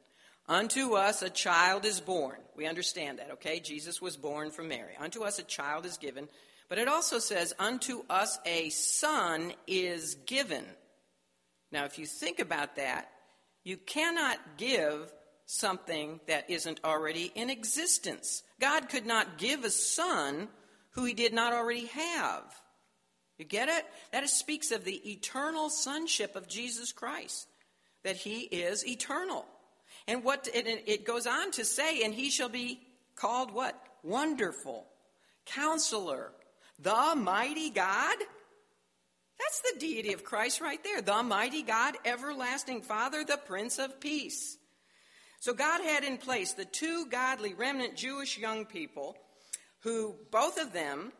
Unto 0.48 0.94
us 0.94 1.22
a 1.22 1.30
child 1.30 1.84
is 1.84 2.00
born. 2.00 2.38
We 2.56 2.66
understand 2.66 3.18
that, 3.18 3.32
okay? 3.32 3.58
Jesus 3.58 4.00
was 4.00 4.16
born 4.16 4.52
from 4.52 4.68
Mary. 4.68 4.94
Unto 4.98 5.24
us 5.24 5.40
a 5.40 5.44
child 5.44 5.86
is 5.86 5.98
given. 5.98 6.28
But 6.68 6.78
it 6.78 6.86
also 6.86 7.18
says, 7.18 7.52
Unto 7.58 8.04
us 8.08 8.38
a 8.46 8.70
son 8.70 9.52
is 9.66 10.14
given. 10.24 10.64
Now, 11.72 11.84
if 11.84 11.98
you 11.98 12.06
think 12.06 12.38
about 12.38 12.76
that, 12.76 13.10
you 13.64 13.78
cannot 13.78 14.38
give 14.56 15.12
something 15.52 16.18
that 16.26 16.48
isn't 16.48 16.80
already 16.82 17.30
in 17.34 17.50
existence. 17.50 18.42
God 18.58 18.88
could 18.88 19.04
not 19.04 19.36
give 19.36 19.64
a 19.64 19.70
son 19.70 20.48
who 20.92 21.04
he 21.04 21.12
did 21.12 21.34
not 21.34 21.52
already 21.52 21.86
have. 21.86 22.42
You 23.38 23.44
get 23.44 23.68
it? 23.68 23.84
That 24.12 24.28
speaks 24.30 24.70
of 24.70 24.84
the 24.84 25.10
eternal 25.10 25.68
sonship 25.68 26.36
of 26.36 26.48
Jesus 26.48 26.92
Christ, 26.92 27.48
that 28.02 28.16
he 28.16 28.40
is 28.40 28.86
eternal. 28.86 29.44
And 30.08 30.24
what 30.24 30.48
it 30.52 31.04
goes 31.04 31.26
on 31.26 31.50
to 31.52 31.64
say, 31.64 32.02
and 32.02 32.14
he 32.14 32.30
shall 32.30 32.48
be 32.48 32.80
called 33.14 33.52
what? 33.52 33.78
Wonderful, 34.02 34.86
counselor, 35.44 36.32
the 36.78 37.14
mighty 37.16 37.70
God. 37.70 38.16
That's 39.38 39.60
the 39.60 39.80
deity 39.80 40.12
of 40.12 40.24
Christ 40.24 40.60
right 40.60 40.82
there. 40.82 41.02
The 41.02 41.22
mighty 41.22 41.62
God, 41.62 41.96
everlasting 42.04 42.82
Father, 42.82 43.22
the 43.24 43.36
Prince 43.36 43.78
of 43.78 44.00
Peace. 44.00 44.56
So 45.42 45.52
God 45.52 45.81
had 45.81 46.05
in 46.05 46.18
place 46.18 46.52
the 46.52 46.64
two 46.64 47.07
godly 47.07 47.52
remnant 47.52 47.96
Jewish 47.96 48.38
young 48.38 48.64
people 48.64 49.16
who 49.81 50.14
both 50.31 50.57
of 50.57 50.72
them 50.72 51.11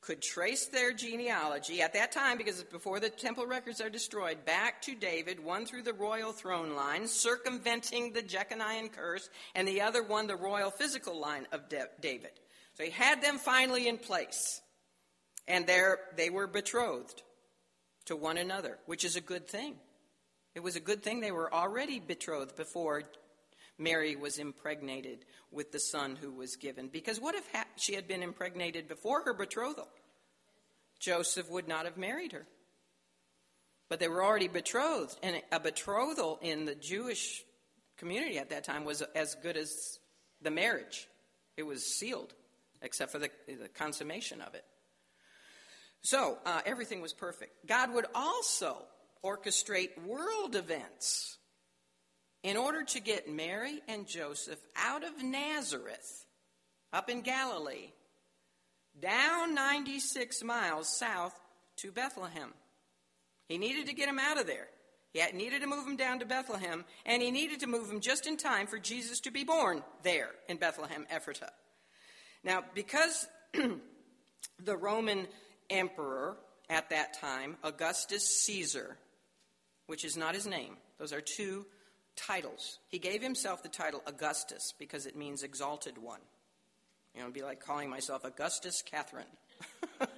could 0.00 0.22
trace 0.22 0.68
their 0.68 0.90
genealogy 0.90 1.82
at 1.82 1.92
that 1.92 2.12
time, 2.12 2.38
because 2.38 2.58
it's 2.58 2.72
before 2.72 3.00
the 3.00 3.10
temple 3.10 3.46
records 3.46 3.82
are 3.82 3.90
destroyed, 3.90 4.46
back 4.46 4.80
to 4.80 4.94
David, 4.94 5.38
one 5.44 5.66
through 5.66 5.82
the 5.82 5.92
royal 5.92 6.32
throne 6.32 6.74
line, 6.74 7.06
circumventing 7.06 8.14
the 8.14 8.22
Jeconiah 8.22 8.88
curse, 8.88 9.28
and 9.54 9.68
the 9.68 9.82
other 9.82 10.02
one, 10.02 10.26
the 10.26 10.34
royal 10.34 10.70
physical 10.70 11.20
line 11.20 11.46
of 11.52 11.68
David. 12.00 12.30
So 12.72 12.84
he 12.84 12.90
had 12.90 13.20
them 13.20 13.36
finally 13.36 13.86
in 13.86 13.98
place. 13.98 14.62
And 15.46 15.66
they 15.66 16.30
were 16.30 16.46
betrothed 16.46 17.22
to 18.06 18.16
one 18.16 18.38
another, 18.38 18.78
which 18.86 19.04
is 19.04 19.16
a 19.16 19.20
good 19.20 19.46
thing. 19.46 19.74
It 20.54 20.62
was 20.62 20.76
a 20.76 20.80
good 20.80 21.02
thing 21.02 21.20
they 21.20 21.32
were 21.32 21.52
already 21.52 21.98
betrothed 21.98 22.56
before 22.56 23.02
Mary 23.78 24.14
was 24.14 24.38
impregnated 24.38 25.24
with 25.50 25.72
the 25.72 25.80
son 25.80 26.16
who 26.16 26.30
was 26.30 26.56
given. 26.56 26.88
Because 26.88 27.20
what 27.20 27.34
if 27.34 27.46
ha- 27.52 27.66
she 27.76 27.94
had 27.94 28.06
been 28.06 28.22
impregnated 28.22 28.86
before 28.86 29.22
her 29.24 29.34
betrothal? 29.34 29.88
Joseph 31.00 31.50
would 31.50 31.66
not 31.66 31.84
have 31.84 31.96
married 31.96 32.32
her. 32.32 32.46
But 33.88 34.00
they 34.00 34.08
were 34.08 34.24
already 34.24 34.48
betrothed, 34.48 35.18
and 35.22 35.42
a 35.52 35.60
betrothal 35.60 36.38
in 36.40 36.64
the 36.64 36.74
Jewish 36.74 37.44
community 37.98 38.38
at 38.38 38.50
that 38.50 38.64
time 38.64 38.84
was 38.84 39.02
as 39.14 39.34
good 39.42 39.56
as 39.56 39.98
the 40.40 40.50
marriage. 40.50 41.08
It 41.56 41.64
was 41.64 41.84
sealed, 41.84 42.32
except 42.80 43.12
for 43.12 43.18
the, 43.18 43.30
the 43.46 43.68
consummation 43.68 44.40
of 44.40 44.54
it. 44.54 44.64
So 46.00 46.38
uh, 46.46 46.60
everything 46.64 47.02
was 47.02 47.12
perfect. 47.12 47.66
God 47.66 47.92
would 47.94 48.06
also 48.14 48.76
orchestrate 49.24 50.02
world 50.04 50.54
events 50.54 51.38
in 52.42 52.56
order 52.56 52.84
to 52.84 53.00
get 53.00 53.32
Mary 53.32 53.80
and 53.88 54.06
Joseph 54.06 54.60
out 54.76 55.02
of 55.02 55.22
Nazareth, 55.22 56.26
up 56.92 57.08
in 57.08 57.22
Galilee, 57.22 57.90
down 59.00 59.54
96 59.54 60.44
miles 60.44 60.88
south 60.88 61.34
to 61.76 61.90
Bethlehem. 61.90 62.52
He 63.48 63.58
needed 63.58 63.86
to 63.86 63.94
get 63.94 64.06
them 64.06 64.18
out 64.18 64.38
of 64.38 64.46
there. 64.46 64.68
He 65.12 65.24
needed 65.32 65.62
to 65.62 65.66
move 65.66 65.84
them 65.84 65.96
down 65.96 66.18
to 66.18 66.26
Bethlehem, 66.26 66.84
and 67.06 67.22
he 67.22 67.30
needed 67.30 67.60
to 67.60 67.66
move 67.66 67.88
them 67.88 68.00
just 68.00 68.26
in 68.26 68.36
time 68.36 68.66
for 68.66 68.78
Jesus 68.78 69.20
to 69.20 69.30
be 69.30 69.44
born 69.44 69.82
there 70.02 70.30
in 70.48 70.56
Bethlehem, 70.56 71.06
Ephratah. 71.12 71.50
Now, 72.42 72.62
because 72.74 73.26
the 74.62 74.76
Roman 74.76 75.26
emperor 75.70 76.36
at 76.68 76.90
that 76.90 77.18
time, 77.20 77.56
Augustus 77.62 78.42
Caesar, 78.42 78.96
which 79.86 80.04
is 80.04 80.16
not 80.16 80.34
his 80.34 80.46
name, 80.46 80.76
those 80.98 81.12
are 81.12 81.20
two 81.20 81.66
titles. 82.16 82.78
He 82.88 82.98
gave 82.98 83.22
himself 83.22 83.62
the 83.62 83.68
title 83.68 84.02
Augustus 84.06 84.72
because 84.78 85.06
it 85.06 85.16
means 85.16 85.42
exalted 85.42 85.98
one. 85.98 86.20
You 87.14 87.20
know, 87.20 87.26
it'd 87.26 87.34
be 87.34 87.42
like 87.42 87.60
calling 87.60 87.90
myself 87.90 88.24
Augustus 88.24 88.82
Katherine. 88.82 89.24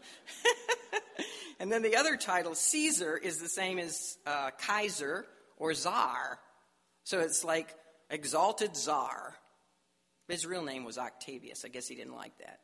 and 1.60 1.70
then 1.70 1.82
the 1.82 1.96
other 1.96 2.16
title, 2.16 2.54
Caesar, 2.54 3.16
is 3.16 3.38
the 3.38 3.48
same 3.48 3.78
as 3.78 4.16
uh, 4.26 4.50
Kaiser 4.58 5.26
or 5.58 5.74
Czar. 5.74 6.38
So 7.04 7.20
it's 7.20 7.44
like 7.44 7.74
exalted 8.10 8.76
Czar. 8.76 9.34
His 10.28 10.46
real 10.46 10.64
name 10.64 10.84
was 10.84 10.98
Octavius. 10.98 11.64
I 11.64 11.68
guess 11.68 11.86
he 11.86 11.94
didn't 11.94 12.16
like 12.16 12.36
that. 12.38 12.60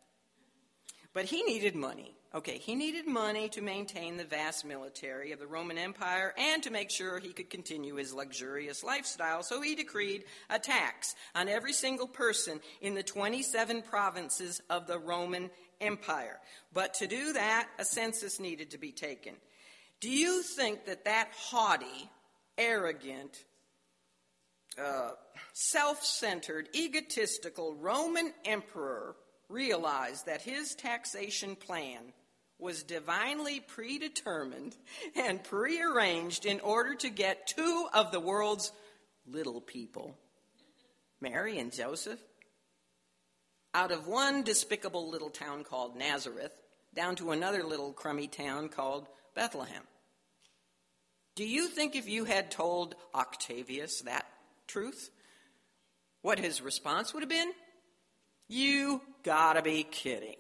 But 1.13 1.27
he 1.27 1.43
needed 1.43 1.77
money. 1.77 2.17
Okay, 2.35 2.57
he 2.57 2.75
needed 2.75 3.07
money 3.07 3.51
to 3.51 3.61
maintain 3.61 4.17
the 4.17 4.25
vast 4.25 4.65
military 4.65 5.33
of 5.33 5.39
the 5.39 5.47
Roman 5.47 5.77
Empire 5.77 6.33
and 6.39 6.63
to 6.63 6.71
make 6.71 6.91
sure 6.91 7.19
he 7.19 7.35
could 7.35 7.51
continue 7.51 7.97
his 7.97 8.15
luxurious 8.15 8.83
lifestyle. 8.83 9.43
So 9.43 9.61
he 9.61 9.75
decreed 9.75 10.25
a 10.49 10.59
tax 10.59 11.15
on 11.35 11.51
every 11.51 11.75
single 11.75 12.07
person 12.07 12.61
in 12.81 12.95
the 12.95 13.03
27 13.03 13.83
provinces 13.83 14.63
of 14.71 14.87
the 14.87 14.99
Roman 14.99 15.51
Empire. 15.83 16.41
But 16.73 16.95
to 16.95 17.07
do 17.07 17.35
that, 17.35 17.69
a 17.79 17.85
census 17.85 18.41
needed 18.41 18.71
to 18.71 18.79
be 18.79 18.93
taken. 18.93 19.35
Do 20.01 20.09
you 20.09 20.43
think 20.43 20.87
that 20.87 21.05
that 21.05 21.29
haughty, 21.37 22.11
arrogant, 22.57 23.45
uh, 24.83 25.11
self 25.53 26.03
centered, 26.03 26.71
egotistical 26.75 27.75
Roman 27.75 28.33
emperor 28.47 29.17
realized 29.51 30.25
that 30.25 30.41
his 30.41 30.75
taxation 30.75 31.57
plan 31.57 32.15
was 32.63 32.83
divinely 32.83 33.61
predetermined 33.61 34.77
and 35.17 35.43
prearranged 35.43 36.47
in 36.47 36.61
order 36.61 36.95
to 36.95 37.11
get 37.11 37.49
two 37.49 37.87
of 37.93 38.13
the 38.13 38.21
world's 38.21 38.73
little 39.27 39.61
people, 39.61 40.17
Mary 41.21 41.59
and 41.59 41.73
Joseph, 41.73 42.21
out 43.75 43.91
of 43.91 44.07
one 44.07 44.43
despicable 44.43 45.11
little 45.11 45.31
town 45.31 45.65
called 45.65 45.97
Nazareth 45.97 46.53
down 46.95 47.17
to 47.17 47.33
another 47.33 47.65
little 47.65 47.93
crummy 47.93 48.29
town 48.29 48.69
called 48.69 49.09
Bethlehem. 49.35 49.83
Do 51.35 51.45
you 51.45 51.67
think 51.69 51.97
if 51.97 52.09
you 52.09 52.25
had 52.25 52.51
told 52.51 52.95
Octavius 53.15 54.03
that 54.03 54.27
truth, 54.67 55.11
what 56.21 56.39
his 56.39 56.61
response 56.61 57.13
would 57.13 57.23
have 57.23 57.31
been? 57.31 57.53
You 58.49 59.01
gotta 59.23 59.63
be 59.63 59.83
kidding. 59.83 60.37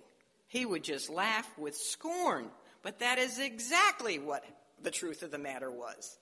He 0.52 0.66
would 0.66 0.84
just 0.84 1.08
laugh 1.08 1.48
with 1.56 1.74
scorn. 1.74 2.50
But 2.82 2.98
that 2.98 3.18
is 3.18 3.38
exactly 3.38 4.18
what 4.18 4.44
the 4.82 4.90
truth 4.90 5.22
of 5.22 5.30
the 5.30 5.38
matter 5.38 5.70
was. 5.70 6.18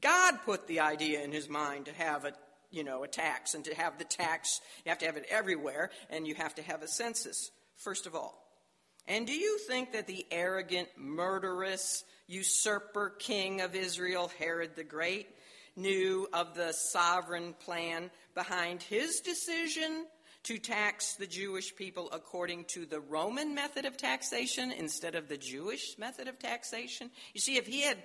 God 0.00 0.40
put 0.44 0.66
the 0.66 0.80
idea 0.80 1.22
in 1.22 1.30
his 1.30 1.48
mind 1.48 1.84
to 1.84 1.92
have 1.92 2.24
a 2.24 2.32
you 2.72 2.84
know, 2.84 3.02
a 3.02 3.08
tax, 3.08 3.54
and 3.54 3.64
to 3.64 3.74
have 3.74 3.98
the 3.98 4.04
tax, 4.04 4.60
you 4.84 4.90
have 4.90 4.98
to 4.98 5.06
have 5.06 5.16
it 5.16 5.26
everywhere, 5.28 5.90
and 6.08 6.24
you 6.24 6.36
have 6.36 6.54
to 6.54 6.62
have 6.62 6.84
a 6.84 6.88
census, 6.88 7.50
first 7.74 8.06
of 8.06 8.14
all. 8.14 8.46
And 9.08 9.26
do 9.26 9.32
you 9.32 9.58
think 9.66 9.90
that 9.92 10.06
the 10.06 10.24
arrogant, 10.30 10.88
murderous, 10.96 12.04
usurper 12.28 13.10
king 13.18 13.60
of 13.60 13.74
Israel, 13.74 14.30
Herod 14.38 14.76
the 14.76 14.84
Great, 14.84 15.26
knew 15.74 16.28
of 16.32 16.54
the 16.54 16.72
sovereign 16.72 17.54
plan 17.54 18.12
behind 18.36 18.84
his 18.84 19.18
decision 19.18 20.06
to 20.44 20.58
tax 20.58 21.14
the 21.14 21.26
Jewish 21.26 21.74
people 21.76 22.08
according 22.12 22.64
to 22.68 22.86
the 22.86 23.00
Roman 23.00 23.54
method 23.54 23.84
of 23.84 23.96
taxation 23.96 24.72
instead 24.72 25.14
of 25.14 25.28
the 25.28 25.36
Jewish 25.36 25.98
method 25.98 26.28
of 26.28 26.38
taxation? 26.38 27.10
You 27.34 27.40
see, 27.40 27.56
if 27.56 27.66
he 27.66 27.82
had 27.82 27.98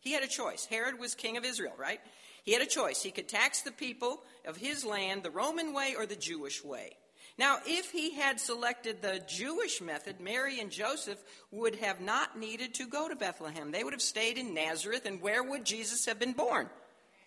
he 0.00 0.12
had 0.12 0.22
a 0.22 0.28
choice. 0.28 0.64
Herod 0.64 0.98
was 0.98 1.14
king 1.14 1.36
of 1.36 1.44
Israel, 1.44 1.74
right? 1.76 2.00
He 2.44 2.52
had 2.52 2.62
a 2.62 2.66
choice. 2.66 3.02
He 3.02 3.10
could 3.10 3.28
tax 3.28 3.62
the 3.62 3.72
people 3.72 4.22
of 4.46 4.56
his 4.56 4.84
land 4.84 5.22
the 5.22 5.30
Roman 5.30 5.74
way 5.74 5.94
or 5.96 6.06
the 6.06 6.16
Jewish 6.16 6.64
way. 6.64 6.96
Now, 7.36 7.58
if 7.66 7.92
he 7.92 8.14
had 8.14 8.40
selected 8.40 9.00
the 9.00 9.22
Jewish 9.28 9.80
method, 9.80 10.20
Mary 10.20 10.60
and 10.60 10.70
Joseph 10.70 11.22
would 11.52 11.76
have 11.76 12.00
not 12.00 12.38
needed 12.38 12.74
to 12.74 12.86
go 12.86 13.08
to 13.08 13.14
Bethlehem. 13.14 13.70
They 13.70 13.84
would 13.84 13.92
have 13.92 14.02
stayed 14.02 14.38
in 14.38 14.54
Nazareth, 14.54 15.04
and 15.04 15.20
where 15.20 15.42
would 15.42 15.64
Jesus 15.64 16.06
have 16.06 16.18
been 16.18 16.32
born? 16.32 16.68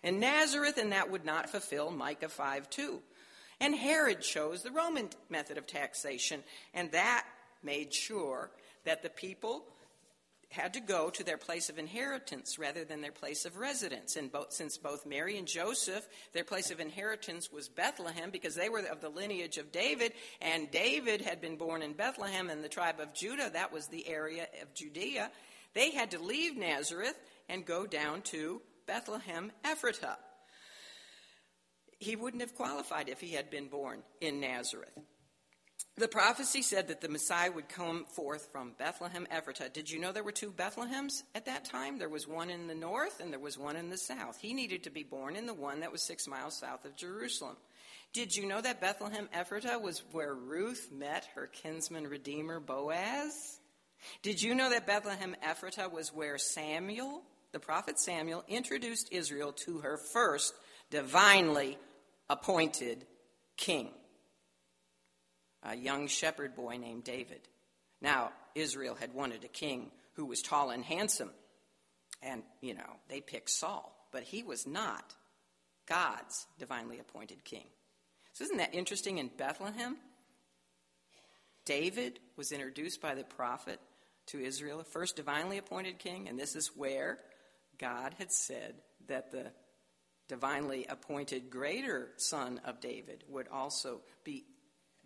In 0.02 0.20
Nazareth, 0.20 0.76
and 0.76 0.92
that 0.92 1.10
would 1.10 1.24
not 1.24 1.48
fulfill 1.48 1.90
Micah 1.90 2.28
5 2.28 2.68
2. 2.68 3.00
And 3.62 3.76
Herod 3.76 4.22
chose 4.22 4.64
the 4.64 4.72
Roman 4.72 5.08
method 5.30 5.56
of 5.56 5.68
taxation, 5.68 6.42
and 6.74 6.90
that 6.90 7.24
made 7.62 7.94
sure 7.94 8.50
that 8.84 9.04
the 9.04 9.08
people 9.08 9.62
had 10.50 10.74
to 10.74 10.80
go 10.80 11.10
to 11.10 11.22
their 11.22 11.38
place 11.38 11.70
of 11.70 11.78
inheritance 11.78 12.58
rather 12.58 12.84
than 12.84 13.00
their 13.00 13.12
place 13.12 13.44
of 13.44 13.56
residence. 13.56 14.16
And 14.16 14.32
both, 14.32 14.52
since 14.52 14.76
both 14.76 15.06
Mary 15.06 15.38
and 15.38 15.46
Joseph, 15.46 16.08
their 16.32 16.42
place 16.42 16.72
of 16.72 16.80
inheritance 16.80 17.52
was 17.52 17.68
Bethlehem 17.68 18.30
because 18.30 18.56
they 18.56 18.68
were 18.68 18.80
of 18.80 19.00
the 19.00 19.08
lineage 19.08 19.58
of 19.58 19.70
David, 19.70 20.12
and 20.40 20.68
David 20.72 21.20
had 21.20 21.40
been 21.40 21.56
born 21.56 21.82
in 21.82 21.92
Bethlehem 21.92 22.50
in 22.50 22.62
the 22.62 22.68
tribe 22.68 22.98
of 22.98 23.14
Judah, 23.14 23.48
that 23.52 23.72
was 23.72 23.86
the 23.86 24.08
area 24.08 24.48
of 24.60 24.74
Judea, 24.74 25.30
they 25.72 25.92
had 25.92 26.10
to 26.10 26.18
leave 26.18 26.56
Nazareth 26.56 27.16
and 27.48 27.64
go 27.64 27.86
down 27.86 28.22
to 28.22 28.60
Bethlehem, 28.86 29.52
Ephratah. 29.64 30.16
He 32.02 32.16
wouldn't 32.16 32.42
have 32.42 32.56
qualified 32.56 33.08
if 33.08 33.20
he 33.20 33.30
had 33.30 33.48
been 33.48 33.68
born 33.68 34.02
in 34.20 34.40
Nazareth. 34.40 34.98
The 35.96 36.08
prophecy 36.08 36.62
said 36.62 36.88
that 36.88 37.00
the 37.00 37.08
Messiah 37.08 37.52
would 37.52 37.68
come 37.68 38.06
forth 38.06 38.48
from 38.50 38.72
Bethlehem 38.76 39.26
Ephratah. 39.30 39.72
Did 39.72 39.88
you 39.88 40.00
know 40.00 40.10
there 40.10 40.24
were 40.24 40.32
two 40.32 40.50
Bethlehems 40.50 41.22
at 41.34 41.46
that 41.46 41.64
time? 41.64 41.98
There 41.98 42.08
was 42.08 42.26
one 42.26 42.50
in 42.50 42.66
the 42.66 42.74
north 42.74 43.20
and 43.20 43.30
there 43.30 43.38
was 43.38 43.56
one 43.56 43.76
in 43.76 43.88
the 43.88 43.98
south. 43.98 44.38
He 44.40 44.52
needed 44.52 44.82
to 44.84 44.90
be 44.90 45.04
born 45.04 45.36
in 45.36 45.46
the 45.46 45.54
one 45.54 45.80
that 45.80 45.92
was 45.92 46.02
six 46.02 46.26
miles 46.26 46.58
south 46.58 46.84
of 46.84 46.96
Jerusalem. 46.96 47.56
Did 48.12 48.34
you 48.34 48.46
know 48.46 48.60
that 48.60 48.80
Bethlehem 48.80 49.28
Ephratah 49.32 49.80
was 49.80 50.02
where 50.10 50.34
Ruth 50.34 50.88
met 50.92 51.28
her 51.36 51.46
kinsman 51.46 52.08
redeemer 52.08 52.58
Boaz? 52.58 53.60
Did 54.22 54.42
you 54.42 54.56
know 54.56 54.70
that 54.70 54.88
Bethlehem 54.88 55.36
Ephratah 55.46 55.92
was 55.92 56.12
where 56.12 56.36
Samuel, 56.36 57.22
the 57.52 57.60
prophet 57.60 58.00
Samuel, 58.00 58.44
introduced 58.48 59.12
Israel 59.12 59.52
to 59.66 59.78
her 59.78 59.98
first 60.12 60.52
divinely 60.90 61.78
appointed 62.28 63.06
king? 63.56 63.90
a 65.62 65.76
young 65.76 66.08
shepherd 66.08 66.54
boy 66.54 66.76
named 66.76 67.04
David. 67.04 67.40
Now, 68.00 68.32
Israel 68.54 68.94
had 68.94 69.14
wanted 69.14 69.44
a 69.44 69.48
king 69.48 69.90
who 70.14 70.26
was 70.26 70.42
tall 70.42 70.70
and 70.70 70.84
handsome. 70.84 71.30
And, 72.22 72.42
you 72.60 72.74
know, 72.74 72.96
they 73.08 73.20
picked 73.20 73.50
Saul, 73.50 73.94
but 74.12 74.22
he 74.22 74.42
was 74.42 74.66
not 74.66 75.14
God's 75.86 76.46
divinely 76.58 76.98
appointed 76.98 77.44
king. 77.44 77.66
So, 78.32 78.44
isn't 78.44 78.58
that 78.58 78.74
interesting 78.74 79.18
in 79.18 79.30
Bethlehem? 79.36 79.96
David 81.64 82.18
was 82.36 82.52
introduced 82.52 83.00
by 83.00 83.14
the 83.14 83.24
prophet 83.24 83.78
to 84.26 84.40
Israel, 84.40 84.78
the 84.78 84.84
first 84.84 85.16
divinely 85.16 85.58
appointed 85.58 85.98
king, 85.98 86.28
and 86.28 86.38
this 86.38 86.56
is 86.56 86.70
where 86.76 87.18
God 87.78 88.14
had 88.18 88.32
said 88.32 88.74
that 89.08 89.30
the 89.30 89.52
divinely 90.28 90.86
appointed 90.88 91.50
greater 91.50 92.10
son 92.16 92.60
of 92.64 92.80
David 92.80 93.24
would 93.28 93.48
also 93.48 94.00
be 94.24 94.44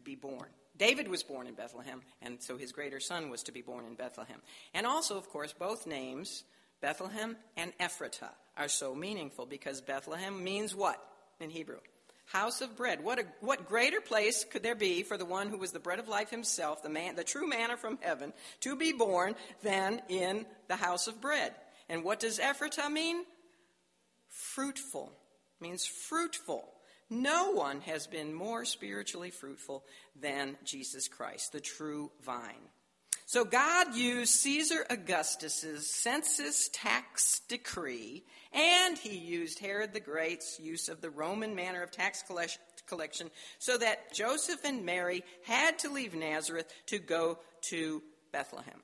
be 0.07 0.15
born. 0.15 0.47
David 0.79 1.09
was 1.09 1.23
born 1.23 1.47
in 1.47 1.55
Bethlehem, 1.55 2.01
and 2.23 2.41
so 2.41 2.57
his 2.57 2.73
greater 2.73 3.01
son 3.01 3.29
was 3.29 3.43
to 3.45 3.53
be 3.53 3.63
born 3.63 3.85
in 3.87 3.95
Bethlehem. 3.95 4.41
And 4.73 4.87
also, 4.87 5.17
of 5.17 5.29
course, 5.29 5.53
both 5.53 5.87
names, 5.87 6.45
Bethlehem 6.81 7.37
and 7.57 7.73
Ephratah, 7.79 8.33
are 8.57 8.69
so 8.69 8.95
meaningful 8.95 9.47
because 9.47 9.81
Bethlehem 9.81 10.43
means 10.45 10.75
what 10.75 11.03
in 11.41 11.51
Hebrew? 11.51 11.79
House 12.27 12.61
of 12.61 12.77
bread. 12.77 13.03
What, 13.05 13.19
a, 13.21 13.25
what 13.41 13.69
greater 13.69 14.01
place 14.01 14.45
could 14.45 14.63
there 14.63 14.75
be 14.75 15.03
for 15.03 15.17
the 15.17 15.25
one 15.25 15.49
who 15.49 15.59
was 15.59 15.73
the 15.73 15.79
bread 15.79 15.99
of 15.99 16.09
life 16.09 16.31
himself, 16.31 16.83
the, 16.83 16.89
man, 16.89 17.15
the 17.15 17.25
true 17.25 17.49
manna 17.49 17.77
from 17.77 17.99
heaven, 18.01 18.33
to 18.61 18.77
be 18.77 18.93
born 18.93 19.35
than 19.63 20.03
in 20.09 20.45
the 20.69 20.77
house 20.77 21.07
of 21.07 21.21
bread? 21.21 21.55
And 21.89 22.03
what 22.03 22.21
does 22.21 22.39
Ephratah 22.39 22.91
mean? 22.91 23.25
Fruitful. 24.37 25.13
means 25.61 25.87
fruitful. 25.87 26.69
No 27.09 27.53
one 27.53 27.81
has 27.81 28.07
been 28.07 28.35
more 28.35 28.67
spiritually 28.67 29.31
fruitful 29.31 29.83
than 30.15 30.59
Jesus 30.63 31.09
Christ, 31.09 31.53
the 31.53 31.61
true 31.61 32.11
vine. 32.23 32.69
So 33.25 33.45
God 33.45 33.95
used 33.95 34.35
Caesar 34.35 34.85
Augustus's 34.91 35.89
census 35.89 36.69
tax 36.69 37.41
decree, 37.49 38.25
and 38.53 38.99
he 38.99 39.17
used 39.17 39.59
Herod 39.59 39.95
the 39.95 40.01
Great's 40.01 40.61
use 40.61 40.91
of 40.91 41.01
the 41.01 41.11
Roman 41.11 41.55
manner 41.55 41.83
of 41.83 41.91
tax 41.91 42.23
collection 42.87 43.31
so 43.59 43.79
that 43.79 44.13
Joseph 44.13 44.65
and 44.65 44.85
Mary 44.85 45.25
had 45.45 45.79
to 45.79 45.91
leave 45.91 46.15
Nazareth 46.15 46.71
to 46.87 46.99
go 46.99 47.39
to 47.63 48.03
Bethlehem. 48.33 48.83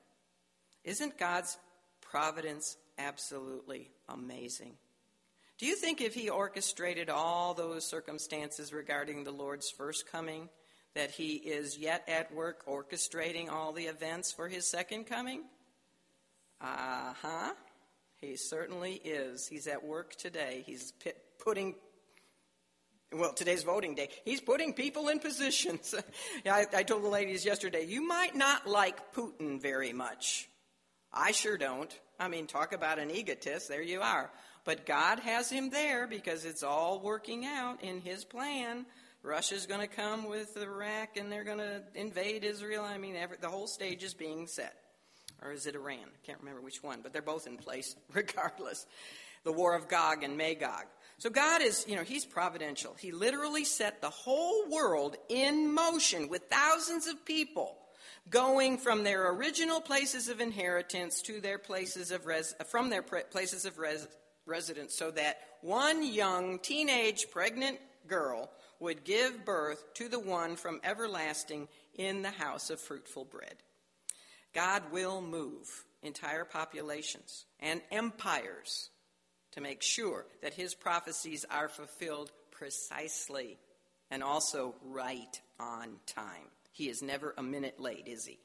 Isn't 0.83 1.19
God's 1.19 1.59
providence 2.01 2.79
absolutely 2.99 3.91
amazing? 4.09 4.73
Do 5.63 5.69
you 5.69 5.77
think 5.77 6.01
if 6.01 6.13
he 6.13 6.29
orchestrated 6.29 7.09
all 7.09 7.55
those 7.55 7.87
circumstances 7.87 8.73
regarding 8.73 9.23
the 9.23 9.31
Lord's 9.31 9.71
first 9.71 10.11
coming, 10.11 10.49
that 10.97 11.13
he 11.13 11.35
is 11.35 11.79
yet 11.79 12.03
at 12.09 12.35
work 12.35 12.67
orchestrating 12.67 13.49
all 13.49 13.73
the 13.73 13.85
events 13.85 14.33
for 14.33 14.49
his 14.49 14.69
second 14.69 15.05
coming? 15.05 15.45
Uh 16.61 17.15
huh. 17.23 17.55
He 18.21 18.35
certainly 18.35 18.95
is. 18.95 19.47
He's 19.47 19.69
at 19.69 19.85
work 19.85 20.17
today. 20.17 20.65
He's 20.67 20.93
putting 21.39 21.77
well, 23.13 23.33
today's 23.33 23.63
voting 23.63 23.95
day. 23.95 24.09
He's 24.25 24.41
putting 24.41 24.73
people 24.73 25.11
in 25.11 25.21
positions. 25.21 25.95
I, 26.45 26.67
I, 26.75 26.83
told 26.83 27.05
the 27.05 27.09
ladies 27.09 27.45
yesterday, 27.45 27.85
you 27.87 28.05
might 28.05 28.35
not 28.35 28.67
like 28.67 29.15
Putin 29.15 29.63
very 29.63 29.93
much. 29.93 30.49
I 31.13 31.31
sure 31.31 31.57
don't. 31.57 31.97
I 32.19 32.27
mean, 32.27 32.49
talk 32.49 32.73
about 32.73 32.99
an 32.99 33.13
egotist. 33.13 33.69
There 33.69 33.83
you 33.83 34.01
are. 34.01 34.29
But 34.65 34.87
God 34.87 35.19
has 35.21 35.51
him 35.51 35.71
there 35.71 36.07
because 36.07 36.45
it's 36.45 36.63
all 36.63 37.01
working 37.01 37.45
out 37.45 37.83
in 37.83 38.01
his 38.01 38.25
plan 38.25 38.87
Russia's 39.23 39.67
going 39.67 39.81
to 39.81 39.87
come 39.87 40.29
with 40.29 40.57
Iraq 40.57 41.17
and 41.17 41.31
they're 41.31 41.45
going 41.45 41.59
to 41.59 41.83
invade 41.95 42.43
Israel. 42.43 42.85
I 42.85 42.99
mean, 42.99 43.15
every, 43.15 43.37
the 43.41 43.49
whole 43.49 43.69
stage 43.69 44.03
is 44.03 44.15
being 44.15 44.49
set. 44.49 44.75
Or 45.41 45.53
is 45.53 45.67
it 45.67 45.77
Iran? 45.77 45.99
I 45.99 46.27
can't 46.27 46.41
remember 46.41 46.61
which 46.61 46.83
one, 46.83 47.01
but 47.03 47.13
they're 47.13 47.23
both 47.23 47.47
in 47.47 47.57
place 47.57 47.95
regardless. 48.13 48.87
The 49.45 49.53
war 49.53 49.75
of 49.75 49.89
Gog 49.89 50.25
and 50.25 50.37
Magog. 50.37 50.87
So 51.19 51.31
God 51.31 51.63
is, 51.63 51.85
you 51.89 51.95
know, 51.95 52.03
He's 52.03 52.25
providential. 52.25 52.97
He 52.99 53.13
literally 53.13 53.65
set 53.65 54.01
the 54.01 54.11
whole 54.11 54.69
world 54.69 55.17
in 55.29 55.73
motion 55.73 56.29
with 56.29 56.43
thousands 56.51 57.07
of 57.07 57.25
people 57.25 57.77
going 58.29 58.79
from 58.79 59.05
their 59.05 59.31
original 59.33 59.81
places 59.81 60.29
of 60.29 60.41
inheritance 60.41 61.23
to 61.23 61.41
their 61.41 61.59
places 61.59 62.11
of 62.11 62.27
res- 62.27 62.55
from 62.69 62.91
their 62.91 63.03
places 63.03 63.65
of 63.65 63.79
res- 63.79 64.09
residence 64.47 64.95
so 64.95 65.11
that 65.13 65.39
one 65.61 66.05
young 66.05 66.59
teenage 66.59 67.27
pregnant 67.31 67.79
girl 68.09 68.51
would 68.81 69.05
give 69.05 69.45
birth 69.45 69.95
to 69.95 70.09
the 70.09 70.19
one 70.19 70.57
from 70.57 70.81
everlasting 70.83 71.69
in 71.95 72.23
the 72.23 72.31
house 72.31 72.71
of 72.71 72.81
fruitful 72.81 73.25
bread. 73.25 73.55
God 74.55 74.83
will 74.91 75.23
move 75.23 75.85
entire 76.03 76.45
populations 76.45 77.45
and 77.61 77.81
empires 77.91 78.91
to 79.53 79.61
make 79.61 79.83
sure 79.83 80.27
that 80.43 80.55
his 80.55 80.75
prophecies 80.75 81.45
are 81.51 81.69
fulfilled 81.69 82.33
precisely 82.51 83.59
and 84.11 84.23
also 84.23 84.75
right 84.85 85.41
on 85.61 85.97
time. 86.07 86.51
He 86.73 86.89
is 86.89 87.03
never 87.03 87.35
a 87.37 87.43
minute 87.43 87.79
late, 87.79 88.09
is 88.09 88.25
he? 88.25 88.39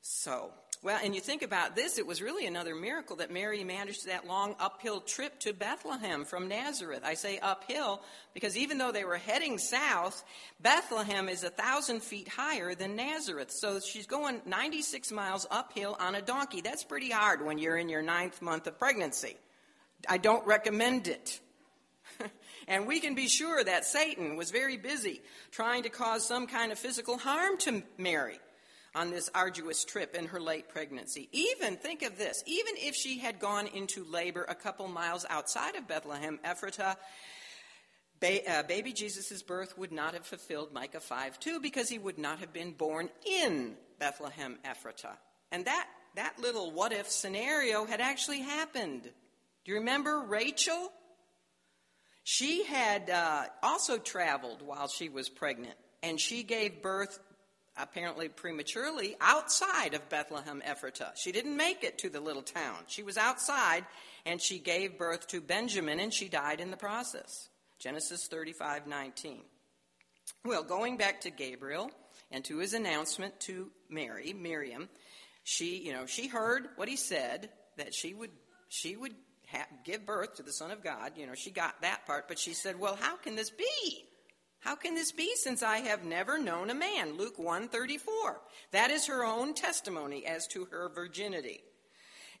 So, 0.00 0.52
well, 0.82 0.98
and 1.02 1.14
you 1.14 1.20
think 1.20 1.42
about 1.42 1.76
this, 1.76 1.98
it 1.98 2.06
was 2.06 2.22
really 2.22 2.46
another 2.46 2.74
miracle 2.74 3.16
that 3.16 3.30
Mary 3.30 3.64
managed 3.64 4.06
that 4.06 4.26
long 4.26 4.54
uphill 4.58 5.02
trip 5.02 5.38
to 5.40 5.52
Bethlehem 5.52 6.24
from 6.24 6.48
Nazareth. 6.48 7.02
I 7.04 7.14
say 7.14 7.38
uphill 7.38 8.00
because 8.32 8.56
even 8.56 8.78
though 8.78 8.90
they 8.90 9.04
were 9.04 9.18
heading 9.18 9.58
south, 9.58 10.24
Bethlehem 10.58 11.28
is 11.28 11.44
a 11.44 11.50
thousand 11.50 12.02
feet 12.02 12.28
higher 12.28 12.74
than 12.74 12.96
Nazareth. 12.96 13.50
So 13.50 13.78
she's 13.80 14.06
going 14.06 14.40
96 14.46 15.12
miles 15.12 15.46
uphill 15.50 15.98
on 16.00 16.14
a 16.14 16.22
donkey. 16.22 16.62
That's 16.62 16.84
pretty 16.84 17.10
hard 17.10 17.44
when 17.44 17.58
you're 17.58 17.76
in 17.76 17.90
your 17.90 18.02
ninth 18.02 18.40
month 18.40 18.66
of 18.66 18.78
pregnancy. 18.78 19.36
I 20.08 20.16
don't 20.16 20.46
recommend 20.46 21.08
it. 21.08 21.40
and 22.68 22.86
we 22.86 23.00
can 23.00 23.14
be 23.14 23.28
sure 23.28 23.62
that 23.62 23.84
Satan 23.84 24.34
was 24.34 24.50
very 24.50 24.78
busy 24.78 25.20
trying 25.50 25.82
to 25.82 25.90
cause 25.90 26.26
some 26.26 26.46
kind 26.46 26.72
of 26.72 26.78
physical 26.78 27.18
harm 27.18 27.58
to 27.58 27.82
Mary 27.98 28.40
on 28.94 29.10
this 29.10 29.30
arduous 29.34 29.84
trip 29.84 30.14
in 30.14 30.26
her 30.26 30.40
late 30.40 30.68
pregnancy. 30.68 31.28
Even, 31.32 31.76
think 31.76 32.02
of 32.02 32.18
this, 32.18 32.42
even 32.46 32.74
if 32.76 32.94
she 32.94 33.18
had 33.18 33.38
gone 33.38 33.66
into 33.68 34.04
labor 34.04 34.44
a 34.48 34.54
couple 34.54 34.88
miles 34.88 35.24
outside 35.30 35.76
of 35.76 35.86
Bethlehem, 35.86 36.40
Ephratah, 36.44 36.96
ba- 38.20 38.50
uh, 38.50 38.62
baby 38.64 38.92
Jesus' 38.92 39.42
birth 39.42 39.78
would 39.78 39.92
not 39.92 40.14
have 40.14 40.26
fulfilled 40.26 40.72
Micah 40.72 41.00
5 41.00 41.38
2 41.38 41.60
because 41.60 41.88
he 41.88 41.98
would 41.98 42.18
not 42.18 42.40
have 42.40 42.52
been 42.52 42.72
born 42.72 43.08
in 43.24 43.76
Bethlehem, 43.98 44.58
Ephratah. 44.64 45.16
And 45.52 45.64
that, 45.66 45.86
that 46.16 46.38
little 46.40 46.72
what 46.72 46.92
if 46.92 47.08
scenario 47.08 47.84
had 47.84 48.00
actually 48.00 48.40
happened. 48.40 49.02
Do 49.02 49.72
you 49.72 49.78
remember 49.78 50.20
Rachel? 50.20 50.90
She 52.24 52.64
had 52.64 53.08
uh, 53.08 53.44
also 53.62 53.98
traveled 53.98 54.62
while 54.62 54.88
she 54.88 55.08
was 55.08 55.28
pregnant, 55.28 55.74
and 56.02 56.20
she 56.20 56.42
gave 56.42 56.82
birth 56.82 57.18
apparently 57.76 58.28
prematurely, 58.28 59.16
outside 59.20 59.94
of 59.94 60.08
Bethlehem 60.08 60.62
Ephratah. 60.66 61.12
She 61.16 61.32
didn't 61.32 61.56
make 61.56 61.84
it 61.84 61.98
to 61.98 62.10
the 62.10 62.20
little 62.20 62.42
town. 62.42 62.78
She 62.86 63.02
was 63.02 63.16
outside, 63.16 63.84
and 64.26 64.40
she 64.40 64.58
gave 64.58 64.98
birth 64.98 65.28
to 65.28 65.40
Benjamin, 65.40 66.00
and 66.00 66.12
she 66.12 66.28
died 66.28 66.60
in 66.60 66.70
the 66.70 66.76
process. 66.76 67.48
Genesis 67.78 68.26
35 68.26 68.86
19. 68.86 69.42
Well, 70.44 70.62
going 70.62 70.96
back 70.96 71.22
to 71.22 71.30
Gabriel 71.30 71.90
and 72.30 72.44
to 72.44 72.58
his 72.58 72.74
announcement 72.74 73.40
to 73.40 73.70
Mary, 73.88 74.32
Miriam, 74.32 74.88
she, 75.44 75.78
you 75.78 75.92
know, 75.92 76.06
she 76.06 76.28
heard 76.28 76.68
what 76.76 76.88
he 76.88 76.96
said 76.96 77.50
that 77.76 77.94
she 77.94 78.14
would, 78.14 78.30
she 78.68 78.96
would 78.96 79.14
give 79.84 80.06
birth 80.06 80.36
to 80.36 80.42
the 80.42 80.52
Son 80.52 80.70
of 80.70 80.82
God. 80.82 81.12
You 81.16 81.26
know, 81.26 81.34
she 81.34 81.50
got 81.50 81.80
that 81.82 82.06
part, 82.06 82.28
but 82.28 82.38
she 82.38 82.54
said, 82.54 82.78
"Well, 82.78 82.96
how 83.00 83.16
can 83.16 83.36
this 83.36 83.50
be? 83.50 84.04
How 84.60 84.76
can 84.76 84.94
this 84.94 85.10
be 85.10 85.34
since 85.36 85.62
I 85.62 85.78
have 85.78 86.04
never 86.04 86.38
known 86.38 86.70
a 86.70 86.74
man? 86.74 87.16
Luke 87.16 87.38
134. 87.38 88.40
That 88.72 88.90
is 88.90 89.06
her 89.06 89.24
own 89.24 89.54
testimony 89.54 90.26
as 90.26 90.46
to 90.48 90.66
her 90.66 90.90
virginity. 90.94 91.62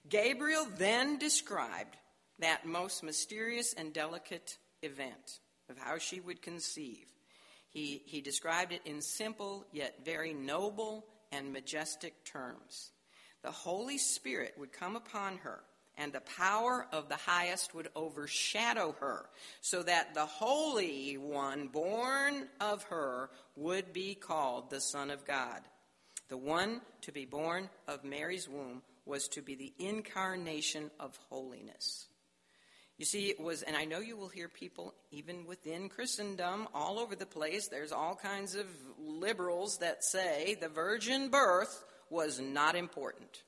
Gabriel 0.08 0.66
then 0.76 1.18
described 1.18 1.96
that 2.38 2.66
most 2.66 3.02
mysterious 3.02 3.72
and 3.72 3.92
delicate 3.92 4.58
event 4.82 5.40
of 5.68 5.78
how 5.78 5.98
she 5.98 6.20
would 6.20 6.42
conceive. 6.42 7.06
He, 7.70 8.02
he 8.04 8.20
described 8.20 8.72
it 8.72 8.82
in 8.84 9.00
simple 9.00 9.64
yet 9.72 10.04
very 10.04 10.34
noble 10.34 11.06
and 11.32 11.52
majestic 11.52 12.24
terms. 12.24 12.90
The 13.42 13.50
Holy 13.50 13.96
Spirit 13.96 14.54
would 14.58 14.72
come 14.72 14.96
upon 14.96 15.38
her 15.38 15.60
and 15.96 16.12
the 16.12 16.20
power 16.20 16.86
of 16.92 17.08
the 17.08 17.16
highest 17.16 17.74
would 17.74 17.88
overshadow 17.94 18.94
her, 19.00 19.28
so 19.60 19.82
that 19.82 20.14
the 20.14 20.26
Holy 20.26 21.16
One 21.18 21.68
born 21.68 22.48
of 22.60 22.82
her 22.84 23.30
would 23.56 23.92
be 23.92 24.14
called 24.14 24.70
the 24.70 24.80
Son 24.80 25.10
of 25.10 25.26
God. 25.26 25.60
The 26.28 26.36
one 26.38 26.80
to 27.02 27.12
be 27.12 27.24
born 27.24 27.68
of 27.88 28.04
Mary's 28.04 28.48
womb 28.48 28.82
was 29.04 29.28
to 29.28 29.42
be 29.42 29.56
the 29.56 29.74
incarnation 29.78 30.90
of 31.00 31.18
holiness. 31.28 32.06
You 32.96 33.04
see, 33.04 33.30
it 33.30 33.40
was, 33.40 33.62
and 33.62 33.74
I 33.74 33.86
know 33.86 33.98
you 34.00 34.16
will 34.16 34.28
hear 34.28 34.48
people, 34.48 34.94
even 35.10 35.46
within 35.46 35.88
Christendom, 35.88 36.68
all 36.74 36.98
over 36.98 37.16
the 37.16 37.26
place, 37.26 37.68
there's 37.68 37.92
all 37.92 38.14
kinds 38.14 38.54
of 38.54 38.66
liberals 38.98 39.78
that 39.78 40.04
say 40.04 40.56
the 40.60 40.68
virgin 40.68 41.30
birth 41.30 41.82
was 42.10 42.40
not 42.40 42.76
important. 42.76 43.42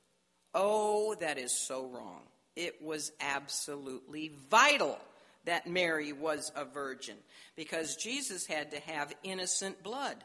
Oh, 0.54 1.14
that 1.20 1.38
is 1.38 1.52
so 1.52 1.86
wrong 1.86 2.22
it 2.56 2.82
was 2.82 3.12
absolutely 3.20 4.32
vital 4.50 4.98
that 5.44 5.66
Mary 5.66 6.12
was 6.12 6.52
a 6.54 6.64
virgin 6.64 7.16
because 7.56 7.96
Jesus 7.96 8.46
had 8.46 8.70
to 8.70 8.80
have 8.80 9.14
innocent 9.22 9.82
blood. 9.82 10.16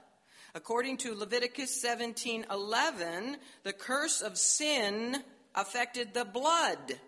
According 0.53 0.97
to 0.97 1.15
Leviticus 1.15 1.81
17:11, 1.83 3.37
the 3.63 3.73
curse 3.73 4.21
of 4.21 4.37
sin 4.37 5.23
affected 5.55 6.13
the 6.13 6.25
blood. 6.25 6.99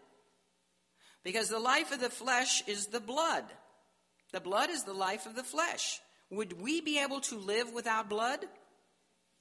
Because 1.24 1.50
the 1.50 1.60
life 1.60 1.92
of 1.92 2.00
the 2.00 2.10
flesh 2.10 2.68
is 2.68 2.88
the 2.88 3.00
blood. 3.00 3.46
The 4.32 4.40
blood 4.40 4.70
is 4.70 4.84
the 4.84 4.94
life 4.94 5.26
of 5.26 5.36
the 5.36 5.44
flesh. 5.44 6.00
Would 6.30 6.62
we 6.62 6.82
be 6.82 7.00
able 7.00 7.22
to 7.22 7.38
live 7.38 7.74
without 7.74 8.10
blood? 8.10 8.46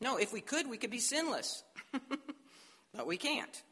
No, 0.01 0.17
if 0.17 0.33
we 0.33 0.41
could, 0.41 0.69
we 0.69 0.79
could 0.79 0.91
be 0.91 1.01
sinless. 1.01 1.63
but 2.95 3.07
we 3.07 3.17
can't. 3.17 3.63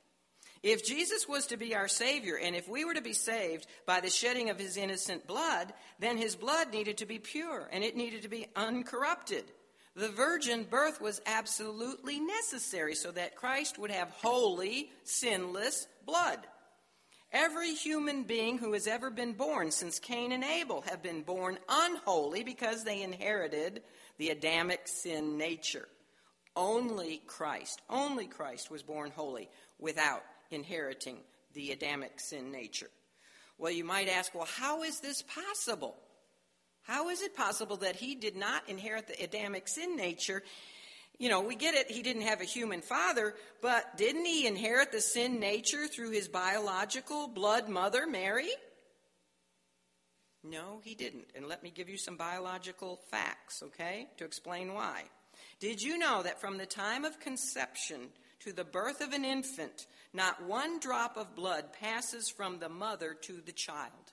If 0.66 0.84
Jesus 0.84 1.28
was 1.28 1.46
to 1.46 1.56
be 1.56 1.76
our 1.76 1.86
Savior, 1.86 2.36
and 2.42 2.56
if 2.56 2.68
we 2.68 2.84
were 2.84 2.94
to 2.94 3.00
be 3.00 3.12
saved 3.12 3.68
by 3.86 4.00
the 4.00 4.10
shedding 4.10 4.50
of 4.50 4.58
his 4.58 4.76
innocent 4.76 5.24
blood, 5.24 5.72
then 6.00 6.16
his 6.16 6.34
blood 6.34 6.72
needed 6.72 6.96
to 6.96 7.06
be 7.06 7.20
pure 7.20 7.68
and 7.70 7.84
it 7.84 7.94
needed 7.94 8.22
to 8.22 8.28
be 8.28 8.48
uncorrupted. 8.56 9.44
The 9.94 10.08
virgin 10.08 10.64
birth 10.68 11.00
was 11.00 11.22
absolutely 11.24 12.18
necessary 12.18 12.96
so 12.96 13.12
that 13.12 13.36
Christ 13.36 13.78
would 13.78 13.92
have 13.92 14.10
holy, 14.10 14.90
sinless 15.04 15.86
blood. 16.04 16.40
Every 17.30 17.72
human 17.72 18.24
being 18.24 18.58
who 18.58 18.72
has 18.72 18.88
ever 18.88 19.08
been 19.08 19.34
born 19.34 19.70
since 19.70 20.00
Cain 20.00 20.32
and 20.32 20.42
Abel 20.42 20.80
have 20.88 21.00
been 21.00 21.22
born 21.22 21.60
unholy 21.68 22.42
because 22.42 22.82
they 22.82 23.02
inherited 23.02 23.84
the 24.18 24.30
Adamic 24.30 24.88
sin 24.88 25.38
nature. 25.38 25.86
Only 26.56 27.22
Christ, 27.24 27.82
only 27.88 28.26
Christ 28.26 28.68
was 28.68 28.82
born 28.82 29.12
holy 29.14 29.48
without 29.78 30.24
inheriting 30.50 31.18
the 31.54 31.72
Adamic 31.72 32.20
sin 32.20 32.52
nature. 32.52 32.90
Well, 33.58 33.72
you 33.72 33.84
might 33.84 34.08
ask, 34.08 34.34
well, 34.34 34.48
how 34.58 34.82
is 34.82 35.00
this 35.00 35.22
possible? 35.22 35.96
How 36.82 37.08
is 37.08 37.22
it 37.22 37.36
possible 37.36 37.78
that 37.78 37.96
he 37.96 38.14
did 38.14 38.36
not 38.36 38.68
inherit 38.68 39.08
the 39.08 39.22
Adamic 39.22 39.66
sin 39.66 39.96
nature? 39.96 40.42
You 41.18 41.30
know, 41.30 41.40
we 41.40 41.56
get 41.56 41.74
it, 41.74 41.90
he 41.90 42.02
didn't 42.02 42.22
have 42.22 42.42
a 42.42 42.44
human 42.44 42.82
father, 42.82 43.34
but 43.62 43.96
didn't 43.96 44.26
he 44.26 44.46
inherit 44.46 44.92
the 44.92 45.00
sin 45.00 45.40
nature 45.40 45.86
through 45.86 46.10
his 46.10 46.28
biological 46.28 47.26
blood 47.26 47.68
mother, 47.68 48.06
Mary? 48.06 48.50
No, 50.44 50.80
he 50.84 50.94
didn't. 50.94 51.26
And 51.34 51.48
let 51.48 51.62
me 51.62 51.72
give 51.74 51.88
you 51.88 51.98
some 51.98 52.16
biological 52.16 53.00
facts, 53.10 53.62
okay, 53.62 54.06
to 54.18 54.24
explain 54.24 54.74
why. 54.74 55.04
Did 55.58 55.82
you 55.82 55.98
know 55.98 56.22
that 56.22 56.40
from 56.40 56.58
the 56.58 56.66
time 56.66 57.04
of 57.04 57.18
conception 57.18 58.08
to 58.40 58.52
the 58.52 58.64
birth 58.64 59.00
of 59.00 59.12
an 59.12 59.24
infant, 59.24 59.86
not 60.16 60.42
one 60.42 60.80
drop 60.80 61.16
of 61.16 61.36
blood 61.36 61.72
passes 61.80 62.28
from 62.28 62.58
the 62.58 62.68
mother 62.68 63.14
to 63.22 63.40
the 63.44 63.52
child, 63.52 64.12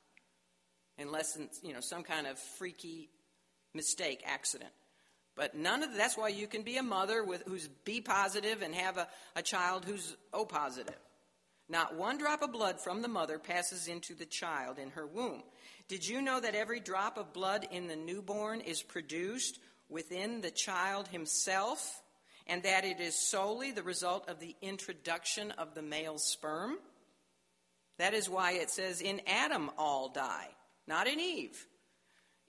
unless 0.99 1.38
you 1.64 1.74
know 1.74 1.80
some 1.82 2.04
kind 2.04 2.28
of 2.28 2.38
freaky 2.60 3.10
mistake, 3.74 4.22
accident. 4.26 4.72
But 5.36 5.56
none 5.56 5.82
of 5.82 5.95
that's 5.95 6.18
why 6.18 6.28
you 6.28 6.45
can 6.45 6.62
be 6.62 6.78
a 6.78 6.84
mother 6.84 7.24
with 7.24 7.43
who's 7.47 7.68
B 7.86 8.01
positive 8.01 8.62
and 8.62 8.76
have 8.76 8.97
a, 8.97 9.08
a 9.36 9.41
child 9.41 9.86
who's 9.86 10.16
O 10.32 10.45
positive. 10.45 10.99
Not 11.70 11.95
one 11.95 12.18
drop 12.18 12.41
of 12.41 12.51
blood 12.51 12.80
from 12.82 13.01
the 13.01 13.08
mother 13.08 13.39
passes 13.39 13.88
into 13.88 14.14
the 14.14 14.26
child 14.26 14.78
in 14.78 14.91
her 14.91 15.08
womb. 15.08 15.41
Did 15.88 16.06
you 16.06 16.22
know 16.22 16.39
that 16.39 16.54
every 16.54 16.80
drop 16.80 17.18
of 17.18 17.34
blood 17.34 17.66
in 17.72 17.88
the 17.88 17.95
newborn 17.95 18.60
is 18.62 18.84
produced 18.84 19.60
within 19.89 20.41
the 20.41 20.51
child 20.51 21.08
himself, 21.08 22.03
and 22.48 22.64
that 22.64 22.86
it 22.86 23.00
is 23.00 23.16
solely 23.16 23.72
the 23.72 23.84
result 23.84 24.30
of 24.30 24.39
the 24.39 24.56
introduction 24.62 25.52
of 25.52 25.74
the 25.76 25.82
male 25.82 26.18
sperm? 26.18 26.78
That 27.98 28.14
is 28.14 28.30
why 28.30 28.54
it 28.54 28.70
says, 28.70 29.02
In 29.02 29.22
Adam 29.28 29.70
all 29.78 30.10
die, 30.10 30.50
not 30.88 31.08
in 31.08 31.20
Eve. 31.20 31.66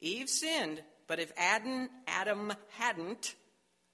Eve 0.00 0.28
sinned, 0.28 0.82
but 1.06 1.18
if 1.18 1.32
Adam, 1.36 1.88
Adam 2.06 2.52
hadn't, 2.70 3.34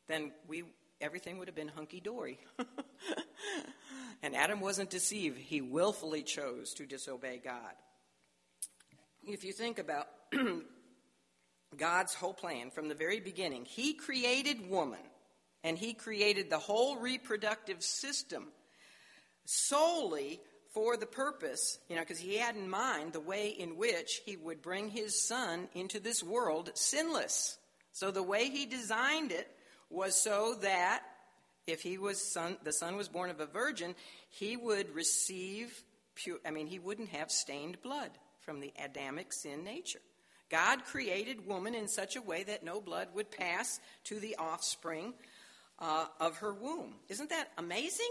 then 0.09 0.33
we, 0.49 0.65
everything 1.01 1.39
would 1.39 1.49
have 1.49 1.55
been 1.55 1.69
hunky 1.69 2.01
dory. 2.01 2.39
and 4.23 4.35
Adam 4.35 4.61
wasn't 4.61 4.91
deceived, 4.91 5.39
he 5.39 5.61
willfully 5.61 6.23
chose 6.23 6.73
to 6.75 6.87
disobey 6.87 7.41
God. 7.43 7.75
If 9.27 9.45
you 9.45 9.53
think 9.53 9.79
about 9.79 10.09
God's 11.77 12.15
whole 12.15 12.35
plan 12.35 12.71
from 12.71 12.89
the 12.89 12.95
very 12.95 13.21
beginning, 13.21 13.65
He 13.65 13.95
created 13.95 14.69
woman 14.69 15.01
and 15.65 15.79
He 15.79 15.95
created 15.95 16.51
the 16.51 16.59
whole 16.59 16.97
reproductive 16.97 17.83
system 17.83 18.49
solely 19.45 20.41
for 20.73 20.97
the 20.97 21.07
purpose, 21.07 21.79
you 21.89 21.97
know, 21.97 22.03
because 22.03 22.19
He 22.19 22.37
had 22.37 22.57
in 22.57 22.69
mind 22.69 23.13
the 23.13 23.21
way 23.21 23.49
in 23.49 23.77
which 23.77 24.21
He 24.25 24.37
would 24.37 24.63
bring 24.63 24.89
His 24.89 25.27
Son 25.27 25.69
into 25.75 26.01
this 26.01 26.23
world 26.23 26.71
sinless. 26.75 27.59
So 27.93 28.11
the 28.11 28.23
way 28.23 28.49
He 28.49 28.67
designed 28.67 29.33
it 29.33 29.49
was 29.91 30.15
so 30.15 30.55
that 30.63 31.03
if 31.67 31.83
he 31.83 31.99
was 31.99 32.21
son, 32.21 32.57
the 32.65 32.73
son 32.73 32.97
was 32.97 33.09
born 33.09 33.31
of 33.31 33.41
a 33.41 33.47
virgin, 33.47 33.95
he 34.31 34.57
would 34.57 34.95
receive 34.95 35.83
pure, 36.15 36.39
I 36.45 36.51
mean, 36.51 36.67
he 36.67 36.79
wouldn't 36.79 37.11
have 37.11 37.31
stained 37.31 37.83
blood 37.83 38.11
from 38.41 38.61
the 38.61 38.73
Adamic 38.83 39.33
sin 39.33 39.65
nature. 39.65 40.01
God 40.51 40.85
created 40.85 41.47
woman 41.47 41.75
in 41.75 41.87
such 41.87 42.17
a 42.17 42.23
way 42.23 42.43
that 42.45 42.65
no 42.65 42.81
blood 42.81 43.09
would 43.15 43.31
pass 43.31 43.79
to 44.05 44.19
the 44.19 44.37
offspring 44.37 45.15
uh, 45.81 46.07
of 46.19 46.39
her 46.39 46.53
womb. 46.53 46.95
Isn't 47.09 47.31
that 47.31 47.49
amazing? 47.59 48.11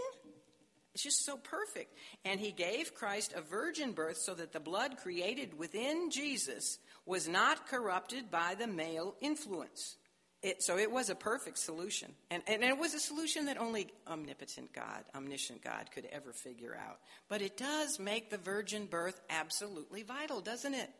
It's 0.94 1.04
just 1.04 1.24
so 1.24 1.36
perfect. 1.36 1.96
And 2.24 2.40
he 2.40 2.50
gave 2.50 2.94
Christ 2.94 3.32
a 3.36 3.40
virgin 3.40 3.92
birth 3.92 4.18
so 4.18 4.34
that 4.34 4.52
the 4.52 4.60
blood 4.60 4.96
created 4.96 5.56
within 5.56 6.10
Jesus 6.10 6.78
was 7.06 7.28
not 7.28 7.68
corrupted 7.68 8.30
by 8.30 8.56
the 8.58 8.66
male 8.66 9.14
influence. 9.20 9.96
It, 10.42 10.62
so 10.62 10.78
it 10.78 10.90
was 10.90 11.10
a 11.10 11.14
perfect 11.14 11.58
solution. 11.58 12.12
And, 12.30 12.42
and 12.46 12.64
it 12.64 12.78
was 12.78 12.94
a 12.94 13.00
solution 13.00 13.46
that 13.46 13.60
only 13.60 13.88
omnipotent 14.08 14.72
God, 14.72 15.04
omniscient 15.14 15.62
God 15.62 15.90
could 15.92 16.06
ever 16.10 16.32
figure 16.32 16.74
out. 16.74 16.98
But 17.28 17.42
it 17.42 17.56
does 17.56 17.98
make 17.98 18.30
the 18.30 18.38
virgin 18.38 18.86
birth 18.86 19.20
absolutely 19.28 20.02
vital, 20.02 20.40
doesn't 20.40 20.74
it? 20.74 20.90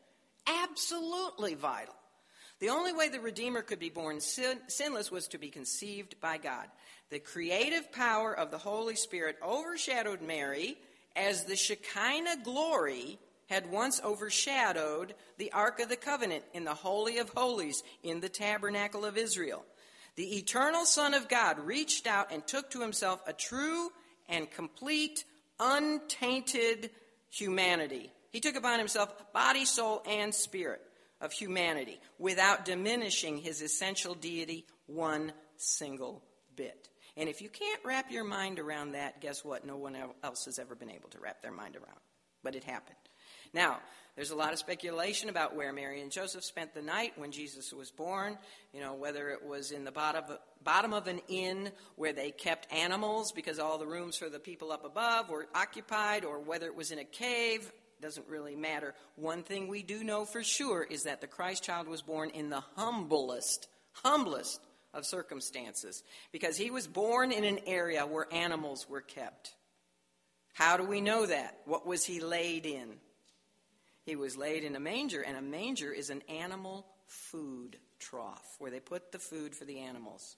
Absolutely 0.47 1.55
vital. 1.55 1.95
The 2.61 2.69
only 2.69 2.93
way 2.93 3.09
the 3.09 3.21
Redeemer 3.21 3.63
could 3.63 3.79
be 3.79 3.89
born 3.89 4.21
sin, 4.21 4.59
sinless 4.69 5.11
was 5.11 5.29
to 5.29 5.39
be 5.39 5.49
conceived 5.49 6.21
by 6.21 6.37
God. 6.37 6.67
The 7.09 7.19
creative 7.19 7.91
power 7.91 8.35
of 8.35 8.51
the 8.51 8.59
Holy 8.59 8.97
Spirit 8.97 9.39
overshadowed 9.43 10.21
Mary 10.21 10.77
as 11.17 11.45
the 11.45 11.57
Shekinah 11.57 12.45
glory 12.45 13.19
had 13.49 13.71
once 13.71 14.01
overshadowed 14.05 15.15
the 15.39 15.51
Ark 15.53 15.81
of 15.81 15.89
the 15.89 15.97
Covenant 15.97 16.45
in 16.53 16.65
the 16.65 16.75
Holy 16.75 17.17
of 17.17 17.31
Holies 17.31 17.83
in 18.03 18.21
the 18.21 18.29
tabernacle 18.29 19.07
of 19.07 19.17
Israel. 19.17 19.65
The 20.17 20.37
eternal 20.37 20.85
Son 20.85 21.15
of 21.15 21.29
God 21.29 21.59
reached 21.61 22.07
out 22.07 22.31
and 22.31 22.47
took 22.47 22.71
to 22.73 22.83
himself 22.83 23.23
a 23.27 23.33
true 23.33 23.91
and 24.29 24.51
complete, 24.51 25.25
untainted 25.59 26.91
humanity. 27.31 28.13
He 28.31 28.41
took 28.41 28.55
upon 28.55 28.79
himself 28.79 29.33
body, 29.33 29.65
soul, 29.65 30.03
and 30.07 30.35
spirit 30.35 30.83
of 31.21 31.33
humanity 31.33 32.01
without 32.19 32.65
diminishing 32.65 33.39
his 33.39 33.63
essential 33.63 34.15
deity 34.15 34.65
one 34.87 35.33
single 35.57 36.23
bit. 36.57 36.89
And 37.17 37.29
if 37.29 37.43
you 37.43 37.49
can't 37.49 37.81
wrap 37.85 38.11
your 38.11 38.25
mind 38.25 38.59
around 38.59 38.93
that, 38.93 39.21
guess 39.21 39.45
what? 39.45 39.67
No 39.67 39.77
one 39.77 39.97
else 40.23 40.45
has 40.47 40.59
ever 40.59 40.75
been 40.75 40.91
able 40.91 41.09
to 41.11 41.21
wrap 41.21 41.43
their 41.43 41.53
mind 41.53 41.77
around. 41.77 41.99
But 42.43 42.57
it 42.57 42.65
happened. 42.65 42.97
Now, 43.53 43.81
there's 44.17 44.31
a 44.31 44.37
lot 44.37 44.53
of 44.53 44.59
speculation 44.59 45.29
about 45.29 45.55
where 45.55 45.73
Mary 45.73 46.01
and 46.01 46.11
Joseph 46.11 46.45
spent 46.45 46.75
the 46.75 46.83
night 46.83 47.13
when 47.17 47.33
Jesus 47.33 47.73
was 47.73 47.91
born. 47.91 48.39
You 48.73 48.81
know, 48.81 48.95
whether 48.95 49.31
it 49.31 49.45
was 49.45 49.71
in 49.73 49.85
the 49.85 49.93
bottom 49.93 50.25
of, 50.29 50.39
bottom 50.63 50.93
of 50.93 51.07
an 51.07 51.21
inn 51.29 51.71
where 51.97 52.13
they 52.13 52.31
kept 52.31 52.73
animals 52.73 53.33
because 53.33 53.59
all 53.59 53.79
the 53.79 53.87
rooms 53.87 54.17
for 54.17 54.29
the 54.29 54.39
people 54.39 54.73
up 54.73 54.85
above 54.85 55.31
were 55.31 55.47
occupied, 55.55 56.25
or 56.25 56.39
whether 56.41 56.67
it 56.67 56.75
was 56.75 56.91
in 56.91 56.99
a 56.99 57.05
cave. 57.05 57.73
Doesn't 58.01 58.29
really 58.29 58.57
matter. 58.57 58.95
One 59.17 59.43
thing 59.43 59.69
we 59.69 59.83
do 59.83 60.03
know 60.03 60.25
for 60.25 60.43
sure 60.43 60.83
is 60.83 61.03
that 61.03 61.21
the 61.21 61.27
Christ 61.27 61.63
child 61.63 61.87
was 61.87 62.03
born 62.03 62.31
in 62.31 62.49
the 62.49 62.63
humblest, 62.77 63.69
humblest 63.93 64.61
of 64.95 65.05
circumstances 65.05 66.03
because 66.33 66.57
he 66.57 66.71
was 66.71 66.87
born 66.87 67.31
in 67.31 67.45
an 67.45 67.61
area 67.67 68.07
where 68.07 68.27
animals 68.33 68.89
were 68.89 69.03
kept. 69.03 69.55
How 70.55 70.77
do 70.77 70.85
we 70.85 71.01
know 71.01 71.27
that? 71.27 71.59
What 71.67 71.87
was 71.87 72.05
he 72.05 72.21
laid 72.21 72.67
in? 72.67 72.95
He 74.05 74.17
was 74.17 74.37
laid 74.37 74.65
in 74.65 74.75
a 74.75 74.81
manger, 74.81 75.21
and 75.21 75.37
a 75.37 75.43
manger 75.43 75.93
is 75.93 76.11
an 76.11 76.23
animal 76.29 76.87
food 77.07 77.77
trough 77.99 78.57
where 78.59 78.71
they 78.71 78.81
put 78.81 79.13
the 79.13 79.19
food 79.19 79.55
for 79.55 79.65
the 79.65 79.79
animals. 79.79 80.37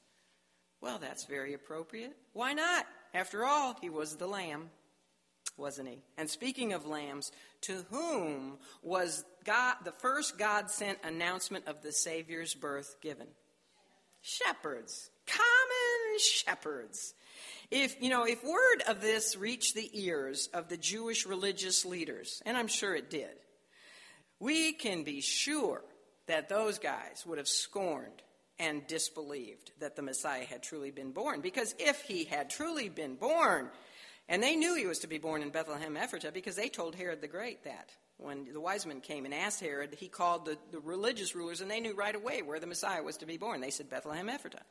Well, 0.80 0.98
that's 0.98 1.24
very 1.24 1.54
appropriate. 1.54 2.16
Why 2.32 2.52
not? 2.54 2.86
After 3.14 3.44
all, 3.44 3.76
he 3.80 3.88
was 3.88 4.16
the 4.16 4.26
lamb, 4.26 4.70
wasn't 5.57 5.88
he? 5.88 5.98
And 6.16 6.28
speaking 6.28 6.72
of 6.72 6.86
lambs, 6.86 7.32
to 7.62 7.84
whom 7.90 8.59
was 8.82 9.24
God 9.44 9.76
the 9.84 9.92
first 9.92 10.38
God 10.38 10.70
sent 10.70 10.98
announcement 11.05 11.66
of 11.66 11.82
the 11.82 11.92
Savior's 11.92 12.55
birth 12.55 12.96
given? 13.00 13.26
Shepherds. 14.20 15.11
Common 15.26 16.18
shepherds. 16.18 17.14
If, 17.70 17.96
you 18.03 18.11
know, 18.11 18.24
if 18.24 18.42
word 18.44 18.82
of 18.88 19.00
this 19.00 19.36
reached 19.36 19.74
the 19.74 19.90
ears 19.92 20.48
of 20.53 20.68
the 20.68 20.76
Jewish 20.76 21.26
religious 21.26 21.84
leaders, 21.84 22.42
and 22.44 22.57
I'm 22.57 22.68
sure 22.68 22.94
it 22.94 23.11
did, 23.11 23.30
we 24.38 24.72
can 24.72 25.05
be 25.05 25.20
sure 25.20 25.82
that 26.26 26.48
those 26.48 26.78
guys 26.78 27.24
would 27.26 27.38
have 27.38 27.48
scorned 27.48 28.22
and 28.59 28.86
disbelieved 28.86 29.72
that 29.80 29.96
the 29.96 30.03
Messiah 30.03 30.44
had 30.44 30.62
truly 30.62 30.90
been 30.90 31.12
born. 31.12 31.40
Because 31.40 31.74
if 31.78 32.03
he 32.03 32.24
had 32.24 32.50
truly 32.50 32.88
been 32.88 33.16
born, 33.16 33.70
and 34.28 34.42
they 34.42 34.56
knew 34.56 34.76
he 34.76 34.86
was 34.86 35.00
to 35.00 35.06
be 35.06 35.18
born 35.18 35.42
in 35.42 35.50
Bethlehem 35.50 35.96
Ephratah 35.96 36.32
because 36.32 36.56
they 36.56 36.68
told 36.68 36.94
Herod 36.94 37.20
the 37.20 37.28
Great 37.28 37.64
that. 37.64 37.90
When 38.18 38.46
the 38.52 38.60
wise 38.60 38.86
men 38.86 39.00
came 39.00 39.24
and 39.24 39.34
asked 39.34 39.60
Herod, 39.60 39.96
he 39.98 40.08
called 40.08 40.44
the, 40.44 40.56
the 40.70 40.78
religious 40.78 41.34
rulers, 41.34 41.60
and 41.60 41.70
they 41.70 41.80
knew 41.80 41.94
right 41.94 42.14
away 42.14 42.42
where 42.42 42.60
the 42.60 42.68
Messiah 42.68 43.02
was 43.02 43.16
to 43.18 43.26
be 43.26 43.36
born. 43.36 43.60
They 43.60 43.70
said 43.70 43.90
Bethlehem 43.90 44.28
Ephratah. 44.28 44.62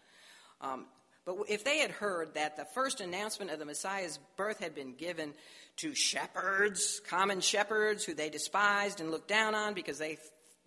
Um, 0.61 0.85
but 1.25 1.35
if 1.49 1.63
they 1.63 1.79
had 1.79 1.91
heard 1.91 2.33
that 2.33 2.57
the 2.57 2.65
first 2.65 3.01
announcement 3.01 3.51
of 3.51 3.59
the 3.59 3.65
Messiah's 3.65 4.19
birth 4.37 4.59
had 4.59 4.73
been 4.73 4.95
given 4.95 5.33
to 5.77 5.93
shepherds, 5.93 7.01
common 7.07 7.41
shepherds 7.41 8.03
who 8.03 8.13
they 8.13 8.29
despised 8.29 9.01
and 9.01 9.11
looked 9.11 9.27
down 9.27 9.53
on 9.53 9.73
because 9.73 9.99
they, 9.99 10.17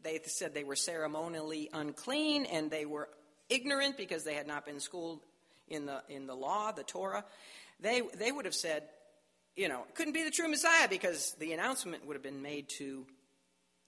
they 0.03 0.20
said 0.24 0.55
they 0.55 0.64
were 0.64 0.76
ceremonially 0.76 1.70
unclean 1.72 2.45
and 2.47 2.70
they 2.70 2.85
were 2.85 3.09
ignorant 3.49 3.97
because 3.97 4.24
they 4.24 4.35
had 4.35 4.47
not 4.47 4.64
been 4.64 4.78
schooled 4.78 5.20
in 5.68 5.87
the, 5.87 6.03
in 6.09 6.26
the 6.26 6.35
law, 6.35 6.70
the 6.70 6.85
Torah, 6.85 7.24
they, 7.81 8.03
they 8.18 8.33
would 8.33 8.45
have 8.45 8.55
said, 8.55 8.85
you 9.57 9.68
know, 9.68 9.85
it 9.89 9.95
couldn't 9.95 10.14
be 10.14 10.25
the 10.25 10.31
true 10.31 10.49
Messiah 10.49 10.89
because 10.89 11.35
the 11.39 11.53
announcement 11.53 12.07
would 12.07 12.14
have 12.14 12.22
been 12.22 12.43
made 12.43 12.68
to, 12.79 13.07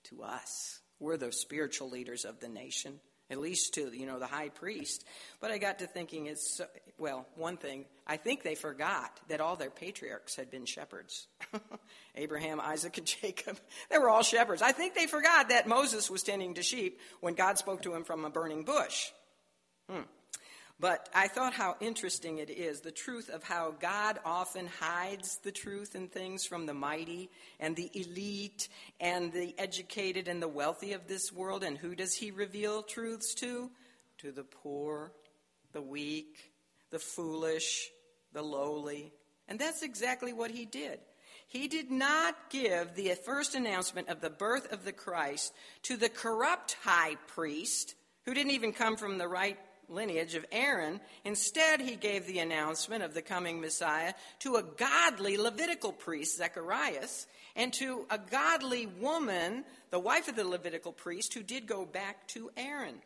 to 0.05 0.23
us. 0.23 0.81
We're 1.01 1.17
the 1.17 1.33
spiritual 1.33 1.91
leaders 1.91 2.25
of 2.25 2.41
the 2.41 2.49
nation 2.49 3.01
at 3.31 3.39
least 3.39 3.75
to 3.75 3.91
you 3.93 4.07
know 4.07 4.19
the 4.19 4.27
high 4.27 4.49
priest. 4.49 5.05
But 5.41 5.51
I 5.51 5.59
got 5.59 5.81
to 5.81 5.87
thinking, 5.87 6.27
it's 6.27 6.61
well, 6.99 7.27
one 7.35 7.57
thing 7.57 7.85
I 8.07 8.17
think 8.17 8.43
they 8.43 8.55
forgot 8.55 9.21
that 9.29 9.41
all 9.41 9.57
their 9.57 9.71
patriarchs 9.71 10.37
had 10.37 10.51
been 10.51 10.67
shepherds. 10.67 11.27
Abraham, 12.15 12.61
Isaac, 12.61 12.99
and 12.99 13.07
Jacob. 13.07 13.59
They 13.91 13.99
were 13.99 14.09
all 14.09 14.23
shepherds. 14.23 14.63
I 14.63 14.73
think 14.73 14.95
they 14.95 15.07
forgot 15.07 15.51
that 15.51 15.69
Moses 15.69 16.11
was 16.11 16.23
tending 16.23 16.55
to 16.55 16.63
sheep 16.63 16.99
when 17.21 17.35
God 17.35 17.59
spoke 17.59 17.83
to 17.83 17.95
him 17.95 18.05
from 18.05 18.25
a 18.25 18.31
burning 18.31 18.65
bush. 18.65 19.11
Hmm. 19.89 20.03
But 20.79 21.09
I 21.15 21.29
thought 21.29 21.55
how 21.55 21.77
interesting 21.81 22.37
it 22.39 22.51
is 22.51 22.81
the 22.81 22.91
truth 22.91 23.31
of 23.31 23.43
how 23.43 23.75
God 23.81 24.19
often 24.27 24.67
hides 24.67 25.39
the 25.39 25.53
truth 25.53 25.95
in 25.95 26.09
things 26.09 26.45
from 26.45 26.67
the 26.67 26.75
mighty 26.75 27.31
and 27.59 27.75
the 27.75 27.91
elite 27.95 28.69
and 29.01 29.33
the 29.33 29.55
educated 29.57 30.29
and 30.29 30.43
the 30.43 30.49
wealthy 30.49 30.93
of 30.93 31.07
this 31.07 31.33
world. 31.33 31.65
And 31.65 31.79
who 31.79 31.95
does 31.95 32.15
he 32.15 32.31
reveal 32.31 32.83
truths 32.83 33.35
to? 33.37 33.71
To 34.19 34.33
the 34.33 34.45
poor, 34.45 35.13
the 35.73 35.81
weak, 35.81 36.53
the 36.91 36.99
foolish, 36.99 37.89
the 38.35 38.43
lowly. 38.43 39.13
And 39.49 39.59
that's 39.59 39.83
exactly 39.83 40.35
what 40.35 40.51
he 40.51 40.67
did. 40.67 40.99
He 41.49 41.69
did 41.69 41.91
not 41.91 42.51
give 42.51 42.95
the 42.95 43.15
first 43.25 43.55
announcement 43.55 44.09
of 44.09 44.21
the 44.21 44.31
birth 44.31 44.73
of 44.73 44.85
the 44.85 44.93
Christ 44.93 45.55
to 45.85 45.97
the 45.97 46.09
corrupt 46.11 46.77
high 46.83 47.15
priest 47.29 47.95
who 48.25 48.35
didn't 48.35 48.53
even 48.53 48.73
come 48.73 48.97
from 48.97 49.17
the 49.17 49.29
right 49.29 49.59
lineage 49.89 50.35
of 50.35 50.45
Aaron. 50.53 51.01
Instead, 51.25 51.81
he 51.81 51.97
gave 51.97 52.27
the 52.27 52.39
announcement 52.39 53.03
of 53.03 53.15
the 53.15 53.23
coming 53.23 53.61
Messiah 53.61 54.15
to 54.41 54.57
a 54.57 54.63
godly 54.63 55.37
Levitical 55.37 55.93
priest, 55.93 56.39
Zacharias, 56.39 57.27
and 57.55 57.73
to 57.75 58.07
a 58.11 58.19
godly 58.19 58.87
woman, 58.87 59.65
the 59.91 59.99
wife 59.99 60.29
of 60.29 60.37
the 60.37 60.47
Levitical 60.47 60.93
priest, 60.93 61.35
who 61.35 61.43
did 61.43 61.67
go 61.67 61.85
back 61.85 62.27
to 62.29 62.51
Aaron. 62.57 62.97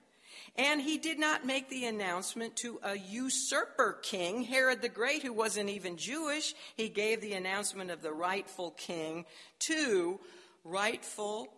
And 0.56 0.80
he 0.80 0.98
did 0.98 1.18
not 1.18 1.46
make 1.46 1.68
the 1.68 1.86
announcement 1.86 2.56
to 2.56 2.80
a 2.82 2.96
usurper 2.96 3.98
king, 4.02 4.42
Herod 4.42 4.82
the 4.82 4.88
Great, 4.88 5.22
who 5.22 5.32
wasn't 5.32 5.70
even 5.70 5.96
Jewish. 5.96 6.54
He 6.76 6.88
gave 6.88 7.20
the 7.20 7.34
announcement 7.34 7.90
of 7.90 8.02
the 8.02 8.12
rightful 8.12 8.72
king 8.72 9.26
to 9.60 10.18
rightful, 10.64 11.48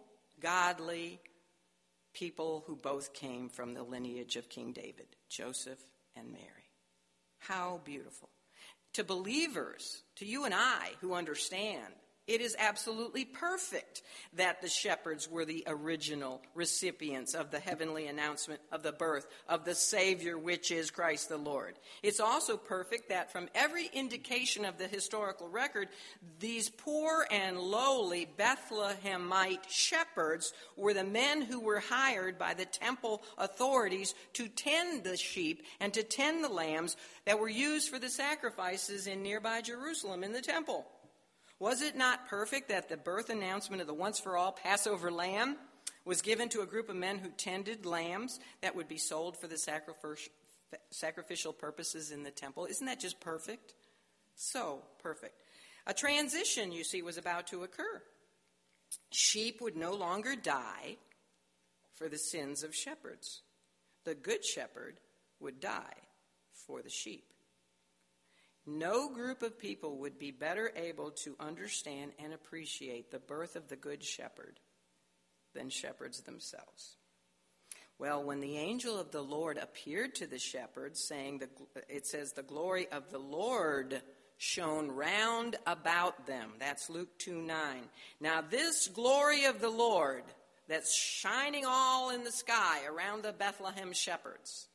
godly 0.40 1.20
people 2.12 2.64
who 2.66 2.76
both 2.76 3.12
came 3.12 3.48
from 3.48 3.74
the 3.74 3.82
lineage 3.82 4.36
of 4.36 4.48
King 4.48 4.72
David, 4.72 5.06
Joseph 5.28 5.80
and 6.16 6.30
Mary. 6.30 6.70
How 7.38 7.80
beautiful. 7.84 8.28
To 8.94 9.04
believers, 9.04 10.02
to 10.16 10.26
you 10.26 10.44
and 10.44 10.54
I 10.54 10.90
who 11.00 11.14
understand 11.14 11.94
it 12.28 12.40
is 12.40 12.54
absolutely 12.58 13.24
perfect 13.24 14.02
that 14.34 14.62
the 14.62 14.68
shepherds 14.68 15.28
were 15.28 15.44
the 15.44 15.64
original 15.66 16.40
recipients 16.54 17.34
of 17.34 17.50
the 17.50 17.58
heavenly 17.58 18.06
announcement 18.06 18.60
of 18.70 18.84
the 18.84 18.92
birth 18.92 19.26
of 19.48 19.64
the 19.64 19.74
Savior, 19.74 20.38
which 20.38 20.70
is 20.70 20.92
Christ 20.92 21.28
the 21.28 21.36
Lord. 21.36 21.74
It's 22.02 22.20
also 22.20 22.56
perfect 22.56 23.08
that 23.08 23.32
from 23.32 23.48
every 23.54 23.90
indication 23.92 24.64
of 24.64 24.78
the 24.78 24.86
historical 24.86 25.48
record, 25.48 25.88
these 26.38 26.70
poor 26.70 27.26
and 27.30 27.58
lowly 27.58 28.28
Bethlehemite 28.38 29.68
shepherds 29.68 30.52
were 30.76 30.94
the 30.94 31.04
men 31.04 31.42
who 31.42 31.60
were 31.60 31.80
hired 31.80 32.38
by 32.38 32.54
the 32.54 32.66
temple 32.66 33.22
authorities 33.36 34.14
to 34.34 34.46
tend 34.48 35.02
the 35.02 35.16
sheep 35.16 35.64
and 35.80 35.92
to 35.94 36.04
tend 36.04 36.44
the 36.44 36.48
lambs 36.48 36.96
that 37.24 37.40
were 37.40 37.48
used 37.48 37.88
for 37.88 37.98
the 37.98 38.08
sacrifices 38.08 39.08
in 39.08 39.22
nearby 39.22 39.60
Jerusalem 39.60 40.22
in 40.22 40.32
the 40.32 40.40
temple. 40.40 40.86
Was 41.62 41.80
it 41.80 41.94
not 41.94 42.26
perfect 42.26 42.70
that 42.70 42.88
the 42.88 42.96
birth 42.96 43.30
announcement 43.30 43.80
of 43.80 43.86
the 43.86 43.94
once 43.94 44.18
for 44.18 44.36
all 44.36 44.50
Passover 44.50 45.12
lamb 45.12 45.56
was 46.04 46.20
given 46.20 46.48
to 46.48 46.62
a 46.62 46.66
group 46.66 46.88
of 46.88 46.96
men 46.96 47.18
who 47.18 47.28
tended 47.28 47.86
lambs 47.86 48.40
that 48.62 48.74
would 48.74 48.88
be 48.88 48.98
sold 48.98 49.36
for 49.36 49.46
the 49.46 49.56
sacrificial 50.90 51.52
purposes 51.52 52.10
in 52.10 52.24
the 52.24 52.32
temple? 52.32 52.66
Isn't 52.66 52.88
that 52.88 52.98
just 52.98 53.20
perfect? 53.20 53.74
So 54.34 54.82
perfect. 55.04 55.40
A 55.86 55.94
transition, 55.94 56.72
you 56.72 56.82
see, 56.82 57.00
was 57.00 57.16
about 57.16 57.46
to 57.46 57.62
occur. 57.62 58.02
Sheep 59.12 59.60
would 59.60 59.76
no 59.76 59.94
longer 59.94 60.34
die 60.34 60.96
for 61.94 62.08
the 62.08 62.18
sins 62.18 62.64
of 62.64 62.74
shepherds. 62.74 63.42
The 64.02 64.16
good 64.16 64.44
shepherd 64.44 64.98
would 65.38 65.60
die 65.60 65.94
for 66.66 66.82
the 66.82 66.90
sheep. 66.90 67.22
No 68.66 69.08
group 69.08 69.42
of 69.42 69.58
people 69.58 69.98
would 69.98 70.18
be 70.18 70.30
better 70.30 70.70
able 70.76 71.10
to 71.22 71.34
understand 71.40 72.12
and 72.22 72.32
appreciate 72.32 73.10
the 73.10 73.18
birth 73.18 73.56
of 73.56 73.68
the 73.68 73.76
Good 73.76 74.04
Shepherd 74.04 74.60
than 75.54 75.68
shepherds 75.68 76.20
themselves. 76.20 76.96
Well, 77.98 78.22
when 78.22 78.40
the 78.40 78.58
angel 78.58 78.98
of 78.98 79.10
the 79.10 79.22
Lord 79.22 79.58
appeared 79.58 80.14
to 80.16 80.26
the 80.26 80.38
shepherds, 80.38 81.04
saying, 81.04 81.38
the, 81.38 81.48
it 81.88 82.06
says, 82.06 82.32
the 82.32 82.42
glory 82.42 82.86
of 82.90 83.10
the 83.10 83.18
Lord 83.18 84.00
shone 84.38 84.90
round 84.90 85.56
about 85.66 86.26
them. 86.26 86.52
That's 86.58 86.88
Luke 86.88 87.16
2 87.18 87.42
9. 87.42 87.56
Now, 88.20 88.40
this 88.40 88.88
glory 88.88 89.44
of 89.44 89.60
the 89.60 89.70
Lord 89.70 90.24
that's 90.68 90.94
shining 90.94 91.64
all 91.66 92.10
in 92.10 92.24
the 92.24 92.32
sky 92.32 92.80
around 92.86 93.22
the 93.22 93.32
Bethlehem 93.32 93.92
shepherds 93.92 94.68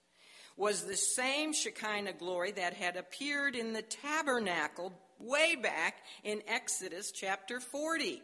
was 0.57 0.83
the 0.83 0.97
same 0.97 1.53
Shekinah 1.53 2.13
glory 2.13 2.51
that 2.51 2.73
had 2.73 2.97
appeared 2.97 3.55
in 3.55 3.73
the 3.73 3.83
tabernacle 3.83 4.91
way 5.19 5.55
back 5.55 5.97
in 6.23 6.41
Exodus 6.47 7.11
chapter 7.11 7.59
40 7.59 8.21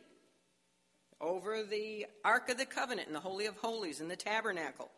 over 1.21 1.63
the 1.63 2.07
Ark 2.25 2.49
of 2.49 2.57
the 2.57 2.65
Covenant 2.65 3.07
in 3.07 3.13
the 3.13 3.19
Holy 3.19 3.45
of 3.45 3.55
Holies 3.57 4.01
in 4.01 4.07
the 4.07 4.15
tabernacle. 4.15 4.89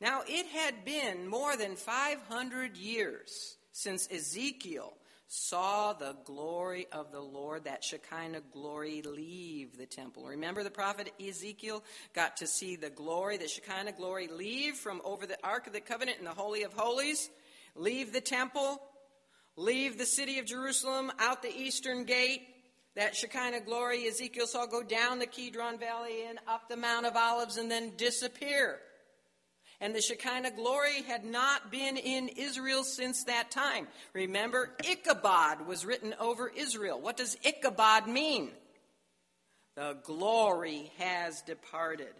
Now, 0.00 0.22
it 0.26 0.46
had 0.46 0.84
been 0.84 1.28
more 1.28 1.56
than 1.56 1.76
500 1.76 2.76
years 2.76 3.56
since 3.70 4.08
Ezekiel 4.10 4.92
saw 5.34 5.94
the 5.94 6.14
glory 6.24 6.86
of 6.92 7.10
the 7.10 7.20
Lord, 7.20 7.64
that 7.64 7.82
Shekinah 7.82 8.42
glory, 8.52 9.00
leave 9.00 9.78
the 9.78 9.86
temple. 9.86 10.26
Remember, 10.26 10.62
the 10.62 10.70
prophet 10.70 11.10
Ezekiel 11.18 11.82
got 12.12 12.36
to 12.36 12.46
see 12.46 12.76
the 12.76 12.90
glory, 12.90 13.38
the 13.38 13.48
Shekinah 13.48 13.92
glory, 13.92 14.28
leave 14.28 14.74
from 14.74 15.00
over 15.06 15.26
the 15.26 15.38
Ark 15.42 15.66
of 15.66 15.72
the 15.72 15.80
Covenant 15.80 16.18
in 16.18 16.26
the 16.26 16.32
Holy 16.32 16.64
of 16.64 16.74
Holies, 16.74 17.30
leave 17.74 18.12
the 18.12 18.20
temple, 18.20 18.82
leave 19.56 19.96
the 19.96 20.04
city 20.04 20.38
of 20.38 20.44
Jerusalem, 20.44 21.10
out 21.18 21.40
the 21.40 21.56
eastern 21.56 22.04
gate. 22.04 22.42
That 22.94 23.16
Shekinah 23.16 23.60
glory 23.60 24.06
Ezekiel 24.06 24.46
saw 24.46 24.66
go 24.66 24.82
down 24.82 25.18
the 25.18 25.24
Kidron 25.24 25.78
Valley 25.78 26.26
and 26.28 26.40
up 26.46 26.68
the 26.68 26.76
Mount 26.76 27.06
of 27.06 27.16
Olives 27.16 27.56
and 27.56 27.70
then 27.70 27.92
disappear 27.96 28.80
and 29.82 29.92
the 29.92 30.00
Shekinah 30.00 30.52
glory 30.52 31.02
had 31.02 31.24
not 31.24 31.72
been 31.72 31.96
in 31.96 32.28
Israel 32.28 32.84
since 32.84 33.24
that 33.24 33.50
time. 33.50 33.88
Remember, 34.14 34.70
Ichabod 34.88 35.66
was 35.66 35.84
written 35.84 36.14
over 36.20 36.48
Israel. 36.48 37.00
What 37.00 37.16
does 37.16 37.36
Ichabod 37.42 38.06
mean? 38.06 38.52
The 39.74 39.98
glory 40.04 40.92
has 40.98 41.42
departed. 41.42 42.14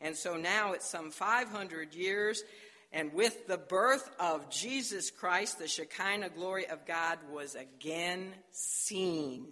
And 0.00 0.14
so 0.14 0.36
now 0.36 0.72
it's 0.72 0.88
some 0.88 1.10
500 1.10 1.94
years, 1.96 2.44
and 2.92 3.12
with 3.12 3.48
the 3.48 3.58
birth 3.58 4.08
of 4.20 4.48
Jesus 4.48 5.10
Christ, 5.10 5.58
the 5.58 5.66
Shekinah 5.66 6.30
glory 6.30 6.68
of 6.68 6.86
God 6.86 7.18
was 7.32 7.56
again 7.56 8.32
seen 8.52 9.46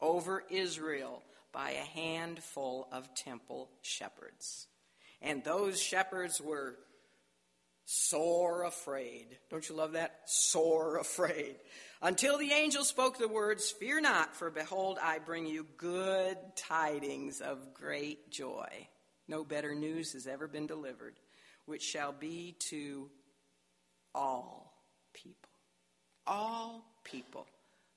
over 0.00 0.44
Israel 0.48 1.24
by 1.52 1.70
a 1.70 1.98
handful 1.98 2.86
of 2.92 3.12
temple 3.14 3.70
shepherds. 3.82 4.68
And 5.22 5.42
those 5.42 5.80
shepherds 5.80 6.40
were 6.40 6.76
sore 7.84 8.64
afraid. 8.64 9.38
Don't 9.50 9.68
you 9.68 9.74
love 9.74 9.92
that? 9.92 10.20
Sore 10.26 10.96
afraid. 11.00 11.56
Until 12.02 12.38
the 12.38 12.52
angel 12.52 12.84
spoke 12.84 13.18
the 13.18 13.28
words, 13.28 13.70
Fear 13.70 14.02
not, 14.02 14.36
for 14.36 14.50
behold, 14.50 14.98
I 15.02 15.18
bring 15.18 15.46
you 15.46 15.66
good 15.76 16.36
tidings 16.56 17.40
of 17.40 17.72
great 17.72 18.30
joy. 18.30 18.68
No 19.28 19.44
better 19.44 19.74
news 19.74 20.12
has 20.12 20.26
ever 20.26 20.46
been 20.46 20.66
delivered, 20.66 21.14
which 21.64 21.82
shall 21.82 22.12
be 22.12 22.56
to 22.70 23.10
all 24.14 24.72
people. 25.14 25.50
All 26.26 26.84
people. 27.04 27.46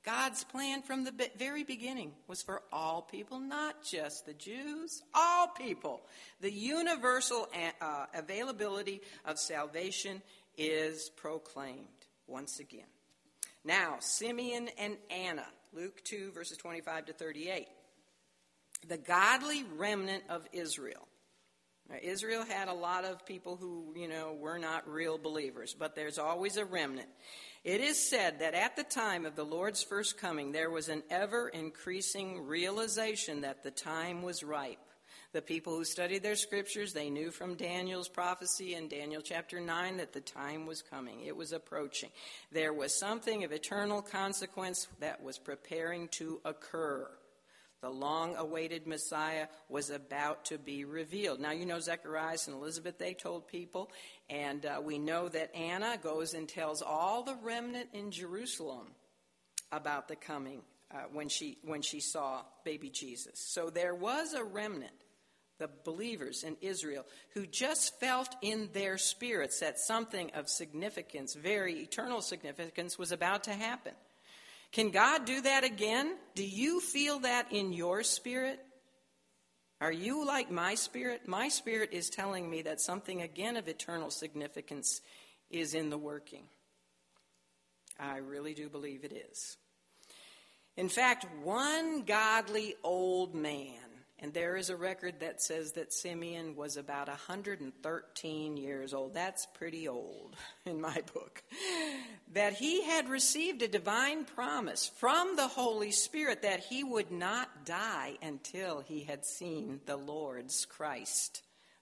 God's 0.06 0.44
plan 0.46 0.82
from 0.82 1.04
the 1.04 1.30
very 1.38 1.64
beginning 1.64 2.14
was 2.28 2.42
for 2.42 2.62
all 2.72 3.02
people, 3.02 3.40
not 3.40 3.84
just 3.84 4.26
the 4.26 4.34
Jews, 4.34 5.02
all 5.14 5.48
people. 5.50 6.02
The 6.40 6.52
universal 6.52 7.48
uh, 7.82 8.06
availability 8.14 9.02
of 9.26 9.38
salvation 9.38 10.22
is 10.58 11.10
proclaimed 11.18 11.88
once 12.28 12.60
again. 12.60 12.88
Now, 13.66 13.98
Simeon 14.00 14.70
and 14.78 14.96
Anna, 15.10 15.46
Luke 15.74 16.02
2, 16.06 16.32
verses 16.32 16.58
25 16.58 17.08
to 17.08 17.14
38. 17.14 17.68
The 18.88 18.98
godly 18.98 19.66
remnant 19.76 20.24
of 20.30 20.48
Israel. 20.54 21.08
Now, 21.90 21.98
Israel 22.02 22.46
had 22.46 22.70
a 22.70 22.74
lot 22.74 23.04
of 23.04 23.26
people 23.26 23.58
who, 23.58 23.94
you 23.98 24.08
know, 24.08 24.34
were 24.40 24.60
not 24.60 24.88
real 24.90 25.18
believers, 25.18 25.76
but 25.78 25.96
there's 25.96 26.18
always 26.18 26.56
a 26.56 26.64
remnant. 26.64 27.10
It 27.64 27.82
is 27.82 28.10
said 28.10 28.40
that 28.40 28.54
at 28.54 28.78
the 28.78 28.84
time 28.84 29.26
of 29.26 29.36
the 29.36 29.44
Lord's 29.44 29.84
first 29.84 30.18
coming, 30.18 30.52
there 30.52 30.70
was 30.70 30.88
an 30.88 31.04
ever 31.10 31.50
increasing 31.50 32.48
realization 32.48 33.42
that 33.42 33.64
the 33.64 33.72
time 33.72 34.22
was 34.22 34.44
ripe. 34.44 34.80
The 35.32 35.42
people 35.42 35.76
who 35.76 35.84
studied 35.84 36.24
their 36.24 36.38
scriptures, 36.38 36.94
they 36.94 37.10
knew 37.10 37.30
from 37.30 37.56
Daniel's 37.56 38.08
prophecy 38.08 38.74
in 38.74 38.88
Daniel 38.88 39.22
chapter 39.22 39.60
9 39.60 39.98
that 39.98 40.14
the 40.14 40.22
time 40.22 40.66
was 40.66 40.82
coming. 40.82 41.22
It 41.22 41.36
was 41.36 41.52
approaching. 41.52 42.10
There 42.52 42.74
was 42.74 42.98
something 42.98 43.44
of 43.44 43.52
eternal 43.52 44.02
consequence 44.02 44.88
that 45.00 45.22
was 45.22 45.38
preparing 45.38 46.08
to 46.14 46.40
occur. 46.46 47.08
The 47.82 47.90
long 47.90 48.36
awaited 48.36 48.88
Messiah 48.88 49.48
was 49.70 49.90
about 49.90 50.46
to 50.46 50.58
be 50.58 50.84
revealed. 50.84 51.40
Now, 51.40 51.52
you 51.52 51.66
know, 51.66 51.80
Zacharias 51.80 52.48
and 52.48 52.56
Elizabeth, 52.58 52.98
they 52.98 53.14
told 53.14 53.48
people, 53.48 53.90
and 54.30 54.66
uh, 54.66 54.82
we 54.84 55.00
know 55.00 55.30
that 55.30 55.56
Anna 55.56 55.98
goes 56.02 56.34
and 56.34 56.48
tells 56.48 56.82
all 56.82 57.24
the 57.24 57.38
remnant 57.42 57.90
in 57.94 58.12
Jerusalem 58.12 58.88
about 59.72 60.10
the 60.10 60.18
coming 60.18 60.62
uh, 60.92 61.04
when, 61.14 61.30
she, 61.30 61.58
when 61.64 61.82
she 61.82 62.02
saw 62.02 62.42
baby 62.66 62.90
Jesus. 62.90 63.40
So 63.40 63.70
there 63.70 63.96
was 63.96 64.34
a 64.34 64.44
remnant, 64.44 64.92
the 65.58 65.70
believers 65.86 66.44
in 66.44 66.58
Israel, 66.60 67.06
who 67.34 67.46
just 67.46 67.98
felt 68.02 68.36
in 68.42 68.70
their 68.74 68.98
spirits 68.98 69.62
that 69.62 69.80
something 69.80 70.32
of 70.36 70.50
significance, 70.50 71.34
very 71.34 71.76
eternal 71.76 72.22
significance, 72.22 72.98
was 72.98 73.14
about 73.14 73.46
to 73.46 73.54
happen. 73.54 73.94
Can 74.72 74.92
God 74.92 75.26
do 75.26 75.42
that 75.42 75.64
again? 75.64 76.16
Do 76.36 76.46
you 76.46 76.80
feel 76.80 77.20
that 77.20 77.52
in 77.52 77.74
your 77.74 78.04
spirit? 78.04 78.60
Are 79.82 79.92
you 79.92 80.26
like 80.26 80.52
my 80.52 80.76
spirit? 80.76 81.28
My 81.28 81.48
spirit 81.48 81.90
is 81.94 82.10
telling 82.10 82.50
me 82.50 82.64
that 82.64 82.82
something 82.82 83.22
again 83.22 83.58
of 83.58 83.68
eternal 83.68 84.12
significance 84.12 85.02
is 85.50 85.74
in 85.74 85.90
the 85.90 85.98
working. 85.98 86.44
I 88.00 88.18
really 88.18 88.54
do 88.54 88.70
believe 88.70 89.04
it 89.04 89.14
is. 89.32 89.58
In 90.78 90.90
fact, 90.90 91.26
one 91.44 92.04
godly 92.04 92.76
old 92.84 93.36
man, 93.36 93.89
and 94.22 94.34
there 94.34 94.58
is 94.58 94.70
a 94.70 94.76
record 94.76 95.22
that 95.22 95.42
says 95.42 95.74
that 95.74 95.94
Simeon 95.94 96.56
was 96.56 96.76
about 96.76 97.08
113 97.08 98.58
years 98.58 98.94
old. 98.94 99.14
That's 99.14 99.46
pretty 99.46 99.88
old 99.88 100.36
in 100.66 100.82
my 100.82 101.02
book. 101.14 101.42
That 102.34 102.54
he 102.54 102.84
had 102.84 103.08
received 103.08 103.62
a 103.62 103.68
divine 103.68 104.26
promise 104.26 104.92
from 104.98 105.38
the 105.38 105.48
Holy 105.48 105.92
Spirit 105.92 106.42
that 106.42 106.60
he 106.60 106.84
would 106.84 107.12
not 107.12 107.66
die 107.66 108.18
until 108.22 108.82
he 108.82 109.04
had 109.04 109.26
seen 109.26 109.80
the 109.86 109.98
Lord's 109.98 110.66
Christ, 110.66 111.42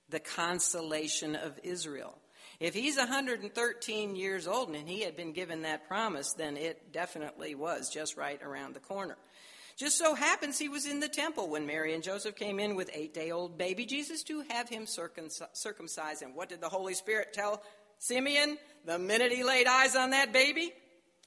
the 0.09 0.19
consolation 0.19 1.35
of 1.35 1.59
Israel. 1.63 2.19
If 2.59 2.73
he's 2.73 2.97
113 2.97 4.15
years 4.15 4.47
old 4.47 4.69
and 4.69 4.87
he 4.87 5.01
had 5.01 5.15
been 5.15 5.31
given 5.31 5.63
that 5.63 5.87
promise, 5.87 6.33
then 6.33 6.57
it 6.57 6.91
definitely 6.91 7.55
was 7.55 7.89
just 7.89 8.17
right 8.17 8.41
around 8.41 8.73
the 8.73 8.79
corner. 8.79 9.17
Just 9.77 9.99
so 9.99 10.15
happens 10.15 10.57
he 10.57 10.69
was 10.69 10.87
in 10.87 10.99
the 10.99 11.07
temple 11.07 11.49
when 11.49 11.67
Mary 11.67 11.93
and 11.93 12.01
Joseph 12.01 12.35
came 12.35 12.59
in 12.59 12.75
with 12.75 12.89
eight 12.93 13.13
day 13.13 13.29
old 13.29 13.59
baby 13.59 13.85
Jesus 13.85 14.23
to 14.23 14.41
have 14.49 14.67
him 14.67 14.87
circumcised. 14.87 16.23
And 16.23 16.33
what 16.33 16.49
did 16.49 16.61
the 16.61 16.69
Holy 16.69 16.95
Spirit 16.95 17.31
tell 17.31 17.61
Simeon 17.99 18.57
the 18.85 18.97
minute 18.97 19.31
he 19.31 19.43
laid 19.43 19.67
eyes 19.67 19.95
on 19.95 20.09
that 20.09 20.33
baby? 20.33 20.73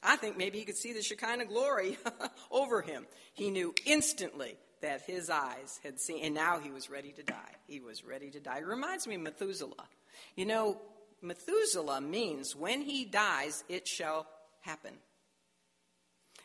I 0.02 0.16
think 0.16 0.36
maybe 0.36 0.58
he 0.58 0.64
could 0.64 0.76
see 0.76 0.92
the 0.92 1.02
Shekinah 1.02 1.44
glory 1.44 1.96
over 2.50 2.82
him. 2.82 3.06
He 3.34 3.50
knew 3.50 3.72
instantly 3.86 4.56
that 4.82 5.02
his 5.02 5.30
eyes 5.30 5.78
had 5.84 6.00
seen, 6.00 6.24
and 6.24 6.34
now 6.34 6.58
he 6.58 6.72
was 6.72 6.90
ready 6.90 7.12
to 7.12 7.22
die. 7.22 7.54
He 7.68 7.78
was 7.78 8.02
ready 8.02 8.30
to 8.30 8.40
die. 8.40 8.58
It 8.58 8.66
reminds 8.66 9.06
me 9.06 9.14
of 9.14 9.20
Methuselah. 9.20 9.88
You 10.34 10.46
know, 10.46 10.80
Methuselah 11.22 12.00
means 12.00 12.56
when 12.56 12.80
he 12.80 13.04
dies, 13.04 13.62
it 13.68 13.86
shall 13.86 14.26
happen. 14.62 14.94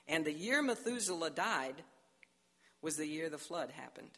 And 0.07 0.25
the 0.25 0.33
year 0.33 0.61
Methuselah 0.61 1.31
died 1.31 1.75
was 2.85 2.95
the 2.97 3.07
year 3.07 3.29
the 3.29 3.37
flood 3.39 3.71
happened. 3.71 4.11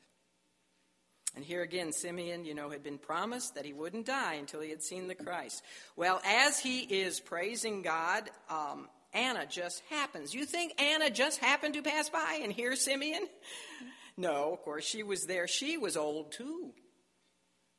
And 1.36 1.45
here 1.45 1.61
again, 1.61 1.93
Simeon, 1.93 2.43
you 2.43 2.53
know, 2.53 2.70
had 2.70 2.84
been 2.84 2.97
promised 2.97 3.55
that 3.55 3.63
he 3.63 3.72
wouldn't 3.72 4.05
die 4.05 4.34
until 4.34 4.59
he 4.59 4.70
had 4.70 4.84
seen 4.84 5.07
the 5.07 5.15
Christ. 5.15 5.63
Well, 5.95 6.22
as 6.26 6.59
he 6.59 6.82
is 6.82 7.22
praising 7.22 7.82
God, 7.82 8.30
um, 8.49 8.89
Anna 9.13 9.45
just 9.45 9.82
happens. 9.89 10.34
You 10.34 10.45
think 10.45 10.74
Anna 10.82 11.09
just 11.09 11.39
happened 11.39 11.76
to 11.76 11.82
pass 11.82 12.09
by 12.09 12.41
and 12.43 12.51
hear 12.51 12.76
Simeon? 12.76 13.28
No, 14.18 14.51
of 14.51 14.61
course, 14.63 14.84
she 14.84 15.01
was 15.01 15.26
there. 15.26 15.47
She 15.47 15.78
was 15.78 15.95
old 15.95 16.34
too. 16.34 16.74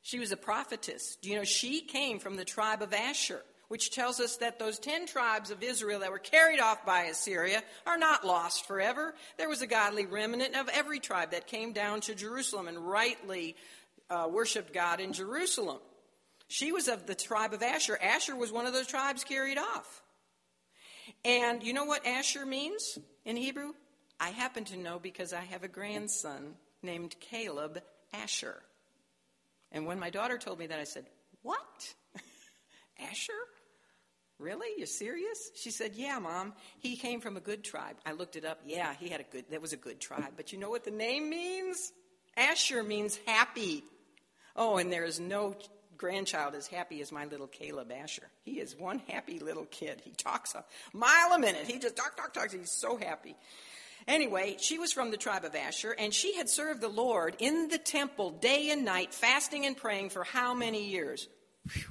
She 0.01 0.17
was 0.17 0.31
a 0.31 0.37
prophetess. 0.37 1.17
Do 1.21 1.29
you 1.29 1.35
know 1.35 1.43
she 1.43 1.81
came 1.81 2.17
from 2.17 2.35
the 2.35 2.45
tribe 2.45 2.81
of 2.81 2.93
Asher, 2.93 3.43
which 3.69 3.91
tells 3.91 4.19
us 4.19 4.37
that 4.37 4.59
those 4.59 4.77
ten 4.77 5.07
tribes 5.07 5.51
of 5.51 5.63
Israel 5.63 6.01
that 6.01 6.11
were 6.11 6.19
carried 6.19 6.59
off 6.59 6.85
by 6.85 7.03
Assyria 7.03 7.63
are 7.87 7.97
not 7.97 8.25
lost 8.25 8.67
forever. 8.67 9.15
There 9.37 9.47
was 9.47 9.61
a 9.61 9.67
godly 9.67 10.05
remnant 10.05 10.55
of 10.55 10.67
every 10.69 10.99
tribe 10.99 11.31
that 11.31 11.47
came 11.47 11.71
down 11.71 12.01
to 12.01 12.15
Jerusalem 12.15 12.67
and 12.67 12.77
rightly 12.77 13.55
uh, 14.09 14.27
worshiped 14.29 14.73
God 14.73 14.99
in 14.99 15.13
Jerusalem. 15.13 15.79
She 16.47 16.71
was 16.71 16.87
of 16.87 17.05
the 17.05 17.15
tribe 17.15 17.53
of 17.53 17.61
Asher. 17.61 17.97
Asher 18.01 18.35
was 18.35 18.51
one 18.51 18.65
of 18.65 18.73
those 18.73 18.87
tribes 18.87 19.23
carried 19.23 19.59
off. 19.59 20.01
And 21.23 21.63
you 21.63 21.73
know 21.73 21.85
what 21.85 22.05
Asher 22.05 22.45
means 22.45 22.97
in 23.23 23.35
Hebrew? 23.35 23.73
I 24.19 24.29
happen 24.29 24.65
to 24.65 24.77
know 24.77 24.99
because 24.99 25.31
I 25.31 25.41
have 25.41 25.63
a 25.63 25.67
grandson 25.67 26.55
named 26.81 27.15
Caleb 27.19 27.81
Asher. 28.13 28.61
And 29.71 29.85
when 29.85 29.99
my 29.99 30.09
daughter 30.09 30.37
told 30.37 30.57
me 30.57 30.67
that, 30.67 30.79
I 30.79 30.83
said, 30.83 31.05
What? 31.43 31.93
Asher? 32.99 33.33
Really? 34.39 34.67
You're 34.77 34.87
serious? 34.87 35.51
She 35.55 35.69
said, 35.69 35.91
Yeah, 35.95 36.17
Mom. 36.19 36.53
He 36.79 36.95
came 36.95 37.19
from 37.19 37.35
a 37.35 37.41
good 37.41 37.63
tribe. 37.63 37.97
I 38.05 38.13
looked 38.13 38.37
it 38.37 38.45
up. 38.45 38.61
Yeah, 38.65 38.93
he 38.97 39.09
had 39.09 39.19
a 39.19 39.25
good 39.25 39.45
that 39.51 39.61
was 39.61 39.73
a 39.73 39.77
good 39.77 39.99
tribe. 39.99 40.33
But 40.37 40.53
you 40.53 40.59
know 40.59 40.69
what 40.69 40.85
the 40.85 40.91
name 40.91 41.29
means? 41.29 41.91
Asher 42.37 42.81
means 42.81 43.19
happy. 43.25 43.83
Oh, 44.55 44.77
and 44.77 44.91
there 44.91 45.03
is 45.03 45.19
no 45.19 45.55
grandchild 45.97 46.55
as 46.55 46.67
happy 46.67 47.01
as 47.01 47.11
my 47.11 47.25
little 47.25 47.47
Caleb 47.47 47.91
Asher. 47.91 48.29
He 48.43 48.59
is 48.59 48.75
one 48.77 48.99
happy 49.09 49.39
little 49.39 49.65
kid. 49.65 50.01
He 50.03 50.11
talks 50.11 50.55
a 50.55 50.63
mile 50.93 51.33
a 51.33 51.39
minute. 51.39 51.67
He 51.67 51.77
just 51.77 51.97
talk, 51.97 52.15
talk, 52.15 52.33
talks. 52.33 52.53
He's 52.53 52.71
so 52.71 52.95
happy. 52.97 53.35
Anyway, 54.07 54.55
she 54.59 54.79
was 54.79 54.93
from 54.93 55.11
the 55.11 55.17
tribe 55.17 55.43
of 55.43 55.53
Asher, 55.53 55.91
and 55.91 56.13
she 56.13 56.35
had 56.35 56.49
served 56.49 56.79
the 56.79 56.87
Lord 56.87 57.35
in 57.39 57.67
the 57.67 57.77
temple 57.77 58.31
day 58.31 58.69
and 58.71 58.85
night, 58.85 59.13
fasting 59.13 59.65
and 59.65 59.75
praying 59.75 60.09
for 60.09 60.23
how 60.23 60.53
many 60.53 60.87
years? 60.89 61.27
Whew. 61.73 61.83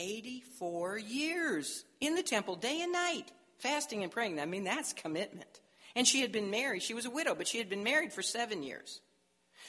84 0.00 0.98
years 0.98 1.84
in 2.00 2.14
the 2.14 2.22
temple 2.22 2.56
day 2.56 2.80
and 2.80 2.92
night, 2.92 3.30
fasting 3.58 4.02
and 4.02 4.10
praying. 4.10 4.40
I 4.40 4.46
mean, 4.46 4.64
that's 4.64 4.92
commitment. 4.92 5.60
And 5.94 6.06
she 6.06 6.22
had 6.22 6.32
been 6.32 6.50
married. 6.50 6.82
She 6.82 6.94
was 6.94 7.04
a 7.04 7.10
widow, 7.10 7.34
but 7.34 7.46
she 7.46 7.58
had 7.58 7.68
been 7.68 7.84
married 7.84 8.12
for 8.12 8.22
seven 8.22 8.62
years. 8.62 9.00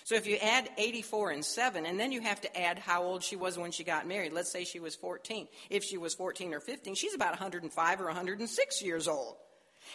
So 0.03 0.15
if 0.15 0.25
you 0.25 0.37
add 0.37 0.69
84 0.77 1.31
and 1.31 1.45
7, 1.45 1.85
and 1.85 1.99
then 1.99 2.11
you 2.11 2.21
have 2.21 2.41
to 2.41 2.59
add 2.59 2.79
how 2.79 3.03
old 3.03 3.23
she 3.23 3.35
was 3.35 3.57
when 3.57 3.71
she 3.71 3.83
got 3.83 4.07
married. 4.07 4.33
Let's 4.33 4.51
say 4.51 4.63
she 4.63 4.79
was 4.79 4.95
14. 4.95 5.47
If 5.69 5.83
she 5.83 5.97
was 5.97 6.15
14 6.15 6.53
or 6.53 6.59
15, 6.59 6.95
she's 6.95 7.13
about 7.13 7.31
105 7.31 8.01
or 8.01 8.05
106 8.05 8.81
years 8.81 9.07
old. 9.07 9.35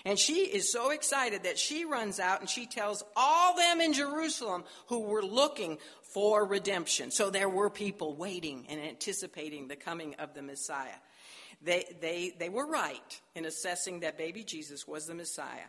And 0.04 0.18
she 0.18 0.40
is 0.40 0.70
so 0.70 0.90
excited 0.90 1.44
that 1.44 1.58
she 1.58 1.84
runs 1.84 2.20
out 2.20 2.40
and 2.40 2.50
she 2.50 2.66
tells 2.66 3.02
all 3.16 3.56
them 3.56 3.80
in 3.80 3.92
Jerusalem 3.92 4.64
who 4.88 5.00
were 5.00 5.22
looking 5.22 5.78
for 6.12 6.44
redemption. 6.44 7.10
So 7.10 7.30
there 7.30 7.48
were 7.48 7.70
people 7.70 8.14
waiting 8.14 8.66
and 8.68 8.80
anticipating 8.80 9.68
the 9.68 9.76
coming 9.76 10.14
of 10.18 10.34
the 10.34 10.42
Messiah. 10.42 10.98
They, 11.62 11.84
they, 12.00 12.34
they 12.38 12.48
were 12.48 12.66
right 12.66 13.20
in 13.34 13.44
assessing 13.44 14.00
that 14.00 14.18
baby 14.18 14.44
Jesus 14.44 14.86
was 14.86 15.06
the 15.06 15.14
Messiah. 15.14 15.68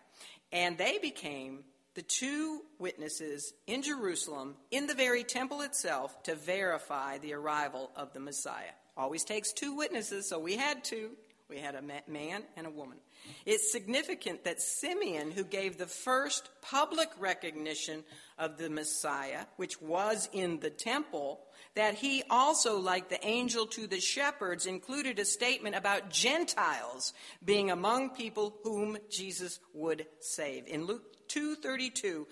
And 0.51 0.77
they 0.77 0.97
became 0.97 1.63
the 1.95 2.01
two 2.01 2.61
witnesses 2.77 3.53
in 3.65 3.81
Jerusalem, 3.81 4.55
in 4.69 4.85
the 4.85 4.93
very 4.93 5.23
temple 5.23 5.61
itself, 5.61 6.21
to 6.23 6.35
verify 6.35 7.17
the 7.17 7.33
arrival 7.33 7.89
of 7.95 8.13
the 8.13 8.19
Messiah. 8.19 8.73
Always 8.95 9.23
takes 9.23 9.51
two 9.51 9.75
witnesses, 9.75 10.29
so 10.29 10.37
we 10.39 10.55
had 10.55 10.83
two. 10.83 11.11
We 11.49 11.57
had 11.57 11.75
a 11.75 11.81
man 11.81 12.43
and 12.55 12.67
a 12.67 12.69
woman. 12.69 12.97
It's 13.45 13.71
significant 13.71 14.43
that 14.43 14.61
Simeon, 14.61 15.31
who 15.31 15.43
gave 15.43 15.77
the 15.77 15.87
first 15.87 16.49
public 16.61 17.09
recognition 17.19 18.03
of 18.37 18.57
the 18.57 18.69
Messiah, 18.69 19.45
which 19.55 19.81
was 19.81 20.29
in 20.33 20.59
the 20.59 20.69
temple, 20.69 21.41
that 21.75 21.95
he 21.95 22.23
also, 22.29 22.79
like 22.79 23.09
the 23.09 23.25
angel 23.25 23.67
to 23.67 23.87
the 23.87 23.99
shepherds, 23.99 24.65
included 24.65 25.19
a 25.19 25.25
statement 25.25 25.75
about 25.75 26.09
Gentiles 26.09 27.13
being 27.43 27.71
among 27.71 28.11
people 28.11 28.57
whom 28.63 28.97
Jesus 29.09 29.59
would 29.73 30.07
save. 30.19 30.67
In 30.67 30.85
Luke 30.85 31.27
2:32, 31.27 32.27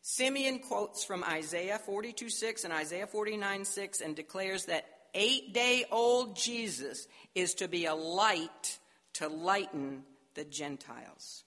Simeon 0.00 0.58
quotes 0.58 1.04
from 1.04 1.22
Isaiah 1.22 1.78
42:6 1.78 2.64
and 2.64 2.72
Isaiah 2.72 3.06
49:6 3.06 4.00
and 4.00 4.16
declares 4.16 4.64
that 4.64 4.84
eight 5.14 5.52
day 5.52 5.84
old 5.90 6.36
Jesus 6.36 7.06
is 7.34 7.54
to 7.54 7.68
be 7.68 7.86
a 7.86 7.94
light 7.94 8.78
to 9.14 9.28
lighten 9.28 10.04
the 10.34 10.44
Gentiles. 10.44 11.44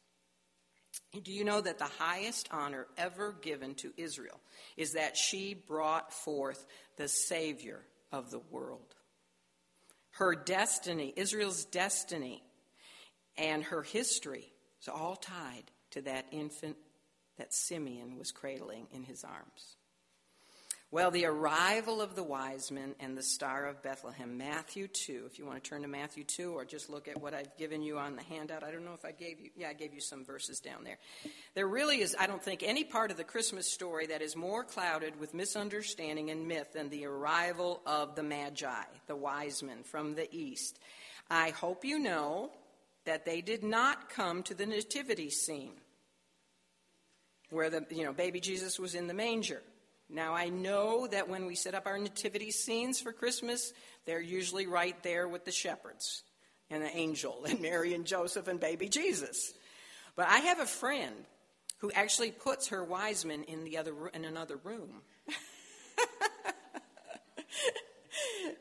Do 1.24 1.32
you 1.32 1.44
know 1.44 1.62
that 1.62 1.78
the 1.78 1.86
highest 1.86 2.50
honor 2.52 2.88
ever 2.98 3.36
given 3.42 3.76
to 3.76 3.94
Israel 3.98 4.40
is 4.78 4.94
that 4.94 5.18
she 5.18 5.54
brought 5.54 6.14
forth 6.14 6.66
the 6.98 7.08
Savior 7.08 7.82
of 8.12 8.32
the 8.32 8.42
world? 8.52 8.96
Her 10.12 10.36
destiny, 10.36 11.14
Israel's 11.16 11.66
destiny, 11.66 12.44
and 13.38 13.64
her 13.64 13.82
history 13.82 14.54
is 14.82 14.88
all 14.88 15.16
tied 15.16 15.72
to 15.92 16.02
that 16.04 16.28
infant 16.32 16.78
that 17.38 17.54
Simeon 17.54 18.18
was 18.18 18.32
cradling 18.32 18.88
in 18.92 19.04
his 19.04 19.24
arms. 19.24 19.76
Well, 20.96 21.12
the 21.12 21.26
arrival 21.26 22.00
of 22.00 22.16
the 22.16 22.24
wise 22.24 22.72
men 22.72 22.96
and 23.02 23.18
the 23.18 23.22
Star 23.22 23.66
of 23.66 23.84
Bethlehem, 23.84 24.38
Matthew 24.38 24.88
2. 24.88 25.24
If 25.30 25.38
you 25.38 25.46
want 25.46 25.62
to 25.62 25.70
turn 25.70 25.82
to 25.82 25.90
Matthew 25.90 26.24
2 26.24 26.54
or 26.54 26.64
just 26.64 26.90
look 26.90 27.10
at 27.10 27.22
what 27.22 27.34
I've 27.34 27.58
given 27.58 27.84
you 27.84 27.98
on 27.98 28.16
the 28.16 28.24
handout. 28.24 28.64
I 28.64 28.72
don't 28.72 28.86
know 28.86 28.94
if 28.94 29.04
I 29.04 29.12
gave 29.12 29.42
you, 29.42 29.50
yeah, 29.58 29.68
I 29.68 29.74
gave 29.74 29.94
you 29.94 30.00
some 30.00 30.24
verses 30.24 30.62
down 30.62 30.86
there. 30.86 30.98
There 31.54 31.68
really 31.68 32.00
is, 32.00 32.16
I 32.18 32.28
don't 32.28 32.42
think, 32.42 32.64
any 32.64 32.86
part 32.86 33.12
of 33.12 33.18
the 33.18 33.26
Christmas 33.26 33.70
story 33.70 34.08
that 34.08 34.22
is 34.22 34.38
more 34.38 34.64
clouded 34.64 35.20
with 35.20 35.34
misunderstanding 35.34 36.30
and 36.32 36.48
myth 36.48 36.72
than 36.72 36.88
the 36.88 37.08
arrival 37.08 37.82
of 37.86 38.16
the 38.16 38.24
Magi, 38.24 38.86
the 39.08 39.18
wise 39.18 39.62
men 39.62 39.84
from 39.84 40.16
the 40.16 40.34
east. 40.34 40.80
I 41.30 41.50
hope 41.50 41.84
you 41.84 42.00
know 42.00 42.52
that 43.04 43.26
they 43.26 43.42
did 43.42 43.66
not 43.66 44.10
come 44.10 44.44
to 44.44 44.54
the 44.54 44.66
nativity 44.66 45.30
scene 45.30 45.74
where 47.50 47.70
the, 47.70 47.86
you 47.90 48.06
know, 48.06 48.14
baby 48.14 48.40
Jesus 48.40 48.80
was 48.80 48.96
in 48.96 49.08
the 49.08 49.14
manger. 49.14 49.62
Now, 50.10 50.34
I 50.34 50.50
know 50.50 51.08
that 51.08 51.30
when 51.30 51.46
we 51.46 51.56
set 51.56 51.74
up 51.74 51.88
our 51.88 51.98
nativity 51.98 52.52
scenes 52.52 53.00
for 53.00 53.12
Christmas, 53.12 53.74
they're 54.06 54.22
usually 54.22 54.68
right 54.68 55.02
there 55.04 55.28
with 55.28 55.46
the 55.46 55.52
shepherds 55.52 56.24
and 56.70 56.84
the 56.84 56.96
angel 56.96 57.46
and 57.48 57.60
Mary 57.60 57.94
and 57.94 58.06
Joseph 58.06 58.48
and 58.48 58.60
baby 58.60 58.88
Jesus. 58.88 59.54
But 60.16 60.28
I 60.28 60.38
have 60.38 60.60
a 60.60 60.66
friend 60.66 61.16
who 61.80 61.92
actually 61.92 62.32
puts 62.32 62.68
her 62.70 62.84
wise 62.84 63.26
men 63.26 63.44
in, 63.44 63.64
the 63.64 63.78
other, 63.78 63.94
in 64.14 64.26
another 64.26 64.58
room. 64.64 65.02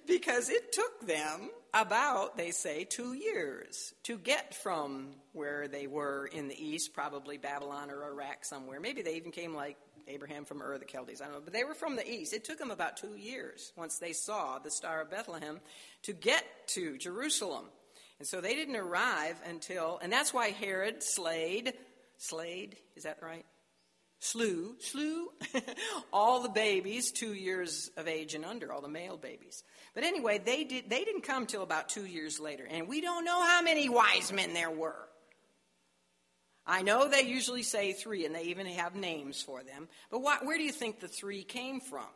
because 0.06 0.48
it 0.48 0.72
took 0.72 1.06
them 1.06 1.50
about, 1.72 2.36
they 2.36 2.50
say, 2.50 2.84
two 2.84 3.14
years 3.14 3.94
to 4.04 4.18
get 4.18 4.54
from 4.54 5.10
where 5.32 5.68
they 5.68 5.86
were 5.86 6.26
in 6.32 6.48
the 6.48 6.64
east, 6.64 6.94
probably 6.94 7.36
Babylon 7.36 7.90
or 7.90 8.04
Iraq 8.04 8.44
somewhere. 8.44 8.80
Maybe 8.80 9.02
they 9.02 9.16
even 9.16 9.30
came 9.30 9.54
like 9.54 9.76
Abraham 10.08 10.44
from 10.44 10.62
Ur, 10.62 10.78
the 10.78 10.86
Chaldees, 10.86 11.20
I 11.20 11.26
don't 11.26 11.34
know. 11.34 11.40
But 11.44 11.52
they 11.52 11.64
were 11.64 11.74
from 11.74 11.96
the 11.96 12.08
east. 12.08 12.32
It 12.32 12.44
took 12.44 12.58
them 12.58 12.70
about 12.70 12.96
two 12.96 13.14
years 13.16 13.72
once 13.76 13.98
they 13.98 14.12
saw 14.12 14.58
the 14.58 14.70
Star 14.70 15.00
of 15.00 15.10
Bethlehem 15.10 15.60
to 16.02 16.12
get 16.12 16.44
to 16.68 16.98
Jerusalem. 16.98 17.66
And 18.18 18.28
so 18.28 18.40
they 18.40 18.54
didn't 18.54 18.76
arrive 18.76 19.36
until, 19.46 19.98
and 20.02 20.12
that's 20.12 20.32
why 20.32 20.50
Herod 20.50 21.02
slayed, 21.02 21.72
slayed, 22.18 22.76
is 22.96 23.04
that 23.04 23.18
right? 23.22 23.44
Slew, 24.20 24.76
slew 24.78 25.28
all 26.12 26.40
the 26.40 26.48
babies 26.48 27.12
two 27.12 27.34
years 27.34 27.90
of 27.96 28.08
age 28.08 28.34
and 28.34 28.44
under, 28.44 28.72
all 28.72 28.80
the 28.80 28.88
male 28.88 29.18
babies. 29.18 29.62
But 29.94 30.04
anyway, 30.04 30.40
they, 30.42 30.64
did, 30.64 30.88
they 30.88 31.04
didn't 31.04 31.22
come 31.22 31.46
till 31.46 31.62
about 31.62 31.90
two 31.90 32.06
years 32.06 32.40
later. 32.40 32.66
And 32.68 32.88
we 32.88 33.00
don't 33.00 33.24
know 33.24 33.42
how 33.44 33.60
many 33.60 33.88
wise 33.88 34.32
men 34.32 34.54
there 34.54 34.70
were. 34.70 35.08
I 36.66 36.82
know 36.82 37.08
they 37.08 37.22
usually 37.22 37.62
say 37.62 37.92
three, 37.92 38.24
and 38.24 38.34
they 38.34 38.44
even 38.44 38.66
have 38.66 38.94
names 38.94 39.42
for 39.42 39.62
them. 39.62 39.88
But 40.10 40.20
where 40.20 40.56
do 40.56 40.62
you 40.62 40.72
think 40.72 41.00
the 41.00 41.08
three 41.08 41.42
came 41.42 41.80
from? 41.80 42.06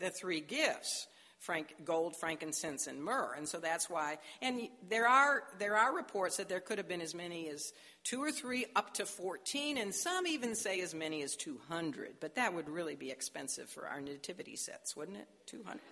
The 0.00 0.10
three 0.10 0.40
gifts. 0.40 1.06
Frank, 1.40 1.74
gold, 1.84 2.16
frankincense, 2.16 2.86
and 2.86 3.04
myrrh, 3.04 3.34
and 3.36 3.46
so 3.46 3.58
that's 3.58 3.90
why. 3.90 4.16
And 4.40 4.62
there 4.88 5.06
are 5.06 5.42
there 5.58 5.76
are 5.76 5.94
reports 5.94 6.38
that 6.38 6.48
there 6.48 6.60
could 6.60 6.78
have 6.78 6.88
been 6.88 7.02
as 7.02 7.14
many 7.14 7.50
as 7.50 7.74
two 8.02 8.22
or 8.22 8.32
three, 8.32 8.64
up 8.74 8.94
to 8.94 9.04
fourteen, 9.04 9.76
and 9.76 9.94
some 9.94 10.26
even 10.26 10.54
say 10.54 10.80
as 10.80 10.94
many 10.94 11.22
as 11.22 11.36
two 11.36 11.60
hundred. 11.68 12.14
But 12.18 12.36
that 12.36 12.54
would 12.54 12.70
really 12.70 12.96
be 12.96 13.10
expensive 13.10 13.68
for 13.68 13.86
our 13.86 14.00
nativity 14.00 14.56
sets, 14.56 14.96
wouldn't 14.96 15.18
it? 15.18 15.28
Two 15.44 15.62
hundred. 15.64 15.82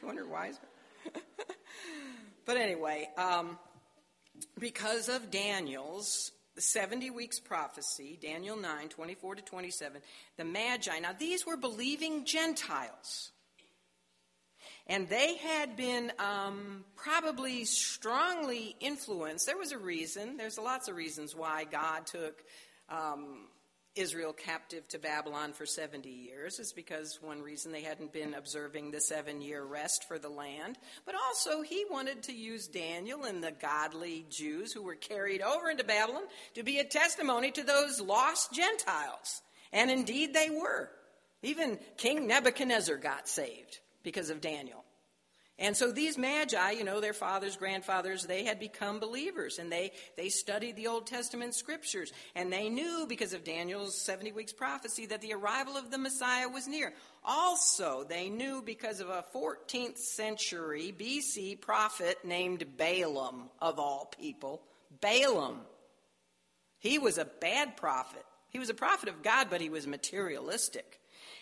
200 0.00 0.30
wise 0.30 0.58
but 2.46 2.56
anyway, 2.56 3.08
um, 3.16 3.58
because 4.58 5.08
of 5.08 5.30
Daniel's 5.30 6.32
70 6.60 7.10
weeks 7.10 7.38
prophecy, 7.38 8.18
Daniel 8.20 8.56
9, 8.56 8.88
24 8.88 9.36
to 9.36 9.42
27, 9.42 10.00
the 10.36 10.44
Magi, 10.44 10.98
now 10.98 11.12
these 11.18 11.46
were 11.46 11.56
believing 11.56 12.24
Gentiles. 12.24 13.32
And 14.86 15.08
they 15.08 15.36
had 15.36 15.76
been 15.76 16.10
um, 16.18 16.84
probably 16.96 17.64
strongly 17.64 18.74
influenced. 18.80 19.46
There 19.46 19.56
was 19.56 19.72
a 19.72 19.78
reason, 19.78 20.36
there's 20.36 20.58
lots 20.58 20.88
of 20.88 20.96
reasons 20.96 21.34
why 21.34 21.64
God 21.64 22.06
took 22.06 22.42
um, 22.88 23.46
Israel 23.96 24.32
captive 24.32 24.86
to 24.88 24.98
Babylon 24.98 25.52
for 25.52 25.66
70 25.66 26.08
years 26.08 26.58
is 26.58 26.72
because 26.72 27.18
one 27.20 27.42
reason 27.42 27.72
they 27.72 27.82
hadn't 27.82 28.12
been 28.12 28.34
observing 28.34 28.90
the 28.90 29.00
seven 29.00 29.40
year 29.40 29.64
rest 29.64 30.04
for 30.06 30.18
the 30.18 30.28
land, 30.28 30.78
but 31.04 31.14
also 31.14 31.62
he 31.62 31.84
wanted 31.90 32.22
to 32.24 32.32
use 32.32 32.68
Daniel 32.68 33.24
and 33.24 33.42
the 33.42 33.50
godly 33.52 34.26
Jews 34.30 34.72
who 34.72 34.82
were 34.82 34.94
carried 34.94 35.42
over 35.42 35.68
into 35.68 35.84
Babylon 35.84 36.22
to 36.54 36.62
be 36.62 36.78
a 36.78 36.84
testimony 36.84 37.50
to 37.50 37.64
those 37.64 38.00
lost 38.00 38.52
Gentiles. 38.52 39.42
And 39.72 39.90
indeed 39.90 40.34
they 40.34 40.50
were. 40.50 40.90
Even 41.42 41.78
King 41.96 42.26
Nebuchadnezzar 42.26 42.96
got 42.96 43.28
saved 43.28 43.80
because 44.02 44.30
of 44.30 44.40
Daniel. 44.40 44.84
And 45.60 45.76
so 45.76 45.92
these 45.92 46.16
magi, 46.16 46.70
you 46.70 46.84
know, 46.84 47.02
their 47.02 47.12
fathers, 47.12 47.54
grandfathers, 47.54 48.24
they 48.24 48.44
had 48.44 48.58
become 48.58 48.98
believers 48.98 49.58
and 49.58 49.70
they, 49.70 49.92
they 50.16 50.30
studied 50.30 50.74
the 50.74 50.86
Old 50.86 51.06
Testament 51.06 51.54
scriptures. 51.54 52.14
And 52.34 52.50
they 52.50 52.70
knew, 52.70 53.04
because 53.06 53.34
of 53.34 53.44
Daniel's 53.44 54.00
70 54.00 54.32
weeks 54.32 54.54
prophecy, 54.54 55.04
that 55.06 55.20
the 55.20 55.34
arrival 55.34 55.76
of 55.76 55.90
the 55.90 55.98
Messiah 55.98 56.48
was 56.48 56.66
near. 56.66 56.94
Also, 57.22 58.06
they 58.08 58.30
knew 58.30 58.62
because 58.62 59.00
of 59.00 59.10
a 59.10 59.24
14th 59.34 59.98
century 59.98 60.94
BC 60.98 61.60
prophet 61.60 62.16
named 62.24 62.64
Balaam, 62.78 63.50
of 63.60 63.78
all 63.78 64.10
people. 64.18 64.62
Balaam. 65.02 65.60
He 66.78 66.98
was 66.98 67.18
a 67.18 67.26
bad 67.26 67.76
prophet. 67.76 68.24
He 68.48 68.58
was 68.58 68.70
a 68.70 68.74
prophet 68.74 69.10
of 69.10 69.22
God, 69.22 69.48
but 69.50 69.60
he 69.60 69.68
was 69.68 69.86
materialistic 69.86 71.00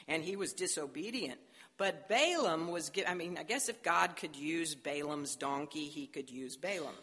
and 0.09 0.25
he 0.25 0.35
was 0.35 0.53
disobedient. 0.53 1.39
But 1.79 2.09
Balaam 2.09 2.71
was, 2.73 2.91
I 3.07 3.15
mean, 3.15 3.39
I 3.39 3.45
guess 3.45 3.69
if 3.69 3.83
God 3.85 4.17
could 4.17 4.37
use 4.37 4.75
Balaam's 4.75 5.37
donkey, 5.37 5.87
he 5.87 6.09
could 6.09 6.29
use 6.29 6.57
Balaam. 6.57 6.95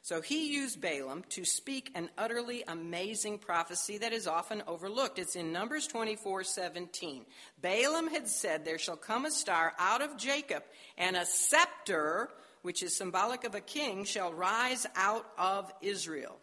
So 0.00 0.20
he 0.20 0.52
used 0.52 0.80
Balaam 0.80 1.24
to 1.30 1.44
speak 1.44 1.90
an 1.94 2.10
utterly 2.18 2.62
amazing 2.66 3.38
prophecy 3.38 3.98
that 3.98 4.12
is 4.12 4.26
often 4.26 4.62
overlooked. 4.66 5.18
It's 5.18 5.36
in 5.36 5.52
Numbers 5.52 5.86
24 5.86 6.44
17. 6.44 7.24
Balaam 7.60 8.08
had 8.08 8.28
said, 8.28 8.64
There 8.64 8.78
shall 8.78 8.96
come 8.96 9.24
a 9.24 9.30
star 9.30 9.72
out 9.78 10.02
of 10.02 10.18
Jacob, 10.18 10.62
and 10.98 11.16
a 11.16 11.24
scepter, 11.24 12.28
which 12.60 12.82
is 12.82 12.96
symbolic 12.96 13.44
of 13.44 13.54
a 13.54 13.60
king, 13.60 14.04
shall 14.04 14.32
rise 14.32 14.86
out 14.94 15.26
of 15.38 15.72
Israel. 15.80 16.36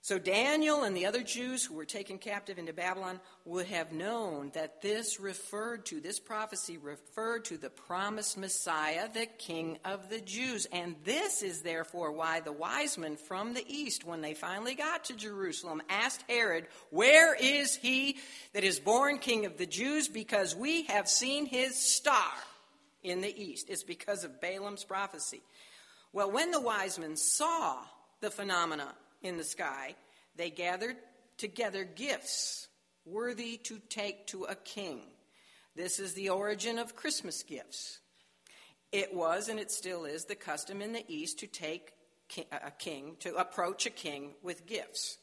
So 0.00 0.18
Daniel 0.18 0.84
and 0.84 0.96
the 0.96 1.06
other 1.06 1.22
Jews 1.22 1.64
who 1.64 1.74
were 1.74 1.84
taken 1.84 2.18
captive 2.18 2.56
into 2.56 2.72
Babylon 2.72 3.20
would 3.44 3.66
have 3.66 3.92
known 3.92 4.50
that 4.54 4.80
this 4.80 5.18
referred 5.18 5.84
to, 5.86 6.00
this 6.00 6.20
prophecy 6.20 6.78
referred 6.78 7.44
to 7.46 7.58
the 7.58 7.68
promised 7.68 8.38
Messiah, 8.38 9.08
the 9.12 9.26
King 9.26 9.78
of 9.84 10.08
the 10.08 10.20
Jews. 10.20 10.66
And 10.72 10.94
this 11.04 11.42
is 11.42 11.62
therefore 11.62 12.12
why 12.12 12.40
the 12.40 12.52
wise 12.52 12.96
men 12.96 13.16
from 13.16 13.54
the 13.54 13.64
east, 13.66 14.04
when 14.04 14.20
they 14.20 14.34
finally 14.34 14.76
got 14.76 15.04
to 15.06 15.16
Jerusalem, 15.16 15.82
asked 15.90 16.24
Herod, 16.28 16.68
Where 16.90 17.34
is 17.34 17.74
he 17.76 18.18
that 18.54 18.64
is 18.64 18.78
born 18.78 19.18
King 19.18 19.46
of 19.46 19.58
the 19.58 19.66
Jews? 19.66 20.08
Because 20.08 20.54
we 20.54 20.84
have 20.84 21.08
seen 21.08 21.44
his 21.44 21.76
star 21.76 22.32
in 23.02 23.20
the 23.20 23.42
east. 23.42 23.68
It's 23.68 23.84
because 23.84 24.22
of 24.24 24.40
Balaam's 24.40 24.84
prophecy. 24.84 25.42
Well, 26.12 26.30
when 26.30 26.52
the 26.52 26.60
wise 26.60 26.98
men 26.98 27.16
saw 27.16 27.78
the 28.20 28.30
phenomena 28.30 28.94
in 29.22 29.36
the 29.36 29.44
sky, 29.44 29.94
they 30.36 30.50
gathered 30.50 30.96
together 31.36 31.84
gifts 31.84 32.68
worthy 33.04 33.56
to 33.56 33.78
take 33.88 34.26
to 34.28 34.44
a 34.44 34.54
king. 34.54 35.00
This 35.74 35.98
is 35.98 36.14
the 36.14 36.30
origin 36.30 36.78
of 36.78 36.96
Christmas 36.96 37.42
gifts. 37.42 38.00
It 38.90 39.14
was, 39.14 39.48
and 39.48 39.58
it 39.58 39.70
still 39.70 40.04
is, 40.04 40.24
the 40.24 40.34
custom 40.34 40.82
in 40.82 40.92
the 40.92 41.04
East 41.08 41.38
to 41.40 41.46
take 41.46 41.92
a 42.52 42.70
king, 42.70 43.16
to 43.20 43.34
approach 43.36 43.86
a 43.86 43.90
king 43.90 44.32
with 44.42 44.66
gifts. 44.66 45.18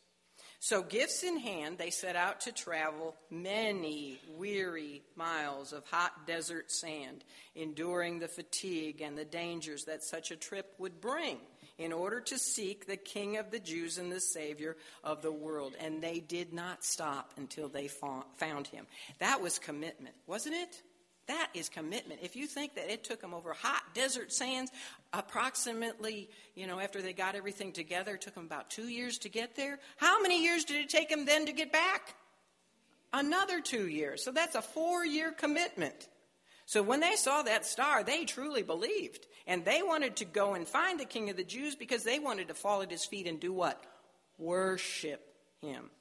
So, 0.59 0.81
gifts 0.81 1.23
in 1.23 1.37
hand, 1.37 1.77
they 1.77 1.91
set 1.91 2.15
out 2.15 2.41
to 2.41 2.51
travel 2.51 3.15
many 3.29 4.19
weary 4.35 5.03
miles 5.15 5.73
of 5.73 5.85
hot 5.85 6.25
desert 6.25 6.71
sand, 6.71 7.23
enduring 7.55 8.19
the 8.19 8.27
fatigue 8.27 9.01
and 9.01 9.17
the 9.17 9.25
dangers 9.25 9.83
that 9.85 10.03
such 10.03 10.31
a 10.31 10.35
trip 10.35 10.73
would 10.79 11.01
bring 11.01 11.37
in 11.77 11.91
order 11.91 12.21
to 12.21 12.37
seek 12.37 12.85
the 12.85 12.97
King 12.97 13.37
of 13.37 13.51
the 13.51 13.59
Jews 13.59 13.97
and 13.97 14.11
the 14.11 14.21
Savior 14.21 14.77
of 15.03 15.21
the 15.21 15.31
world. 15.31 15.75
And 15.79 16.01
they 16.01 16.19
did 16.19 16.53
not 16.53 16.83
stop 16.83 17.31
until 17.37 17.67
they 17.67 17.87
found 17.87 18.67
him. 18.67 18.85
That 19.19 19.41
was 19.41 19.59
commitment, 19.59 20.15
wasn't 20.27 20.55
it? 20.55 20.81
That 21.27 21.49
is 21.55 21.69
commitment. 21.69 22.19
If 22.21 22.35
you 22.35 22.45
think 22.45 22.75
that 22.75 22.91
it 22.91 23.03
took 23.03 23.19
them 23.19 23.33
over 23.33 23.53
hot 23.53 23.81
desert 23.95 24.31
sands, 24.31 24.71
approximately, 25.11 26.29
you 26.53 26.67
know, 26.67 26.79
after 26.79 27.01
they 27.01 27.13
got 27.13 27.35
everything 27.35 27.71
together, 27.71 28.15
it 28.15 28.21
took 28.21 28.35
them 28.35 28.45
about 28.45 28.69
two 28.69 28.87
years 28.87 29.17
to 29.19 29.29
get 29.29 29.55
there. 29.55 29.79
How 29.97 30.21
many 30.21 30.43
years 30.43 30.65
did 30.65 30.77
it 30.77 30.89
take 30.89 31.09
them 31.09 31.25
then 31.25 31.47
to 31.47 31.51
get 31.51 31.71
back? 31.71 32.15
Another 33.11 33.59
two 33.59 33.87
years. 33.87 34.23
So 34.23 34.31
that's 34.31 34.55
a 34.55 34.61
four 34.61 35.03
year 35.05 35.31
commitment. 35.31 36.07
So 36.65 36.81
when 36.81 36.99
they 36.99 37.15
saw 37.15 37.43
that 37.43 37.65
star, 37.65 38.03
they 38.03 38.25
truly 38.25 38.63
believed. 38.63 39.27
And 39.47 39.63
they 39.63 39.81
wanted 39.83 40.15
to 40.17 40.25
go 40.25 40.55
and 40.55 40.67
find 40.67 40.99
the 40.99 41.05
king 41.05 41.29
of 41.29 41.37
the 41.37 41.43
Jews 41.43 41.75
because 41.75 42.03
they 42.03 42.19
wanted 42.19 42.47
to 42.47 42.55
fall 42.55 42.81
at 42.81 42.91
his 42.91 43.05
feet 43.05 43.27
and 43.27 43.39
do 43.39 43.53
what? 43.53 43.83
Worship 44.37 45.21
him. 45.61 45.91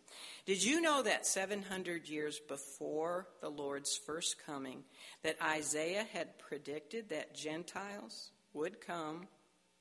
Did 0.47 0.63
you 0.63 0.81
know 0.81 1.03
that 1.03 1.27
700 1.27 2.09
years 2.09 2.41
before 2.49 3.29
the 3.41 3.49
Lord's 3.49 3.97
first 3.97 4.37
coming, 4.45 4.85
that 5.23 5.37
Isaiah 5.43 6.07
had 6.13 6.39
predicted 6.39 7.09
that 7.09 7.35
Gentiles 7.35 8.31
would 8.53 8.81
come 8.81 9.29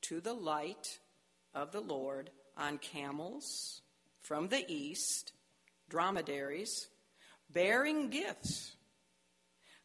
to 0.03 0.19
the 0.19 0.33
light 0.33 0.99
of 1.53 1.71
the 1.71 1.81
Lord 1.81 2.29
on 2.57 2.77
camels 2.77 3.81
from 4.21 4.47
the 4.47 4.63
east, 4.67 5.33
dromedaries, 5.89 6.87
bearing 7.51 8.09
gifts 8.09 8.75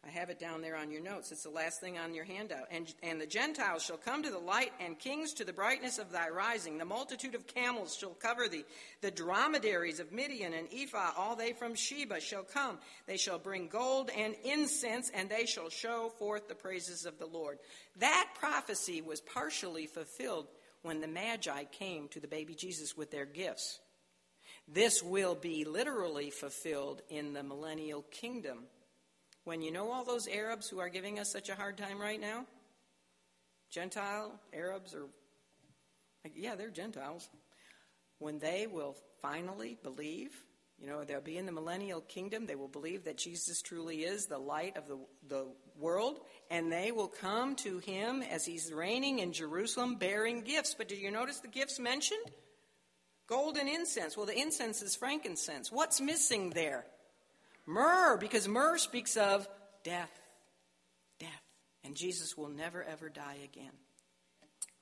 I 0.06 0.10
have 0.10 0.30
it 0.30 0.38
down 0.38 0.62
there 0.62 0.76
on 0.76 0.92
your 0.92 1.02
notes. 1.02 1.32
It's 1.32 1.42
the 1.42 1.50
last 1.50 1.80
thing 1.80 1.98
on 1.98 2.14
your 2.14 2.24
handout. 2.24 2.68
And, 2.70 2.92
and 3.02 3.20
the 3.20 3.26
Gentiles 3.26 3.82
shall 3.82 3.96
come 3.96 4.22
to 4.22 4.30
the 4.30 4.38
light, 4.38 4.72
and 4.80 4.98
kings 4.98 5.34
to 5.34 5.44
the 5.44 5.52
brightness 5.52 5.98
of 5.98 6.12
thy 6.12 6.28
rising. 6.28 6.78
The 6.78 6.84
multitude 6.84 7.34
of 7.34 7.48
camels 7.48 7.96
shall 7.96 8.14
cover 8.14 8.48
thee. 8.48 8.64
The 9.00 9.10
dromedaries 9.10 9.98
of 9.98 10.12
Midian 10.12 10.54
and 10.54 10.68
Ephah, 10.72 11.12
all 11.18 11.34
they 11.34 11.52
from 11.52 11.74
Sheba, 11.74 12.20
shall 12.20 12.44
come. 12.44 12.78
They 13.06 13.16
shall 13.16 13.38
bring 13.38 13.66
gold 13.66 14.10
and 14.16 14.34
incense, 14.44 15.10
and 15.12 15.28
they 15.28 15.46
shall 15.46 15.68
show 15.68 16.10
forth 16.18 16.48
the 16.48 16.54
praises 16.54 17.04
of 17.04 17.18
the 17.18 17.26
Lord. 17.26 17.58
That 17.98 18.30
prophecy 18.38 19.02
was 19.02 19.20
partially 19.20 19.86
fulfilled 19.86 20.46
when 20.82 21.00
the 21.00 21.08
Magi 21.08 21.64
came 21.64 22.06
to 22.08 22.20
the 22.20 22.28
baby 22.28 22.54
Jesus 22.54 22.96
with 22.96 23.10
their 23.10 23.26
gifts. 23.26 23.80
This 24.68 25.02
will 25.02 25.34
be 25.34 25.64
literally 25.64 26.30
fulfilled 26.30 27.02
in 27.10 27.32
the 27.32 27.42
millennial 27.42 28.02
kingdom 28.02 28.66
when 29.48 29.62
you 29.62 29.72
know 29.72 29.90
all 29.90 30.04
those 30.04 30.28
Arabs 30.28 30.68
who 30.68 30.78
are 30.78 30.90
giving 30.90 31.18
us 31.18 31.32
such 31.32 31.48
a 31.48 31.54
hard 31.54 31.78
time 31.78 31.98
right 31.98 32.20
now? 32.20 32.44
Gentile, 33.70 34.38
Arabs, 34.52 34.94
or 34.94 35.06
yeah, 36.36 36.54
they're 36.54 36.68
Gentiles, 36.68 37.30
when 38.18 38.38
they 38.38 38.66
will 38.66 38.94
finally 39.22 39.78
believe, 39.82 40.30
you 40.78 40.86
know, 40.86 41.02
they'll 41.02 41.22
be 41.22 41.38
in 41.38 41.46
the 41.46 41.52
millennial 41.52 42.02
kingdom, 42.02 42.44
they 42.44 42.56
will 42.56 42.68
believe 42.68 43.04
that 43.04 43.16
Jesus 43.16 43.62
truly 43.62 44.04
is 44.04 44.26
the 44.26 44.38
light 44.38 44.76
of 44.76 44.86
the, 44.86 44.98
the 45.26 45.46
world, 45.78 46.20
and 46.50 46.70
they 46.70 46.92
will 46.92 47.08
come 47.08 47.56
to 47.56 47.78
him 47.78 48.22
as 48.22 48.44
he's 48.44 48.70
reigning 48.70 49.20
in 49.20 49.32
Jerusalem 49.32 49.96
bearing 49.96 50.42
gifts. 50.42 50.74
But 50.76 50.88
did 50.88 50.98
you 50.98 51.10
notice 51.10 51.40
the 51.40 51.48
gifts 51.48 51.78
mentioned? 51.78 52.20
Gold 53.26 53.56
and 53.56 53.68
incense. 53.68 54.14
Well, 54.14 54.26
the 54.26 54.38
incense 54.38 54.82
is 54.82 54.94
frankincense. 54.94 55.72
What's 55.72 56.02
missing 56.02 56.50
there? 56.50 56.84
Myrrh, 57.68 58.16
because 58.16 58.48
myrrh 58.48 58.78
speaks 58.78 59.18
of 59.18 59.46
death. 59.84 60.10
Death. 61.20 61.42
And 61.84 61.94
Jesus 61.94 62.34
will 62.34 62.48
never, 62.48 62.82
ever 62.82 63.10
die 63.10 63.36
again. 63.44 63.72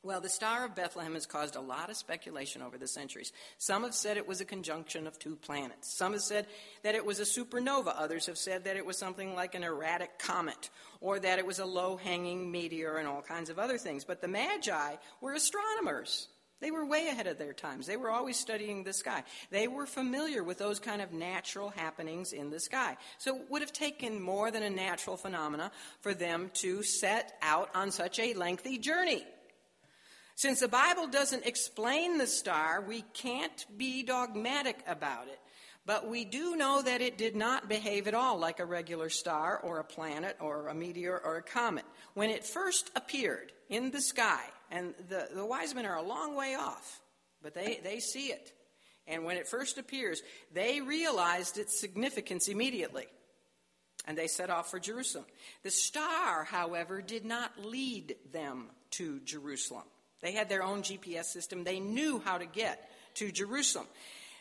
Well, 0.05 0.20
the 0.20 0.28
Star 0.28 0.64
of 0.64 0.76
Bethlehem 0.76 1.14
has 1.14 1.26
caused 1.26 1.57
a 1.57 1.61
lot 1.61 1.91
of 1.91 1.97
speculation 1.97 2.62
over 2.62 2.78
the 2.78 2.87
centuries. 2.87 3.32
Some 3.59 3.82
have 3.82 3.93
said 3.93 4.16
it 4.16 4.28
was 4.28 4.41
a 4.41 4.45
conjunction 4.45 5.09
of 5.09 5.18
two 5.18 5.34
planets. 5.34 5.99
Some 5.99 6.12
have 6.12 6.22
said 6.22 6.47
that 6.84 6.95
it 6.95 7.05
was 7.05 7.18
a 7.18 7.24
supernova. 7.24 7.93
Others 7.97 8.26
have 8.26 8.39
said 8.39 8.64
that 8.64 8.76
it 8.76 8.87
was 8.87 8.97
something 8.97 9.34
like 9.34 9.57
an 9.57 9.64
erratic 9.64 10.20
comet, 10.20 10.70
or 11.01 11.18
that 11.18 11.41
it 11.41 11.47
was 11.47 11.59
a 11.59 11.66
low 11.66 11.97
hanging 11.97 12.53
meteor, 12.53 12.99
and 12.99 13.09
all 13.09 13.20
kinds 13.20 13.51
of 13.51 13.59
other 13.59 13.78
things. 13.78 14.05
But 14.05 14.20
the 14.20 14.28
Magi 14.28 14.95
were 15.20 15.32
astronomers. 15.32 16.28
They 16.61 16.71
were 16.71 16.87
way 16.87 17.09
ahead 17.09 17.27
of 17.27 17.37
their 17.37 17.53
times. 17.53 17.87
They 17.87 17.99
were 17.99 18.11
always 18.11 18.39
studying 18.39 18.83
the 18.83 18.95
sky. 18.95 19.25
They 19.51 19.69
were 19.69 19.85
familiar 19.85 20.43
with 20.43 20.57
those 20.57 20.81
kind 20.81 21.03
of 21.03 21.13
natural 21.13 21.69
happenings 21.69 22.33
in 22.33 22.51
the 22.51 22.61
sky. 22.61 22.97
So 23.19 23.37
it 23.37 23.51
would 23.51 23.61
have 23.61 23.75
taken 23.75 24.23
more 24.23 24.51
than 24.51 24.63
a 24.63 24.71
natural 24.71 25.19
phenomena 25.19 25.71
for 26.01 26.15
them 26.15 26.51
to 26.55 26.83
set 26.83 27.35
out 27.43 27.69
on 27.75 27.91
such 27.91 28.19
a 28.19 28.33
lengthy 28.33 28.79
journey. 28.79 29.23
Since 30.35 30.61
the 30.61 30.69
Bible 30.69 31.09
doesn't 31.09 31.47
explain 31.47 32.17
the 32.17 32.27
star, 32.27 32.83
we 32.87 33.03
can't 33.13 33.67
be 33.77 34.03
dogmatic 34.03 34.83
about 34.87 35.29
it. 35.29 35.41
But 35.85 36.09
we 36.09 36.25
do 36.25 36.57
know 36.57 36.83
that 36.83 37.01
it 37.01 37.17
did 37.17 37.37
not 37.37 37.69
behave 37.69 38.09
at 38.09 38.15
all 38.15 38.39
like 38.39 38.61
a 38.61 38.67
regular 38.67 39.09
star 39.09 39.59
or 39.59 39.79
a 39.79 39.85
planet 39.85 40.37
or 40.41 40.69
a 40.69 40.75
meteor 40.75 41.19
or 41.23 41.37
a 41.37 41.43
comet. 41.43 41.85
When 42.15 42.29
it 42.29 42.45
first 42.45 42.91
appeared 42.97 43.53
in 43.69 43.91
the 43.91 44.01
sky, 44.01 44.43
and 44.71 44.95
the, 45.09 45.29
the 45.35 45.45
wise 45.45 45.75
men 45.75 45.87
are 45.87 45.97
a 45.97 46.03
long 46.03 46.37
way 46.37 46.55
off, 46.55 47.01
but 47.43 47.55
they, 47.55 47.81
they 47.83 48.01
see 48.01 48.29
it. 48.29 48.53
And 49.07 49.25
when 49.25 49.37
it 49.37 49.47
first 49.47 49.79
appears, 49.79 50.23
they 50.53 50.81
realized 50.81 51.59
its 51.59 51.79
significance 51.79 52.49
immediately. 52.49 53.07
And 54.07 54.17
they 54.17 54.27
set 54.27 54.51
off 54.51 54.71
for 54.71 54.79
Jerusalem. 54.79 55.27
The 55.62 55.71
star, 55.71 56.45
however, 56.45 57.03
did 57.03 57.25
not 57.25 57.64
lead 57.64 58.17
them 58.33 58.67
to 58.93 59.21
Jerusalem. 59.21 59.85
They 60.23 60.33
had 60.33 60.49
their 60.49 60.62
own 60.62 60.83
GPS 60.83 61.27
system. 61.27 61.64
They 61.64 61.81
knew 61.81 62.21
how 62.25 62.39
to 62.39 62.47
get 62.47 62.91
to 63.14 63.31
Jerusalem. 63.31 63.87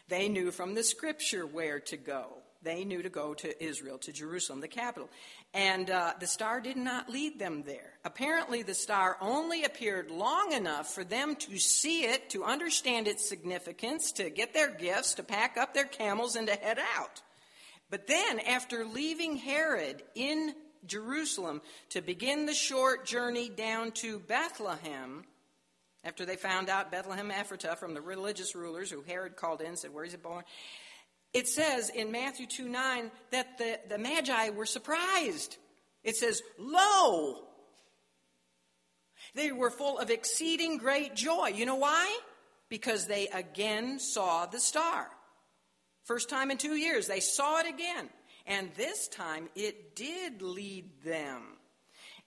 They 0.08 0.30
knew 0.30 0.52
from 0.52 0.76
the 0.76 0.84
scripture 0.84 1.46
where 1.46 1.80
to 1.82 1.98
go. 1.98 2.28
They 2.62 2.84
knew 2.84 3.04
to 3.04 3.10
go 3.10 3.34
to 3.36 3.64
Israel, 3.64 3.98
to 4.00 4.12
Jerusalem, 4.12 4.62
the 4.62 4.68
capital. 4.68 5.10
And 5.56 5.90
uh, 5.90 6.12
the 6.20 6.28
star 6.28 6.60
did 6.60 6.76
not 6.76 7.10
lead 7.10 7.40
them 7.40 7.64
there. 7.66 7.94
Apparently, 8.04 8.62
the 8.62 8.74
star 8.74 9.16
only 9.22 9.64
appeared 9.64 10.12
long 10.12 10.52
enough 10.52 10.94
for 10.94 11.06
them 11.06 11.38
to 11.38 11.58
see 11.58 12.04
it, 12.04 12.30
to 12.32 12.44
understand 12.44 13.08
its 13.08 13.28
significance, 13.28 14.12
to 14.12 14.30
get 14.30 14.54
their 14.54 14.70
gifts, 14.70 15.14
to 15.14 15.24
pack 15.24 15.56
up 15.56 15.74
their 15.74 15.86
camels, 15.86 16.36
and 16.36 16.48
to 16.48 16.56
head 16.56 16.78
out. 16.98 17.22
But 17.90 18.06
then, 18.06 18.42
after 18.42 18.84
leaving 18.84 19.38
Herod 19.38 20.04
in 20.14 20.54
Jerusalem 20.86 21.62
to 21.92 22.02
begin 22.02 22.46
the 22.48 22.54
short 22.54 23.06
journey 23.06 23.48
down 23.48 23.92
to 23.94 24.20
Bethlehem, 24.20 25.24
after 26.04 26.26
they 26.26 26.36
found 26.36 26.70
out 26.70 26.92
Bethlehem 26.92 27.32
Ephratah 27.32 27.78
from 27.78 27.94
the 27.94 28.02
religious 28.02 28.56
rulers 28.56 28.92
who 28.92 29.04
Herod 29.04 29.38
called 29.38 29.62
in 29.62 29.68
and 29.68 29.80
said, 29.80 29.94
Where 29.94 30.04
is 30.04 30.14
it 30.14 30.22
born? 30.22 30.44
It 31.36 31.50
says 31.50 31.90
in 31.90 32.14
Matthew 32.14 32.48
2 32.48 32.70
9 32.70 33.12
that 33.32 33.58
the, 33.58 33.78
the 33.90 33.98
Magi 33.98 34.52
were 34.52 34.66
surprised. 34.66 35.58
It 36.02 36.16
says, 36.16 36.42
Lo! 36.58 37.44
They 39.34 39.52
were 39.52 39.70
full 39.70 40.00
of 40.00 40.10
exceeding 40.10 40.78
great 40.78 41.14
joy. 41.14 41.48
You 41.48 41.66
know 41.66 41.76
why? 41.76 42.20
Because 42.70 43.06
they 43.06 43.28
again 43.28 44.00
saw 44.00 44.46
the 44.46 44.62
star. 44.62 45.10
First 46.06 46.30
time 46.30 46.52
in 46.52 46.58
two 46.58 46.78
years, 46.78 47.08
they 47.08 47.20
saw 47.20 47.60
it 47.60 47.68
again. 47.68 48.08
And 48.48 48.74
this 48.76 49.10
time 49.10 49.50
it 49.56 49.94
did 49.94 50.42
lead 50.42 51.04
them 51.04 51.55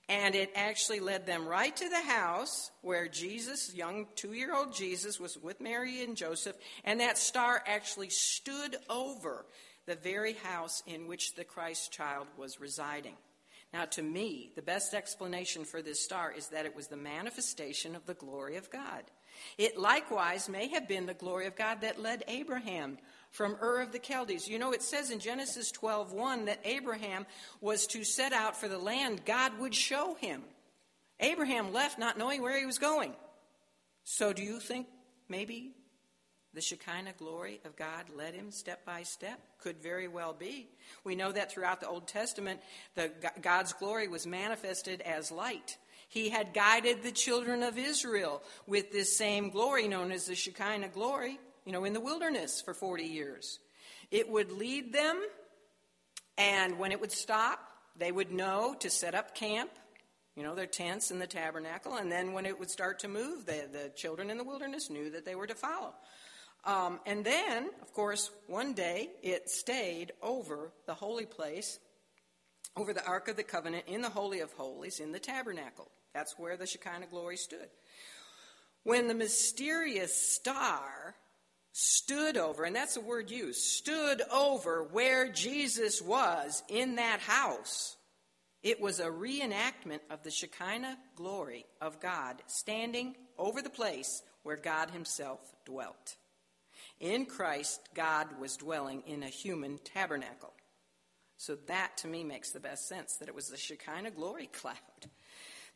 and 0.08 0.34
it 0.34 0.50
actually 0.54 1.00
led 1.00 1.26
them 1.26 1.46
right 1.46 1.74
to 1.76 1.88
the 1.88 2.00
house 2.00 2.70
where 2.80 3.08
Jesus, 3.08 3.74
young 3.74 4.06
two 4.14 4.32
year 4.32 4.54
old 4.54 4.74
Jesus, 4.74 5.20
was 5.20 5.36
with 5.36 5.60
Mary 5.60 6.02
and 6.02 6.16
Joseph. 6.16 6.56
And 6.84 7.00
that 7.00 7.18
star 7.18 7.62
actually 7.66 8.08
stood 8.08 8.76
over 8.88 9.44
the 9.86 9.96
very 9.96 10.32
house 10.34 10.82
in 10.86 11.08
which 11.08 11.34
the 11.34 11.44
Christ 11.44 11.92
child 11.92 12.26
was 12.36 12.60
residing. 12.60 13.16
Now, 13.72 13.84
to 13.84 14.02
me, 14.02 14.50
the 14.56 14.62
best 14.62 14.94
explanation 14.94 15.64
for 15.64 15.82
this 15.82 16.02
star 16.02 16.32
is 16.32 16.48
that 16.48 16.64
it 16.64 16.74
was 16.74 16.86
the 16.86 16.96
manifestation 16.96 17.94
of 17.94 18.06
the 18.06 18.14
glory 18.14 18.56
of 18.56 18.70
God. 18.70 19.02
It 19.58 19.78
likewise 19.78 20.48
may 20.48 20.68
have 20.68 20.88
been 20.88 21.04
the 21.04 21.14
glory 21.14 21.46
of 21.46 21.54
God 21.54 21.82
that 21.82 22.00
led 22.00 22.24
Abraham 22.28 22.96
from 23.30 23.56
Ur 23.60 23.80
of 23.80 23.92
the 23.92 24.00
Chaldees. 24.00 24.48
You 24.48 24.58
know, 24.58 24.72
it 24.72 24.82
says 24.82 25.10
in 25.10 25.20
Genesis 25.20 25.70
12:1 25.72 26.46
that 26.46 26.60
Abraham 26.64 27.26
was 27.60 27.86
to 27.88 28.04
set 28.04 28.32
out 28.32 28.56
for 28.56 28.68
the 28.68 28.78
land 28.78 29.24
God 29.24 29.58
would 29.58 29.74
show 29.74 30.14
him. 30.14 30.44
Abraham 31.20 31.72
left 31.72 31.98
not 31.98 32.18
knowing 32.18 32.42
where 32.42 32.58
he 32.58 32.66
was 32.66 32.78
going. 32.78 33.14
So 34.04 34.32
do 34.32 34.42
you 34.42 34.60
think 34.60 34.86
maybe 35.28 35.72
the 36.54 36.60
Shekinah 36.60 37.14
glory 37.18 37.60
of 37.64 37.76
God 37.76 38.06
led 38.16 38.34
him 38.34 38.50
step 38.50 38.84
by 38.84 39.02
step? 39.02 39.40
Could 39.58 39.82
very 39.82 40.08
well 40.08 40.32
be. 40.32 40.70
We 41.04 41.16
know 41.16 41.32
that 41.32 41.52
throughout 41.52 41.80
the 41.80 41.88
Old 41.88 42.08
Testament, 42.08 42.60
the, 42.94 43.12
God's 43.42 43.72
glory 43.72 44.08
was 44.08 44.26
manifested 44.26 45.00
as 45.02 45.30
light. 45.30 45.76
He 46.08 46.30
had 46.30 46.54
guided 46.54 47.02
the 47.02 47.12
children 47.12 47.62
of 47.62 47.76
Israel 47.76 48.42
with 48.66 48.92
this 48.92 49.18
same 49.18 49.50
glory 49.50 49.88
known 49.88 50.10
as 50.10 50.26
the 50.26 50.34
Shekinah 50.34 50.88
glory 50.88 51.38
you 51.68 51.72
know, 51.74 51.84
in 51.84 51.92
the 51.92 52.00
wilderness 52.00 52.62
for 52.62 52.72
40 52.72 53.04
years. 53.04 53.58
It 54.10 54.30
would 54.30 54.50
lead 54.50 54.90
them, 54.90 55.20
and 56.38 56.78
when 56.78 56.92
it 56.92 57.00
would 57.02 57.12
stop, 57.12 57.58
they 57.94 58.10
would 58.10 58.32
know 58.32 58.74
to 58.80 58.88
set 58.88 59.14
up 59.14 59.34
camp, 59.34 59.68
you 60.34 60.42
know, 60.42 60.54
their 60.54 60.64
tents 60.64 61.10
in 61.10 61.18
the 61.18 61.26
tabernacle, 61.26 61.96
and 61.96 62.10
then 62.10 62.32
when 62.32 62.46
it 62.46 62.58
would 62.58 62.70
start 62.70 63.00
to 63.00 63.08
move, 63.08 63.44
the, 63.44 63.68
the 63.70 63.92
children 63.94 64.30
in 64.30 64.38
the 64.38 64.44
wilderness 64.44 64.88
knew 64.88 65.10
that 65.10 65.26
they 65.26 65.34
were 65.34 65.46
to 65.46 65.54
follow. 65.54 65.92
Um, 66.64 67.00
and 67.04 67.22
then, 67.22 67.68
of 67.82 67.92
course, 67.92 68.30
one 68.46 68.72
day 68.72 69.10
it 69.22 69.50
stayed 69.50 70.12
over 70.22 70.72
the 70.86 70.94
holy 70.94 71.26
place, 71.26 71.78
over 72.78 72.94
the 72.94 73.04
Ark 73.04 73.28
of 73.28 73.36
the 73.36 73.42
Covenant 73.42 73.84
in 73.86 74.00
the 74.00 74.08
Holy 74.08 74.40
of 74.40 74.52
Holies 74.52 75.00
in 75.00 75.12
the 75.12 75.20
tabernacle. 75.20 75.90
That's 76.14 76.38
where 76.38 76.56
the 76.56 76.66
Shekinah 76.66 77.08
glory 77.10 77.36
stood. 77.36 77.68
When 78.84 79.06
the 79.06 79.14
mysterious 79.14 80.16
star 80.16 81.14
stood 81.80 82.36
over, 82.36 82.64
and 82.64 82.74
that's 82.74 82.94
the 82.94 83.00
word 83.00 83.30
used, 83.30 83.60
stood 83.60 84.20
over 84.32 84.82
where 84.82 85.30
Jesus 85.30 86.02
was 86.02 86.64
in 86.68 86.96
that 86.96 87.20
house. 87.20 87.96
It 88.64 88.80
was 88.80 88.98
a 88.98 89.04
reenactment 89.04 90.00
of 90.10 90.24
the 90.24 90.32
Shekinah 90.32 90.98
glory 91.14 91.66
of 91.80 92.00
God 92.00 92.42
standing 92.48 93.14
over 93.38 93.62
the 93.62 93.70
place 93.70 94.24
where 94.42 94.56
God 94.56 94.90
Himself 94.90 95.38
dwelt. 95.64 96.16
In 96.98 97.26
Christ, 97.26 97.80
God 97.94 98.26
was 98.40 98.56
dwelling 98.56 99.04
in 99.06 99.22
a 99.22 99.28
human 99.28 99.78
tabernacle. 99.78 100.54
So 101.36 101.56
that 101.68 101.96
to 101.98 102.08
me 102.08 102.24
makes 102.24 102.50
the 102.50 102.58
best 102.58 102.88
sense 102.88 103.18
that 103.18 103.28
it 103.28 103.36
was 103.36 103.50
the 103.50 103.56
Shekinah 103.56 104.10
glory 104.10 104.46
cloud. 104.52 104.74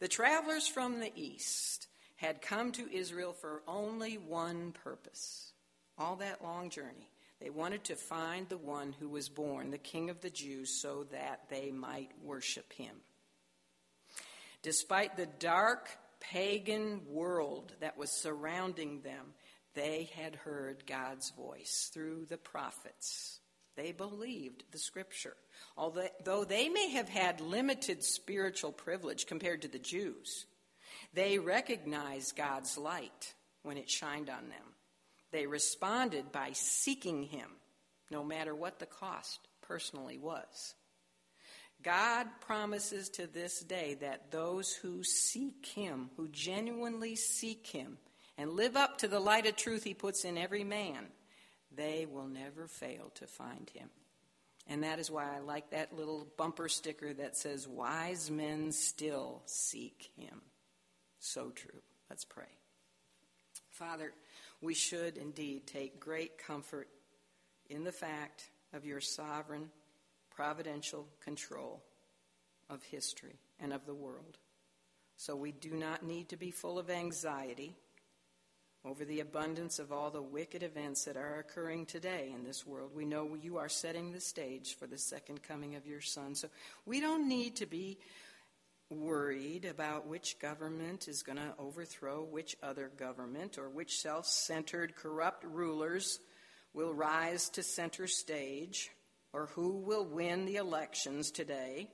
The 0.00 0.08
travelers 0.08 0.66
from 0.66 0.98
the 0.98 1.12
east 1.14 1.86
had 2.16 2.42
come 2.42 2.72
to 2.72 2.92
Israel 2.92 3.32
for 3.32 3.62
only 3.68 4.14
one 4.18 4.72
purpose 4.72 5.51
all 5.98 6.16
that 6.16 6.42
long 6.42 6.70
journey. 6.70 7.08
They 7.40 7.50
wanted 7.50 7.84
to 7.84 7.96
find 7.96 8.48
the 8.48 8.56
one 8.56 8.94
who 8.98 9.08
was 9.08 9.28
born, 9.28 9.70
the 9.70 9.78
King 9.78 10.10
of 10.10 10.20
the 10.20 10.30
Jews, 10.30 10.80
so 10.80 11.06
that 11.10 11.48
they 11.50 11.72
might 11.72 12.10
worship 12.22 12.72
him. 12.72 12.94
Despite 14.62 15.16
the 15.16 15.26
dark 15.26 15.88
pagan 16.20 17.00
world 17.08 17.72
that 17.80 17.98
was 17.98 18.12
surrounding 18.12 19.00
them, 19.00 19.34
they 19.74 20.10
had 20.14 20.36
heard 20.36 20.86
God's 20.86 21.30
voice 21.30 21.90
through 21.92 22.26
the 22.28 22.36
prophets. 22.36 23.40
They 23.74 23.90
believed 23.92 24.64
the 24.70 24.78
scripture. 24.78 25.36
Although 25.76 26.44
they 26.44 26.68
may 26.68 26.90
have 26.90 27.08
had 27.08 27.40
limited 27.40 28.04
spiritual 28.04 28.70
privilege 28.70 29.26
compared 29.26 29.62
to 29.62 29.68
the 29.68 29.78
Jews, 29.78 30.46
they 31.14 31.38
recognized 31.38 32.36
God's 32.36 32.76
light 32.78 33.34
when 33.62 33.78
it 33.78 33.90
shined 33.90 34.28
on 34.30 34.48
them. 34.48 34.71
They 35.32 35.46
responded 35.46 36.30
by 36.30 36.50
seeking 36.52 37.24
him, 37.24 37.48
no 38.10 38.22
matter 38.22 38.54
what 38.54 38.78
the 38.78 38.86
cost 38.86 39.40
personally 39.62 40.18
was. 40.18 40.74
God 41.82 42.26
promises 42.40 43.08
to 43.10 43.26
this 43.26 43.60
day 43.60 43.96
that 44.00 44.30
those 44.30 44.72
who 44.72 45.02
seek 45.02 45.66
Him, 45.66 46.10
who 46.16 46.28
genuinely 46.28 47.16
seek 47.16 47.66
Him, 47.66 47.98
and 48.38 48.52
live 48.52 48.76
up 48.76 48.98
to 48.98 49.08
the 49.08 49.20
light 49.20 49.46
of 49.46 49.56
truth 49.56 49.84
He 49.84 49.94
puts 49.94 50.24
in 50.24 50.38
every 50.38 50.64
man, 50.64 51.06
they 51.74 52.06
will 52.06 52.28
never 52.28 52.68
fail 52.68 53.10
to 53.16 53.26
find 53.26 53.70
Him. 53.74 53.88
And 54.68 54.84
that 54.84 55.00
is 55.00 55.10
why 55.10 55.34
I 55.34 55.40
like 55.40 55.70
that 55.70 55.96
little 55.96 56.28
bumper 56.38 56.68
sticker 56.68 57.12
that 57.14 57.36
says, 57.36 57.66
Wise 57.66 58.30
men 58.30 58.70
still 58.70 59.42
seek 59.46 60.10
Him. 60.16 60.40
So 61.18 61.50
true. 61.50 61.80
Let's 62.08 62.24
pray. 62.24 62.44
Father, 63.70 64.12
we 64.62 64.74
should 64.74 65.18
indeed 65.18 65.66
take 65.66 66.00
great 66.00 66.38
comfort 66.38 66.88
in 67.68 67.84
the 67.84 67.92
fact 67.92 68.48
of 68.72 68.86
your 68.86 69.00
sovereign 69.00 69.68
providential 70.30 71.06
control 71.22 71.82
of 72.70 72.82
history 72.84 73.38
and 73.60 73.72
of 73.72 73.84
the 73.84 73.94
world. 73.94 74.38
So 75.16 75.36
we 75.36 75.52
do 75.52 75.70
not 75.72 76.02
need 76.02 76.30
to 76.30 76.36
be 76.36 76.50
full 76.50 76.78
of 76.78 76.88
anxiety 76.88 77.76
over 78.84 79.04
the 79.04 79.20
abundance 79.20 79.78
of 79.78 79.92
all 79.92 80.10
the 80.10 80.22
wicked 80.22 80.62
events 80.62 81.04
that 81.04 81.16
are 81.16 81.38
occurring 81.38 81.86
today 81.86 82.32
in 82.34 82.42
this 82.42 82.66
world. 82.66 82.90
We 82.94 83.04
know 83.04 83.36
you 83.40 83.58
are 83.58 83.68
setting 83.68 84.10
the 84.10 84.20
stage 84.20 84.76
for 84.76 84.86
the 84.86 84.98
second 84.98 85.42
coming 85.42 85.76
of 85.76 85.86
your 85.86 86.00
Son. 86.00 86.34
So 86.34 86.48
we 86.86 87.00
don't 87.00 87.28
need 87.28 87.56
to 87.56 87.66
be 87.66 87.98
worried 88.92 89.64
about 89.64 90.06
which 90.06 90.38
government 90.38 91.08
is 91.08 91.22
going 91.22 91.38
to 91.38 91.54
overthrow 91.58 92.22
which 92.22 92.56
other 92.62 92.90
government 92.96 93.58
or 93.58 93.68
which 93.68 93.98
self 93.98 94.26
centered, 94.26 94.94
corrupt 94.96 95.44
rulers 95.44 96.20
will 96.74 96.94
rise 96.94 97.48
to 97.50 97.62
center 97.62 98.06
stage 98.06 98.90
or 99.32 99.46
who 99.46 99.78
will 99.78 100.04
win 100.04 100.44
the 100.46 100.56
elections 100.56 101.30
today 101.30 101.88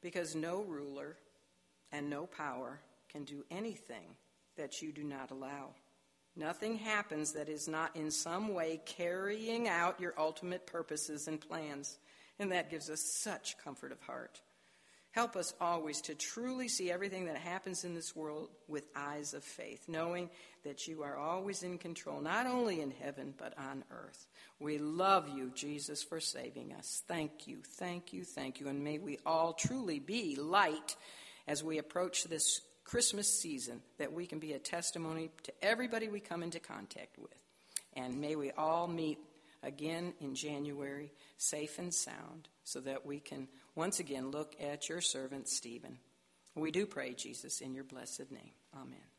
because 0.00 0.34
no 0.34 0.62
ruler 0.62 1.16
and 1.92 2.08
no 2.08 2.26
power 2.26 2.80
can 3.10 3.24
do 3.24 3.44
anything 3.50 4.16
that 4.56 4.82
you 4.82 4.92
do 4.92 5.04
not 5.04 5.30
allow. 5.30 5.70
Nothing 6.34 6.76
happens 6.76 7.32
that 7.32 7.48
is 7.48 7.68
not 7.68 7.94
in 7.94 8.10
some 8.10 8.54
way 8.54 8.80
carrying 8.86 9.68
out 9.68 10.00
your 10.00 10.14
ultimate 10.18 10.66
purposes 10.66 11.28
and 11.28 11.40
plans. 11.40 11.98
And 12.38 12.50
that 12.52 12.70
gives 12.70 12.88
us 12.88 13.00
such 13.00 13.58
comfort 13.58 13.92
of 13.92 14.00
heart. 14.00 14.40
Help 15.12 15.36
us 15.36 15.52
always 15.60 16.00
to 16.00 16.14
truly 16.14 16.68
see 16.68 16.90
everything 16.90 17.26
that 17.26 17.36
happens 17.36 17.84
in 17.84 17.94
this 17.94 18.16
world 18.16 18.48
with 18.66 18.84
eyes 18.96 19.34
of 19.34 19.44
faith, 19.44 19.84
knowing 19.86 20.30
that 20.64 20.86
you 20.86 21.02
are 21.02 21.18
always 21.18 21.62
in 21.62 21.76
control, 21.76 22.22
not 22.22 22.46
only 22.46 22.80
in 22.80 22.90
heaven, 22.90 23.34
but 23.36 23.52
on 23.58 23.84
earth. 23.90 24.26
We 24.58 24.78
love 24.78 25.28
you, 25.28 25.50
Jesus, 25.54 26.02
for 26.02 26.18
saving 26.18 26.72
us. 26.72 27.02
Thank 27.06 27.46
you, 27.46 27.58
thank 27.76 28.14
you, 28.14 28.24
thank 28.24 28.58
you. 28.58 28.68
And 28.68 28.82
may 28.82 28.96
we 28.98 29.18
all 29.26 29.52
truly 29.52 29.98
be 29.98 30.36
light 30.36 30.96
as 31.46 31.62
we 31.62 31.76
approach 31.76 32.24
this 32.24 32.62
Christmas 32.84 33.28
season, 33.28 33.82
that 33.98 34.14
we 34.14 34.26
can 34.26 34.38
be 34.38 34.54
a 34.54 34.58
testimony 34.58 35.30
to 35.42 35.52
everybody 35.62 36.08
we 36.08 36.20
come 36.20 36.42
into 36.42 36.58
contact 36.58 37.18
with. 37.18 37.36
And 37.94 38.18
may 38.18 38.34
we 38.34 38.50
all 38.52 38.88
meet 38.88 39.18
again 39.62 40.14
in 40.20 40.34
January, 40.34 41.12
safe 41.36 41.78
and 41.78 41.92
sound, 41.92 42.48
so 42.64 42.80
that 42.80 43.04
we 43.04 43.20
can 43.20 43.48
once 43.74 44.00
again 44.00 44.30
look 44.30 44.54
at 44.60 44.88
your 44.88 45.00
servant 45.00 45.48
Stephen. 45.48 45.98
We 46.54 46.70
do 46.70 46.86
pray, 46.86 47.14
Jesus, 47.14 47.60
in 47.60 47.74
your 47.74 47.84
blessed 47.84 48.30
name. 48.30 48.52
Amen. 48.74 49.11